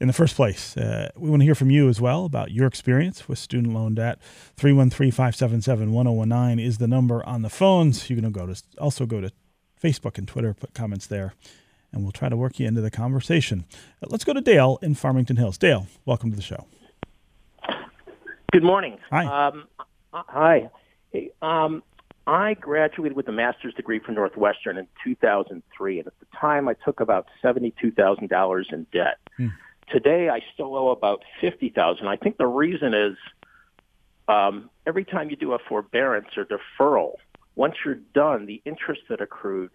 In 0.00 0.06
the 0.06 0.12
first 0.12 0.36
place. 0.36 0.76
Uh, 0.76 1.10
we 1.16 1.28
want 1.28 1.40
to 1.40 1.44
hear 1.44 1.54
from 1.54 1.70
you 1.70 1.88
as 1.88 2.00
well 2.00 2.24
about 2.24 2.50
your 2.50 2.66
experience 2.66 3.28
with 3.28 3.38
student 3.38 3.74
loan 3.74 3.94
debt. 3.94 4.18
313 4.56 5.10
577 5.10 5.92
1019 5.92 6.64
is 6.64 6.78
the 6.78 6.86
number 6.86 7.24
on 7.26 7.42
the 7.42 7.50
phones. 7.50 8.08
You 8.08 8.16
can 8.16 8.30
go 8.30 8.46
to, 8.46 8.62
also 8.78 9.06
go 9.06 9.20
to 9.20 9.32
Facebook 9.82 10.18
and 10.18 10.26
Twitter, 10.26 10.54
put 10.54 10.74
comments 10.74 11.06
there, 11.06 11.34
and 11.92 12.02
we'll 12.02 12.12
try 12.12 12.28
to 12.28 12.36
work 12.36 12.58
you 12.58 12.66
into 12.66 12.80
the 12.80 12.90
conversation. 12.90 13.64
Uh, 14.02 14.06
let's 14.10 14.24
go 14.24 14.32
to 14.32 14.40
Dale 14.40 14.78
in 14.82 14.94
Farmington 14.94 15.36
Hills. 15.36 15.58
Dale, 15.58 15.86
welcome 16.04 16.30
to 16.30 16.36
the 16.36 16.42
show. 16.42 16.66
Good 18.52 18.64
morning. 18.64 18.98
Hi. 19.10 19.48
Um, 19.48 19.64
hi. 20.12 20.70
Hey, 21.12 21.30
um, 21.42 21.82
I 22.26 22.54
graduated 22.54 23.16
with 23.16 23.28
a 23.28 23.32
master's 23.32 23.74
degree 23.74 23.98
from 23.98 24.14
Northwestern 24.14 24.76
in 24.78 24.86
2003, 25.04 25.98
and 25.98 26.06
at 26.06 26.12
the 26.20 26.26
time 26.38 26.68
I 26.68 26.74
took 26.84 27.00
about 27.00 27.26
$72,000 27.42 28.72
in 28.72 28.86
debt. 28.92 29.18
Hmm. 29.36 29.48
Today, 29.90 30.28
I 30.28 30.40
still 30.54 30.76
owe 30.76 30.90
about 30.90 31.22
fifty 31.40 31.70
thousand. 31.70 32.08
I 32.08 32.16
think 32.16 32.36
the 32.36 32.46
reason 32.46 32.94
is 32.94 33.16
um, 34.28 34.70
every 34.86 35.04
time 35.04 35.30
you 35.30 35.36
do 35.36 35.54
a 35.54 35.58
forbearance 35.58 36.28
or 36.36 36.44
deferral, 36.44 37.14
once 37.56 37.74
you're 37.84 37.94
done, 38.14 38.46
the 38.46 38.60
interest 38.64 39.02
that 39.08 39.20
accrued 39.20 39.70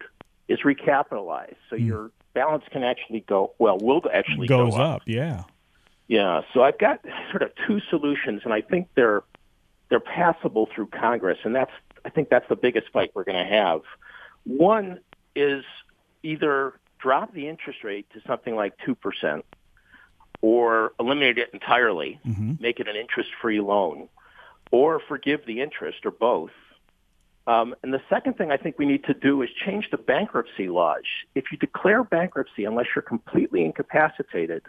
is 0.48 0.60
recapitalized, 0.60 1.56
so 1.68 1.76
mm. 1.76 1.86
your 1.86 2.10
balance 2.34 2.64
can 2.70 2.84
actually 2.84 3.20
go 3.20 3.52
well. 3.58 3.78
Will 3.78 4.02
actually 4.12 4.46
goes 4.46 4.74
go 4.74 4.80
up. 4.80 4.96
up. 4.96 5.02
Yeah. 5.06 5.44
Yeah. 6.06 6.42
So 6.52 6.62
I've 6.62 6.78
got 6.78 7.00
sort 7.30 7.42
of 7.42 7.50
two 7.66 7.80
solutions, 7.90 8.42
and 8.44 8.52
I 8.52 8.60
think 8.60 8.88
they're 8.94 9.22
they're 9.88 10.00
passable 10.00 10.68
through 10.74 10.88
Congress, 10.88 11.38
and 11.44 11.54
that's 11.54 11.72
I 12.04 12.10
think 12.10 12.28
that's 12.28 12.48
the 12.48 12.56
biggest 12.56 12.90
fight 12.92 13.10
we're 13.14 13.24
going 13.24 13.42
to 13.42 13.52
have. 13.52 13.80
One 14.44 15.00
is 15.34 15.64
either 16.22 16.74
drop 16.98 17.32
the 17.32 17.48
interest 17.48 17.82
rate 17.82 18.06
to 18.12 18.20
something 18.26 18.54
like 18.54 18.74
two 18.84 18.94
percent 18.94 19.44
or 20.44 20.92
eliminate 21.00 21.38
it 21.38 21.48
entirely, 21.54 22.20
mm-hmm. 22.22 22.52
make 22.60 22.78
it 22.78 22.86
an 22.86 22.94
interest-free 22.96 23.60
loan, 23.60 24.10
or 24.70 25.00
forgive 25.08 25.40
the 25.46 25.62
interest, 25.62 26.04
or 26.04 26.10
both. 26.10 26.50
Um, 27.46 27.74
and 27.82 27.94
the 27.94 28.02
second 28.10 28.36
thing 28.36 28.50
I 28.50 28.58
think 28.58 28.78
we 28.78 28.84
need 28.84 29.04
to 29.04 29.14
do 29.14 29.40
is 29.40 29.48
change 29.64 29.88
the 29.90 29.96
bankruptcy 29.96 30.68
laws. 30.68 31.04
If 31.34 31.44
you 31.50 31.56
declare 31.56 32.04
bankruptcy, 32.04 32.66
unless 32.66 32.88
you're 32.94 33.00
completely 33.00 33.64
incapacitated, 33.64 34.62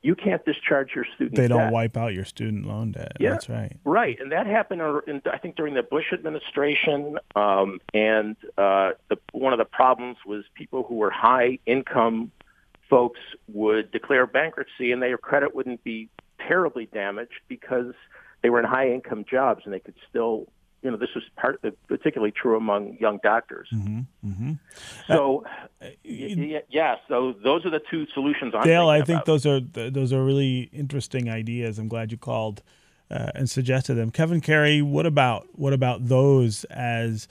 you 0.00 0.14
can't 0.14 0.44
discharge 0.44 0.94
your 0.94 1.06
student. 1.06 1.34
Debt. 1.34 1.42
They 1.42 1.48
don't 1.48 1.58
debt. 1.58 1.72
wipe 1.72 1.96
out 1.96 2.14
your 2.14 2.24
student 2.24 2.64
loan 2.64 2.92
debt. 2.92 3.16
Yeah, 3.18 3.30
That's 3.30 3.48
right. 3.48 3.76
Right, 3.84 4.20
and 4.20 4.30
that 4.30 4.46
happened, 4.46 4.80
in, 5.08 5.22
I 5.26 5.38
think, 5.38 5.56
during 5.56 5.74
the 5.74 5.82
Bush 5.82 6.12
administration. 6.12 7.18
Um, 7.34 7.80
and 7.94 8.36
uh, 8.56 8.92
the, 9.08 9.16
one 9.32 9.52
of 9.52 9.58
the 9.58 9.64
problems 9.64 10.18
was 10.24 10.44
people 10.54 10.84
who 10.84 10.94
were 10.94 11.10
high 11.10 11.58
income 11.66 12.30
folks 12.92 13.20
would 13.48 13.90
declare 13.90 14.26
bankruptcy 14.26 14.92
and 14.92 15.00
their 15.00 15.16
credit 15.16 15.54
wouldn't 15.54 15.82
be 15.82 16.10
terribly 16.46 16.84
damaged 16.92 17.40
because 17.48 17.94
they 18.42 18.50
were 18.50 18.58
in 18.58 18.66
high 18.66 18.90
income 18.90 19.24
jobs 19.28 19.62
and 19.64 19.72
they 19.72 19.80
could 19.80 19.94
still 20.10 20.46
you 20.82 20.90
know 20.90 20.98
this 20.98 21.08
was 21.14 21.24
part 21.34 21.58
particularly 21.88 22.32
true 22.32 22.54
among 22.54 22.98
young 23.00 23.18
doctors 23.22 23.66
mm-hmm, 23.72 24.00
mm-hmm. 24.28 24.52
so 25.06 25.42
uh, 25.80 25.86
y- 26.04 26.62
yeah 26.68 26.96
so 27.08 27.34
those 27.42 27.64
are 27.64 27.70
the 27.70 27.80
two 27.90 28.06
solutions 28.12 28.52
I'm 28.54 28.64
dale 28.64 28.88
i 28.88 28.98
think 28.98 29.22
about. 29.22 29.26
those 29.26 29.46
are 29.46 29.60
those 29.60 30.12
are 30.12 30.22
really 30.22 30.68
interesting 30.70 31.30
ideas 31.30 31.78
i'm 31.78 31.88
glad 31.88 32.12
you 32.12 32.18
called 32.18 32.62
uh, 33.10 33.30
and 33.34 33.48
suggested 33.48 33.94
them 33.94 34.10
kevin 34.10 34.42
carey 34.42 34.82
what 34.82 35.06
about 35.06 35.46
what 35.52 35.72
about 35.72 36.08
those 36.08 36.64
as 36.64 37.26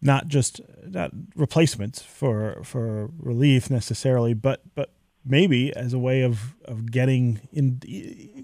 not 0.00 0.28
just 0.28 0.60
not 0.86 1.10
replacements 1.34 2.02
for 2.02 2.60
for 2.64 3.10
relief 3.18 3.70
necessarily, 3.70 4.34
but 4.34 4.62
but 4.74 4.90
maybe 5.24 5.74
as 5.74 5.92
a 5.92 5.98
way 5.98 6.22
of 6.22 6.54
of 6.64 6.90
getting 6.90 7.40
in 7.52 7.80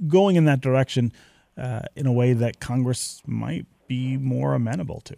going 0.08 0.36
in 0.36 0.44
that 0.44 0.60
direction 0.60 1.12
uh, 1.56 1.82
in 1.94 2.06
a 2.06 2.12
way 2.12 2.32
that 2.32 2.60
Congress 2.60 3.22
might 3.26 3.66
be 3.86 4.16
more 4.16 4.54
amenable 4.54 5.00
to. 5.02 5.16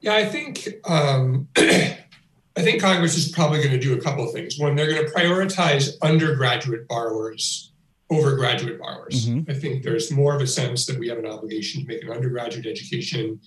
Yeah, 0.00 0.14
I 0.14 0.24
think 0.24 0.68
um, 0.84 1.48
I 1.56 2.60
think 2.60 2.82
Congress 2.82 3.16
is 3.16 3.30
probably 3.30 3.58
going 3.58 3.70
to 3.70 3.78
do 3.78 3.96
a 3.96 4.00
couple 4.00 4.24
of 4.24 4.32
things. 4.32 4.58
One, 4.58 4.74
they're 4.74 4.90
going 4.90 5.06
to 5.06 5.12
prioritize 5.12 5.94
undergraduate 6.02 6.88
borrowers 6.88 7.72
over 8.10 8.36
graduate 8.36 8.78
borrowers. 8.78 9.26
Mm-hmm. 9.26 9.50
I 9.50 9.54
think 9.54 9.82
there's 9.82 10.10
more 10.10 10.34
of 10.34 10.42
a 10.42 10.46
sense 10.46 10.84
that 10.86 10.98
we 10.98 11.08
have 11.08 11.18
an 11.18 11.26
obligation 11.26 11.80
to 11.82 11.86
make 11.86 12.02
an 12.02 12.10
undergraduate 12.10 12.66
education 12.66 13.40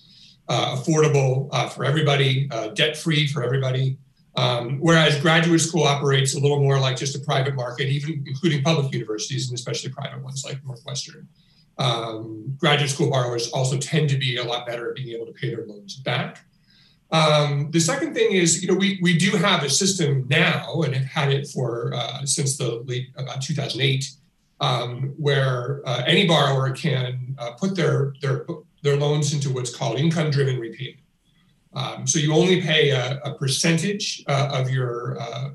uh, 0.47 0.75
affordable 0.75 1.49
uh, 1.51 1.67
for 1.67 1.85
everybody, 1.85 2.47
uh, 2.51 2.69
debt 2.69 2.97
free 2.97 3.27
for 3.27 3.43
everybody. 3.43 3.97
Um, 4.37 4.79
whereas 4.79 5.19
graduate 5.21 5.61
school 5.61 5.83
operates 5.83 6.35
a 6.35 6.39
little 6.39 6.59
more 6.59 6.77
like 6.79 6.97
just 6.97 7.15
a 7.15 7.19
private 7.19 7.55
market, 7.55 7.87
even 7.87 8.23
including 8.27 8.63
public 8.63 8.93
universities 8.93 9.49
and 9.49 9.57
especially 9.57 9.91
private 9.91 10.21
ones 10.21 10.43
like 10.45 10.63
Northwestern. 10.65 11.27
Um, 11.77 12.55
graduate 12.57 12.89
school 12.89 13.09
borrowers 13.09 13.49
also 13.51 13.77
tend 13.77 14.09
to 14.09 14.17
be 14.17 14.37
a 14.37 14.43
lot 14.43 14.65
better 14.65 14.89
at 14.89 14.95
being 14.95 15.15
able 15.15 15.25
to 15.25 15.33
pay 15.33 15.53
their 15.53 15.65
loans 15.65 15.95
back. 15.95 16.45
Um, 17.11 17.69
the 17.71 17.79
second 17.79 18.13
thing 18.13 18.33
is, 18.33 18.61
you 18.61 18.69
know, 18.69 18.77
we, 18.77 18.99
we 19.01 19.17
do 19.17 19.31
have 19.37 19.63
a 19.63 19.69
system 19.69 20.25
now 20.29 20.81
and 20.81 20.95
have 20.95 21.05
had 21.05 21.31
it 21.31 21.47
for 21.47 21.93
uh, 21.93 22.25
since 22.25 22.57
the 22.57 22.83
late 22.85 23.09
about 23.15 23.41
2008, 23.41 24.09
um, 24.59 25.13
where 25.17 25.81
uh, 25.85 26.03
any 26.07 26.27
borrower 26.27 26.71
can 26.71 27.35
uh, 27.37 27.51
put 27.51 27.75
their 27.75 28.13
their 28.21 28.45
their 28.85 28.95
loans 28.95 29.33
into 29.33 29.49
what's 29.49 29.75
called 29.75 29.99
income 29.99 30.29
driven 30.29 30.59
repayment. 30.59 30.99
Um, 31.73 32.07
so 32.07 32.19
you 32.19 32.33
only 32.33 32.61
pay 32.61 32.91
a, 32.91 33.19
a 33.25 33.33
percentage 33.33 34.23
uh, 34.27 34.49
of 34.53 34.69
your 34.69 35.19
uh, 35.19 35.49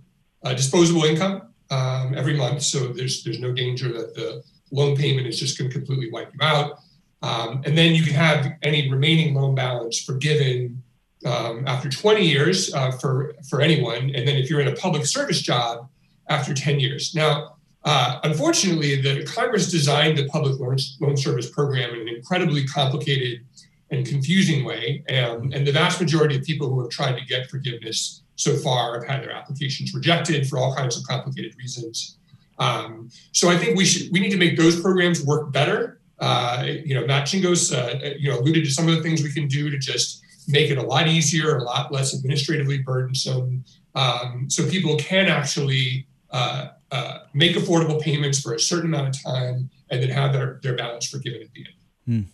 uh, 0.45 0.55
disposable 0.55 1.05
income 1.05 1.55
um, 1.71 2.15
every 2.15 2.37
month. 2.37 2.63
So 2.63 2.89
there's 2.89 3.23
there's 3.25 3.41
no 3.41 3.53
danger 3.53 3.89
that 3.93 4.15
the 4.15 4.43
loan 4.71 4.97
payment 4.97 5.27
is 5.27 5.39
just 5.39 5.57
going 5.57 5.71
to 5.71 5.75
completely 5.75 6.11
wipe 6.11 6.31
you 6.35 6.41
out. 6.43 6.81
Um, 7.23 7.63
and 7.65 7.77
then 7.79 7.95
you 7.95 8.03
can 8.03 8.15
have 8.15 8.53
any 8.63 8.91
remaining 8.91 9.35
loan 9.35 9.55
balance 9.55 10.03
forgiven 10.03 10.83
um, 11.27 11.65
after 11.67 11.89
20 11.89 12.27
years 12.27 12.75
uh, 12.75 12.91
for 12.91 13.35
for 13.49 13.61
anyone. 13.61 14.11
And 14.15 14.27
then 14.27 14.37
if 14.37 14.51
you're 14.51 14.61
in 14.61 14.69
a 14.69 14.77
public 14.77 15.07
service 15.07 15.41
job, 15.41 15.89
after 16.31 16.55
10 16.55 16.81
years. 16.81 17.15
Now 17.15 17.57
uh, 17.85 18.21
unfortunately, 18.25 19.01
the 19.01 19.25
Congress 19.25 19.71
designed 19.71 20.19
the 20.19 20.27
public 20.29 20.59
loan, 20.61 20.77
loan 21.01 21.17
service 21.17 21.49
program 21.49 21.95
in 21.95 22.01
an 22.03 22.09
incredibly 22.09 22.67
complicated 22.67 23.47
and 23.91 24.07
confusing 24.07 24.65
way. 24.65 25.03
And, 25.09 25.53
and 25.55 25.67
the 25.67 25.73
vast 25.73 26.01
majority 26.01 26.37
of 26.37 26.45
people 26.45 26.69
who 26.69 26.81
have 26.83 26.91
tried 26.91 27.19
to 27.19 27.25
get 27.25 27.51
forgiveness 27.51 28.23
so 28.37 28.57
far 28.57 28.95
have 28.95 29.07
had 29.07 29.23
their 29.23 29.33
applications 29.33 29.95
rejected 29.95 30.49
for 30.49 30.59
all 30.59 30.75
kinds 30.75 30.97
of 30.97 31.05
complicated 31.05 31.55
reasons. 31.57 32.19
Um, 32.59 33.11
so 33.33 33.49
I 33.49 33.57
think 33.57 33.77
we 33.77 33.87
should 33.87 34.13
we 34.13 34.21
need 34.21 34.31
to 34.31 34.37
make 34.37 34.57
those 34.57 34.79
programs 34.81 35.25
work 35.25 35.51
better. 35.51 36.01
Uh, 36.19 36.67
you 36.85 36.95
know, 36.95 37.07
Matt 37.07 37.27
Chingos, 37.27 37.75
uh, 37.75 38.15
you 38.19 38.31
know, 38.31 38.39
alluded 38.39 38.65
to 38.65 38.71
some 38.71 38.87
of 38.87 38.95
the 38.95 39.03
things 39.03 39.23
we 39.23 39.33
can 39.33 39.49
do 39.49 39.71
to 39.71 39.79
just 39.79 40.23
make 40.47 40.71
it 40.71 40.77
a 40.77 40.83
lot 40.83 41.09
easier, 41.09 41.57
a 41.57 41.63
lot 41.63 41.91
less 41.91 42.15
administratively 42.15 42.79
burdensome, 42.79 43.65
um, 43.95 44.45
so 44.49 44.69
people 44.69 44.97
can 44.97 45.29
actually 45.29 46.07
uh, 46.31 46.69
uh, 46.93 47.19
make 47.35 47.57
affordable 47.57 48.01
payments 48.01 48.41
for 48.41 48.55
a 48.55 48.61
certain 48.61 48.87
amount 48.93 49.17
of 49.17 49.23
time, 49.23 49.71
and 49.91 50.03
then 50.03 50.11
have 50.11 50.33
their, 50.33 50.61
their 50.63 50.77
balance 50.77 51.09
forgiven 51.09 51.43
at 51.43 51.53
the 51.53 51.67
end. 51.67 52.29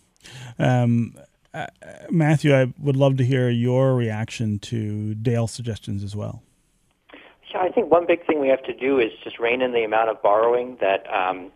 Hmm. 0.57 0.63
Um, 0.63 1.15
uh, 1.53 1.67
Matthew, 2.09 2.55
I 2.55 2.73
would 2.79 2.95
love 2.95 3.17
to 3.17 3.25
hear 3.25 3.49
your 3.49 3.95
reaction 3.95 4.59
to 4.59 5.15
Dale's 5.15 5.51
suggestions 5.51 6.03
as 6.03 6.15
well. 6.15 6.43
Yeah, 7.51 7.61
I 7.61 7.69
think 7.69 7.89
one 7.91 8.05
big 8.05 8.25
thing 8.25 8.39
we 8.39 8.49
have 8.49 8.63
to 8.63 8.73
do 8.73 8.99
is 8.99 9.11
just 9.23 9.39
rein 9.39 9.61
in 9.61 9.71
the 9.71 9.83
amount 9.83 10.09
of 10.09 10.21
borrowing 10.21 10.77
that 10.81 11.05
um, 11.11 11.51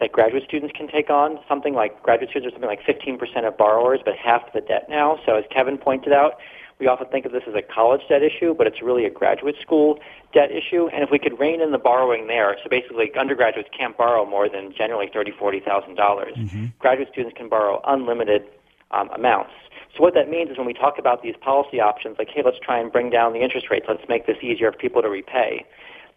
that 0.00 0.12
graduate 0.12 0.44
students 0.46 0.74
can 0.76 0.88
take 0.88 1.10
on. 1.10 1.38
Something 1.48 1.74
like 1.74 2.02
graduate 2.02 2.30
students 2.30 2.54
are 2.54 2.60
something 2.60 2.68
like 2.68 2.82
15% 2.82 3.46
of 3.46 3.56
borrowers, 3.56 4.00
but 4.04 4.14
half 4.16 4.42
the 4.52 4.60
debt 4.60 4.86
now. 4.88 5.18
So 5.26 5.36
as 5.36 5.44
Kevin 5.50 5.78
pointed 5.78 6.12
out, 6.12 6.34
we 6.82 6.88
often 6.88 7.06
think 7.06 7.24
of 7.24 7.30
this 7.30 7.44
as 7.46 7.54
a 7.54 7.62
college 7.62 8.00
debt 8.08 8.24
issue, 8.24 8.54
but 8.54 8.66
it's 8.66 8.82
really 8.82 9.04
a 9.04 9.10
graduate 9.10 9.54
school 9.62 10.00
debt 10.34 10.50
issue. 10.50 10.88
And 10.88 11.04
if 11.04 11.10
we 11.12 11.18
could 11.20 11.38
rein 11.38 11.60
in 11.60 11.70
the 11.70 11.78
borrowing 11.78 12.26
there, 12.26 12.56
so 12.60 12.68
basically 12.68 13.08
undergraduates 13.16 13.68
can't 13.76 13.96
borrow 13.96 14.26
more 14.26 14.48
than 14.48 14.74
generally 14.76 15.08
thirty, 15.14 15.30
forty 15.30 15.60
thousand 15.60 15.94
dollars. 15.94 16.34
Mm-hmm. 16.36 16.66
Graduate 16.80 17.08
students 17.12 17.36
can 17.38 17.48
borrow 17.48 17.80
unlimited 17.86 18.42
um, 18.90 19.08
amounts. 19.10 19.52
So 19.96 20.02
what 20.02 20.14
that 20.14 20.28
means 20.28 20.50
is 20.50 20.58
when 20.58 20.66
we 20.66 20.74
talk 20.74 20.98
about 20.98 21.22
these 21.22 21.36
policy 21.40 21.78
options, 21.78 22.16
like 22.18 22.30
hey, 22.30 22.42
let's 22.44 22.58
try 22.58 22.80
and 22.80 22.90
bring 22.90 23.10
down 23.10 23.32
the 23.32 23.42
interest 23.42 23.70
rates, 23.70 23.86
let's 23.88 24.08
make 24.08 24.26
this 24.26 24.38
easier 24.42 24.72
for 24.72 24.78
people 24.78 25.02
to 25.02 25.08
repay. 25.08 25.64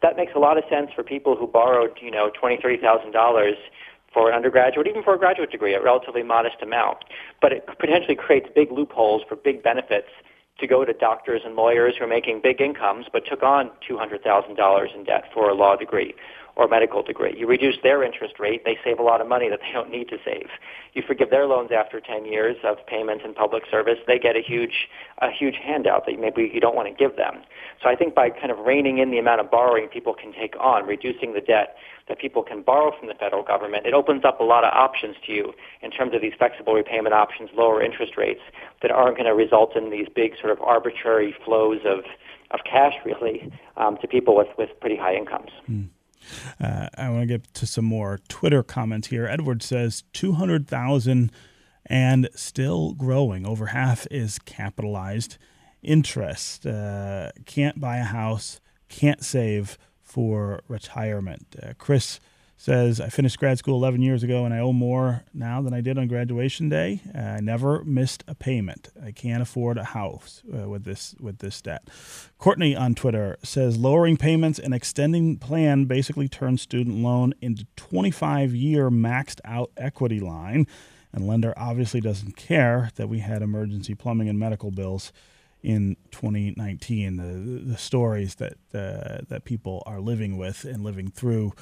That 0.02 0.18
makes 0.18 0.34
a 0.36 0.40
lot 0.40 0.58
of 0.58 0.64
sense 0.68 0.90
for 0.96 1.04
people 1.04 1.36
who 1.36 1.46
borrowed, 1.46 1.92
you 2.02 2.10
know, 2.10 2.32
twenty, 2.32 2.58
thirty 2.60 2.78
thousand 2.78 3.12
dollars 3.12 3.58
for 4.12 4.30
an 4.30 4.36
undergraduate, 4.36 4.88
even 4.88 5.04
for 5.04 5.14
a 5.14 5.20
graduate 5.20 5.52
degree, 5.52 5.76
a 5.76 5.84
relatively 5.84 6.24
modest 6.24 6.56
amount. 6.64 7.00
But 7.40 7.52
it 7.52 7.68
potentially 7.68 8.16
creates 8.16 8.48
big 8.56 8.72
loopholes 8.72 9.22
for 9.30 9.36
big 9.36 9.62
benefits 9.62 10.08
to 10.60 10.68
go 10.68 10.86
to 10.86 10.94
doctors 10.94 11.42
and 11.46 11.56
lawyers 11.56 11.96
who 11.98 12.06
are 12.06 12.08
making 12.08 12.42
big 12.42 12.62
incomes 12.62 13.08
but 13.12 13.24
took 13.30 13.44
on 13.44 13.72
$200,000 13.90 14.96
in 14.96 15.04
debt 15.04 15.26
for 15.34 15.50
a 15.50 15.54
law 15.54 15.76
degree 15.76 16.14
or 16.56 16.68
medical 16.68 17.04
degree. 17.04 17.36
You 17.38 17.48
reduce 17.48 17.76
their 17.84 18.04
interest 18.04 18.40
rate, 18.40 18.64
they 18.64 18.78
save 18.84 19.00
a 19.00 19.04
lot 19.04 19.20
of 19.20 19.28
money 19.28 19.50
that 19.50 19.60
they 19.62 19.72
don't 19.74 19.92
need 19.92 20.08
to 20.10 20.18
save. 20.24 20.48
You 20.94 21.04
forgive 21.06 21.30
their 21.30 21.46
loans 21.46 21.72
after 21.76 22.00
10 22.00 22.26
years 22.26 22.56
of 22.64 22.78
payments 22.88 23.24
and 23.26 23.36
public 23.36 23.64
service, 23.70 23.98
they 24.08 24.18
get 24.18 24.36
a 24.36 24.42
huge 24.42 24.88
a 25.22 25.32
huge 25.32 25.56
handout 25.64 26.06
that 26.06 26.20
maybe 26.20 26.50
you 26.54 26.60
don't 26.60 26.76
want 26.76 26.88
to 26.88 26.94
give 26.94 27.16
them. 27.16 27.42
So 27.82 27.90
I 27.90 27.96
think 27.96 28.16
by 28.16 28.30
kind 28.30 28.52
of 28.52 28.60
reining 28.60 28.98
in 28.98 29.12
the 29.12 29.18
amount 29.18 29.42
of 29.42 29.50
borrowing 29.50 29.88
people 29.88 30.14
can 30.14 30.34
take 30.34 30.56
on, 30.60 30.86
reducing 30.86 31.34
the 31.34 31.42
debt 31.42 31.76
that 32.08 32.20
people 32.20 32.44
can 32.44 32.62
borrow 32.62 32.92
from 32.98 33.08
the 33.08 33.16
federal 33.16 33.44
government, 33.44 33.86
it 33.86 33.94
opens 33.94 34.24
up 34.24 34.40
a 34.40 34.44
lot 34.44 34.64
of 34.64 34.72
options 34.74 35.16
to 35.26 35.32
you 35.32 35.54
in 35.82 35.90
terms 35.92 36.14
of 36.14 36.22
these 36.22 36.34
flexible 36.38 36.74
repayment 36.74 37.14
options, 37.14 37.50
lower 37.56 37.82
interest 37.82 38.18
rates 38.18 38.42
that 38.82 38.92
aren't 38.92 39.18
going 39.18 39.26
to 39.26 39.34
result 39.34 39.76
in 39.76 39.90
these 39.90 40.08
big 40.14 40.34
sort 40.40 40.52
of 40.52 40.62
arbitrary 40.62 41.36
flows 41.44 41.80
of 41.86 42.04
of 42.52 42.60
cash 42.64 42.94
really 43.04 43.52
um, 43.76 43.98
to 44.02 44.08
people 44.08 44.36
with, 44.36 44.48
with 44.58 44.70
pretty 44.80 44.96
high 44.96 45.16
incomes. 45.16 45.50
Mm. 45.70 45.88
Uh, 46.60 46.88
I 46.98 47.10
want 47.10 47.24
to 47.24 47.28
get 47.28 47.54
to 47.56 47.66
some 47.66 47.86
more 47.86 48.20
Twitter 48.28 48.64
comments 48.64 49.08
here. 49.08 49.28
Edward 49.28 49.64
says 49.64 50.04
200,000 50.14 51.32
and 51.86 52.30
still 52.36 52.94
growing. 52.94 53.46
Over 53.46 53.68
half 53.68 54.08
is 54.10 54.40
capitalized 54.40 55.38
interest. 55.84 56.66
Uh, 56.66 57.32
can't 57.46 57.80
buy 57.80 57.98
a 57.98 58.04
house, 58.04 58.60
can't 58.90 59.24
save 59.24 59.78
for 60.02 60.62
retirement. 60.68 61.56
Uh, 61.62 61.74
Chris 61.78 62.20
says, 62.66 63.00
I 63.00 63.10
finished 63.10 63.38
grad 63.38 63.60
school 63.60 63.76
11 63.76 64.02
years 64.02 64.24
ago 64.24 64.44
and 64.44 64.52
I 64.52 64.58
owe 64.58 64.74
more 64.74 65.24
now 65.36 65.62
than 65.62 65.72
I 65.72 65.82
did 65.82 66.00
on 66.00 66.08
graduation 66.08 66.68
day. 66.68 67.00
I 67.14 67.40
never 67.40 67.84
missed 67.84 68.24
a 68.28 68.34
payment. 68.34 68.90
I 69.04 69.12
can't 69.12 69.44
afford 69.44 69.78
a 69.78 69.84
house 69.84 70.42
uh, 70.52 70.68
with 70.68 70.84
this 70.84 71.14
with 71.20 71.38
this 71.38 71.62
debt. 71.62 71.88
Courtney 72.40 72.76
on 72.76 72.96
Twitter 72.96 73.38
says, 73.44 73.78
lowering 73.78 74.18
payments 74.18 74.58
and 74.58 74.74
extending 74.74 75.38
plan 75.38 75.86
basically 75.86 76.28
turns 76.28 76.64
student 76.64 77.04
loan 77.04 77.36
into 77.40 77.68
25 77.76 78.56
year 78.56 78.90
maxed 78.90 79.42
out 79.46 79.70
equity 79.78 80.20
line. 80.20 80.66
And 81.14 81.28
lender 81.28 81.54
obviously 81.56 82.02
doesn't 82.02 82.36
care 82.36 82.90
that 82.96 83.08
we 83.08 83.20
had 83.20 83.44
emergency 83.44 83.94
plumbing 83.94 84.28
and 84.28 84.40
medical 84.40 84.72
bills 84.72 85.14
in 85.62 85.98
2019. 86.10 87.18
The, 87.18 87.74
the 87.74 87.78
stories 87.78 88.36
that 88.36 88.54
uh, 88.74 89.24
that 89.30 89.44
people 89.46 89.84
are 89.86 90.00
living 90.00 90.36
with 90.36 90.66
and 90.66 90.84
living 90.84 91.12
through 91.12 91.54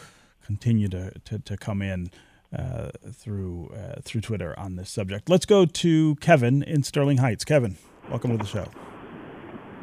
continue 0.44 0.88
to, 0.90 1.12
to, 1.26 1.40
to 1.40 1.58
come 1.58 1.82
in 1.82 2.10
uh, 2.56 2.92
through 3.12 3.72
uh, 3.76 4.00
through 4.02 4.22
Twitter 4.22 4.58
on 4.60 4.76
this 4.76 4.90
subject. 4.90 5.30
Let's 5.30 5.46
go 5.46 5.66
to 5.66 6.16
Kevin 6.18 6.62
in 6.64 6.84
Sterling 6.84 7.18
Heights. 7.18 7.44
Kevin, 7.44 7.78
welcome 8.10 8.32
to 8.32 8.38
the 8.38 8.46
show. 8.46 8.68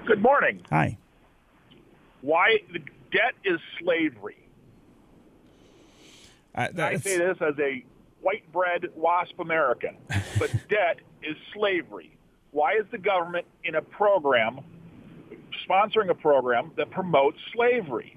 Good 0.07 0.23
morning. 0.23 0.63
Hi. 0.71 0.99
Why 2.21 2.59
the 2.73 2.79
debt 2.79 3.35
is 3.45 3.59
slavery? 3.81 4.37
Uh, 6.55 6.69
I 6.79 6.97
say 6.97 7.19
this 7.19 7.39
as 7.41 7.55
a 7.59 7.85
white 8.21 8.51
bread 8.53 8.87
wasp 8.95 9.39
American, 9.39 9.97
but 10.39 10.51
debt 10.69 11.01
is 11.23 11.37
slavery. 11.55 12.17
Why 12.53 12.75
is 12.75 12.85
the 12.91 12.99
government 12.99 13.47
in 13.65 13.77
a 13.77 13.83
program 13.83 14.61
sponsoring 15.69 16.11
a 16.11 16.15
program 16.15 16.73
that 16.77 16.91
promotes 16.91 17.39
slavery? 17.55 18.17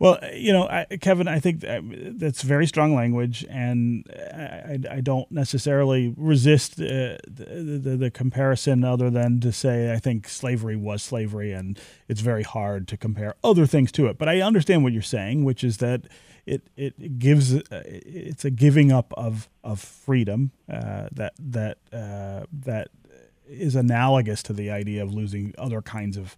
Well, 0.00 0.18
you 0.32 0.54
know, 0.54 0.66
I, 0.66 0.86
Kevin, 0.98 1.28
I 1.28 1.40
think 1.40 1.60
that's 1.60 2.40
very 2.40 2.66
strong 2.66 2.94
language, 2.94 3.44
and 3.50 4.10
I, 4.34 4.78
I 4.90 5.00
don't 5.02 5.30
necessarily 5.30 6.14
resist 6.16 6.80
uh, 6.80 7.18
the, 7.28 7.80
the, 7.82 7.96
the, 7.98 8.10
comparison 8.10 8.82
other 8.82 9.10
than 9.10 9.40
to 9.40 9.52
say 9.52 9.92
I 9.92 9.98
think 9.98 10.26
slavery 10.26 10.74
was 10.74 11.02
slavery, 11.02 11.52
and 11.52 11.78
it's 12.08 12.22
very 12.22 12.44
hard 12.44 12.88
to 12.88 12.96
compare 12.96 13.34
other 13.44 13.66
things 13.66 13.92
to 13.92 14.06
it. 14.06 14.16
But 14.16 14.30
I 14.30 14.40
understand 14.40 14.84
what 14.84 14.94
you're 14.94 15.02
saying, 15.02 15.44
which 15.44 15.62
is 15.62 15.76
that 15.76 16.06
it 16.46 16.62
it 16.78 17.18
gives 17.18 17.54
uh, 17.54 17.82
it's 17.84 18.46
a 18.46 18.50
giving 18.50 18.90
up 18.90 19.12
of 19.18 19.50
of 19.62 19.80
freedom 19.80 20.52
uh, 20.72 21.08
that 21.12 21.34
that 21.38 21.76
uh, 21.92 22.46
that 22.50 22.88
is 23.46 23.76
analogous 23.76 24.42
to 24.44 24.54
the 24.54 24.70
idea 24.70 25.02
of 25.02 25.12
losing 25.12 25.54
other 25.58 25.82
kinds 25.82 26.16
of 26.16 26.36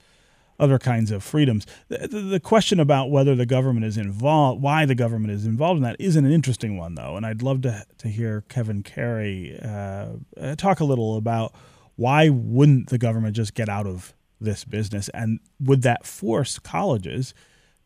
other 0.63 0.79
kinds 0.79 1.11
of 1.11 1.25
freedoms. 1.25 1.67
The, 1.89 2.07
the, 2.07 2.41
question 2.41 2.79
about 2.79 3.11
whether 3.11 3.35
the 3.35 3.45
government 3.45 3.85
is 3.85 3.99
involved, 3.99 4.63
why 4.63 4.87
the 4.87 4.95
government 4.95 5.33
is 5.33 5.45
involved 5.45 5.79
in 5.79 5.83
that, 5.83 5.97
isn't 5.99 6.25
an 6.25 6.31
interesting 6.31 6.79
one, 6.79 6.95
though. 6.95 7.17
And 7.17 7.27
I'd 7.27 7.43
love 7.43 7.63
to, 7.63 7.85
to 7.99 8.09
hear 8.09 8.45
Kevin 8.49 8.85
Carey 8.85 9.59
uh, 9.61 10.11
uh, 10.41 10.55
talk 10.57 10.79
a 10.79 10.85
little 10.85 11.17
about 11.17 11.53
why 11.97 12.29
wouldn't 12.29 12.91
the 12.91 12.99
government 12.99 13.35
just 13.35 13.55
get 13.55 13.69
out 13.69 13.89
of 13.89 14.15
this 14.41 14.65
business? 14.65 15.09
And 15.09 15.41
would 15.59 15.83
that 15.83 16.07
force 16.07 16.61
colleges 16.61 17.35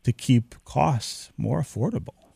to 0.03 0.13
keep 0.13 0.53
costs 0.63 1.31
more 1.35 1.59
affordable? 1.59 2.26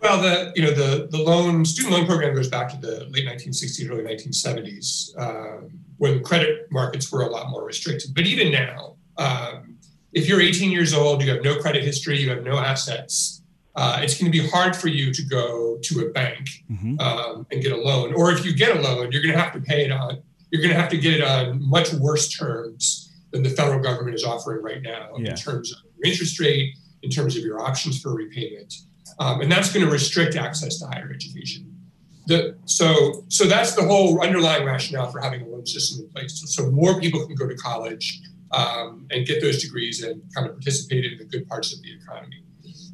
Well, 0.00 0.20
the 0.20 0.52
you 0.54 0.62
know 0.62 0.70
the 0.70 1.08
the 1.10 1.18
loan 1.18 1.64
student 1.64 1.94
loan 1.94 2.06
program 2.06 2.34
goes 2.34 2.48
back 2.48 2.68
to 2.70 2.76
the 2.76 3.06
late 3.10 3.26
1960s, 3.26 3.90
early 3.90 4.02
1970s, 4.02 5.18
uh, 5.18 5.68
when 5.96 6.22
credit 6.22 6.70
markets 6.70 7.10
were 7.10 7.22
a 7.22 7.30
lot 7.30 7.50
more 7.50 7.64
restricted. 7.64 8.14
But 8.14 8.26
even 8.26 8.52
now, 8.52 8.96
um, 9.16 9.76
if 10.12 10.28
you're 10.28 10.40
18 10.40 10.70
years 10.70 10.94
old, 10.94 11.22
you 11.22 11.30
have 11.30 11.42
no 11.42 11.58
credit 11.58 11.82
history, 11.82 12.20
you 12.20 12.30
have 12.30 12.44
no 12.44 12.58
assets, 12.58 13.38
uh, 13.78 14.00
it's 14.02 14.18
going 14.18 14.30
to 14.30 14.36
be 14.36 14.44
hard 14.48 14.74
for 14.74 14.88
you 14.88 15.14
to 15.14 15.22
go 15.22 15.78
to 15.82 16.00
a 16.00 16.10
bank 16.10 16.64
mm-hmm. 16.68 16.98
um, 16.98 17.46
and 17.52 17.62
get 17.62 17.70
a 17.70 17.76
loan. 17.76 18.12
Or 18.12 18.32
if 18.32 18.44
you 18.44 18.52
get 18.52 18.76
a 18.76 18.80
loan, 18.80 19.12
you're 19.12 19.22
going 19.22 19.34
to 19.34 19.40
have 19.40 19.52
to 19.52 19.60
pay 19.60 19.84
it 19.84 19.92
on. 19.92 20.20
You're 20.50 20.60
going 20.60 20.74
to 20.74 20.80
have 20.80 20.90
to 20.90 20.98
get 20.98 21.14
it 21.14 21.22
on 21.22 21.62
much 21.62 21.92
worse 21.92 22.28
terms 22.28 23.12
than 23.30 23.44
the 23.44 23.50
federal 23.50 23.80
government 23.80 24.16
is 24.16 24.24
offering 24.24 24.64
right 24.64 24.82
now 24.82 25.10
yeah. 25.16 25.30
in 25.30 25.36
terms 25.36 25.70
of 25.70 25.78
your 25.96 26.10
interest 26.10 26.40
rate, 26.40 26.74
in 27.04 27.10
terms 27.10 27.36
of 27.36 27.44
your 27.44 27.60
options 27.60 28.02
for 28.02 28.12
repayment. 28.16 28.74
Um, 29.18 29.40
and 29.40 29.50
that's 29.50 29.72
going 29.72 29.84
to 29.84 29.90
restrict 29.90 30.36
access 30.36 30.78
to 30.78 30.86
higher 30.86 31.10
education. 31.12 31.74
The, 32.26 32.56
so, 32.66 33.24
so 33.28 33.46
that's 33.46 33.74
the 33.74 33.82
whole 33.82 34.20
underlying 34.20 34.66
rationale 34.66 35.10
for 35.10 35.20
having 35.20 35.42
a 35.42 35.46
loan 35.46 35.66
system 35.66 36.04
in 36.04 36.10
place. 36.10 36.40
So, 36.40 36.46
so 36.46 36.70
more 36.70 37.00
people 37.00 37.26
can 37.26 37.34
go 37.34 37.46
to 37.48 37.56
college 37.56 38.20
um, 38.52 39.06
and 39.10 39.26
get 39.26 39.40
those 39.40 39.62
degrees 39.62 40.02
and 40.02 40.22
kind 40.34 40.46
of 40.46 40.54
participate 40.54 41.04
in 41.04 41.18
the 41.18 41.24
good 41.24 41.48
parts 41.48 41.72
of 41.72 41.82
the 41.82 41.94
economy. 41.94 42.42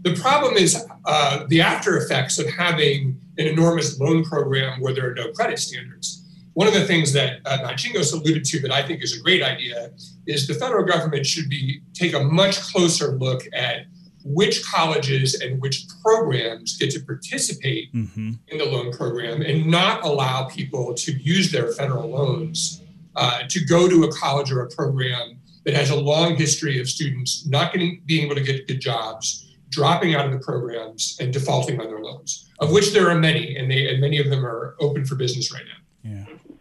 The 0.03 0.15
problem 0.15 0.55
is 0.55 0.87
uh, 1.07 1.47
the 1.49 1.63
after 1.63 1.97
effects 1.97 2.39
of 2.39 2.49
having 2.49 3.19
an 3.39 3.47
enormous 3.47 3.99
loan 3.99 4.23
program 4.23 4.81
where 4.81 4.95
there 4.95 5.11
are 5.11 5.15
no 5.15 5.33
credit 5.33 5.59
standards. 5.59 6.23
One 6.53 6.69
of 6.69 6.75
the 6.75 6.87
things 6.87 7.13
that 7.15 7.41
uh, 7.47 7.59
Matt 7.63 7.79
Chingos 7.79 8.13
alluded 8.13 8.45
to 8.45 8.61
that 8.61 8.71
I 8.71 8.87
think 8.87 9.03
is 9.03 9.19
a 9.19 9.21
great 9.21 9.43
idea 9.43 9.91
is 10.27 10.47
the 10.47 10.55
federal 10.55 10.85
government 10.85 11.27
should 11.27 11.49
be 11.49 11.81
take 11.95 12.15
a 12.15 12.23
much 12.23 12.61
closer 12.61 13.13
look 13.13 13.43
at 13.53 13.87
which 14.25 14.65
colleges 14.65 15.39
and 15.41 15.61
which 15.61 15.85
programs 16.03 16.79
get 16.79 16.91
to 16.91 17.01
participate 17.01 17.95
mm-hmm. 17.95 18.33
in 18.49 18.59
the 18.59 18.65
loan 18.65 18.91
program 18.91 19.43
and 19.43 19.67
not 19.67 20.03
allow 20.03 20.45
people 20.45 20.95
to 20.95 21.13
use 21.13 21.53
their 21.53 21.73
federal 21.73 22.09
loans 22.09 22.83
uh, 23.17 23.41
to 23.49 23.65
go 23.67 23.89
to 23.89 24.05
a 24.05 24.13
college 24.13 24.51
or 24.51 24.63
a 24.63 24.69
program 24.71 25.39
that 25.65 25.75
has 25.75 25.91
a 25.91 25.97
long 25.97 26.37
history 26.37 26.81
of 26.81 26.89
students 26.89 27.47
not 27.47 27.73
getting 27.73 28.01
being 28.07 28.25
able 28.25 28.35
to 28.35 28.43
get 28.43 28.67
good 28.67 28.81
jobs 28.81 29.55
dropping 29.69 30.15
out 30.15 30.25
of 30.25 30.33
the 30.33 30.39
programs 30.39 31.19
and 31.21 31.33
defaulting 31.33 31.79
on 31.81 31.87
their 31.87 32.01
loans 32.01 32.51
of 32.61 32.73
which 32.73 32.93
there 32.93 33.11
are 33.11 33.15
many 33.15 33.57
and 33.57 33.71
they 33.71 33.89
and 33.91 34.01
many 34.01 34.19
of 34.19 34.31
them 34.31 34.45
are 34.45 34.75
open 34.81 35.05
for 35.05 35.17
business 35.17 35.53
right 35.53 35.65
now. 35.67 36.11
Yeah. 36.11 36.57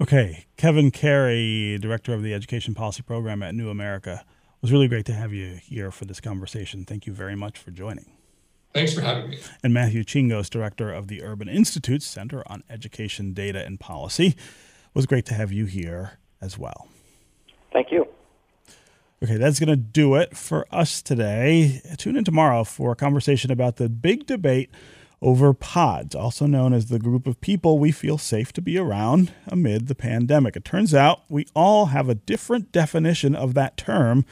Okay. 0.00 0.46
Kevin 0.56 0.90
carey 0.92 1.76
director 1.78 2.14
of 2.14 2.22
the 2.22 2.34
education 2.34 2.74
policy 2.74 3.02
program 3.02 3.42
at 3.42 3.54
new 3.54 3.68
america 3.68 4.24
it 4.58 4.62
was 4.62 4.72
really 4.72 4.88
great 4.88 5.06
to 5.06 5.12
have 5.12 5.32
you 5.32 5.60
here 5.62 5.92
for 5.92 6.04
this 6.04 6.20
conversation. 6.20 6.84
Thank 6.84 7.06
you 7.06 7.12
very 7.12 7.36
much 7.36 7.58
for 7.58 7.70
joining. 7.70 8.10
Thanks 8.74 8.92
for 8.92 9.02
having 9.02 9.30
me. 9.30 9.38
And 9.62 9.72
Matthew 9.72 10.02
Chingos, 10.02 10.50
director 10.50 10.92
of 10.92 11.06
the 11.06 11.22
Urban 11.22 11.48
Institute's 11.48 12.04
Center 12.04 12.42
on 12.46 12.64
Education, 12.68 13.34
Data, 13.34 13.64
and 13.64 13.78
Policy. 13.78 14.26
It 14.26 14.36
was 14.94 15.06
great 15.06 15.26
to 15.26 15.34
have 15.34 15.52
you 15.52 15.66
here 15.66 16.18
as 16.40 16.58
well. 16.58 16.88
Thank 17.72 17.92
you. 17.92 18.08
Okay, 19.22 19.36
that's 19.36 19.60
going 19.60 19.68
to 19.68 19.76
do 19.76 20.16
it 20.16 20.36
for 20.36 20.66
us 20.72 21.02
today. 21.02 21.80
Tune 21.96 22.16
in 22.16 22.24
tomorrow 22.24 22.64
for 22.64 22.90
a 22.90 22.96
conversation 22.96 23.52
about 23.52 23.76
the 23.76 23.88
big 23.88 24.26
debate 24.26 24.70
over 25.20 25.52
pods, 25.52 26.14
also 26.14 26.46
known 26.46 26.72
as 26.72 26.86
the 26.86 26.98
group 26.98 27.26
of 27.26 27.40
people 27.40 27.78
we 27.78 27.90
feel 27.90 28.18
safe 28.18 28.52
to 28.52 28.62
be 28.62 28.78
around 28.78 29.32
amid 29.48 29.88
the 29.88 29.94
pandemic. 29.94 30.56
It 30.56 30.64
turns 30.64 30.94
out 30.94 31.22
we 31.28 31.46
all 31.54 31.86
have 31.86 32.08
a 32.08 32.14
different 32.14 32.70
definition 32.72 33.34
of 33.34 33.54
that 33.54 33.76
term 33.76 34.24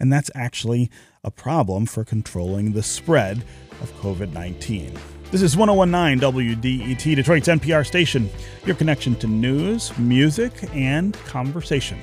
and 0.00 0.12
that's 0.12 0.30
actually 0.34 0.90
a 1.22 1.30
problem 1.30 1.86
for 1.86 2.04
controlling 2.04 2.72
the 2.72 2.82
spread 2.82 3.44
of 3.82 3.92
COVID 4.00 4.32
19. 4.32 4.98
This 5.30 5.42
is 5.42 5.56
1019 5.56 6.32
WDET, 6.32 7.14
Detroit's 7.14 7.46
NPR 7.46 7.86
station, 7.86 8.28
your 8.66 8.74
connection 8.74 9.14
to 9.16 9.28
news, 9.28 9.96
music, 9.96 10.52
and 10.74 11.14
conversation. 11.26 12.00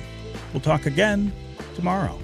We'll 0.52 0.62
talk 0.62 0.86
again 0.86 1.32
tomorrow. 1.74 2.18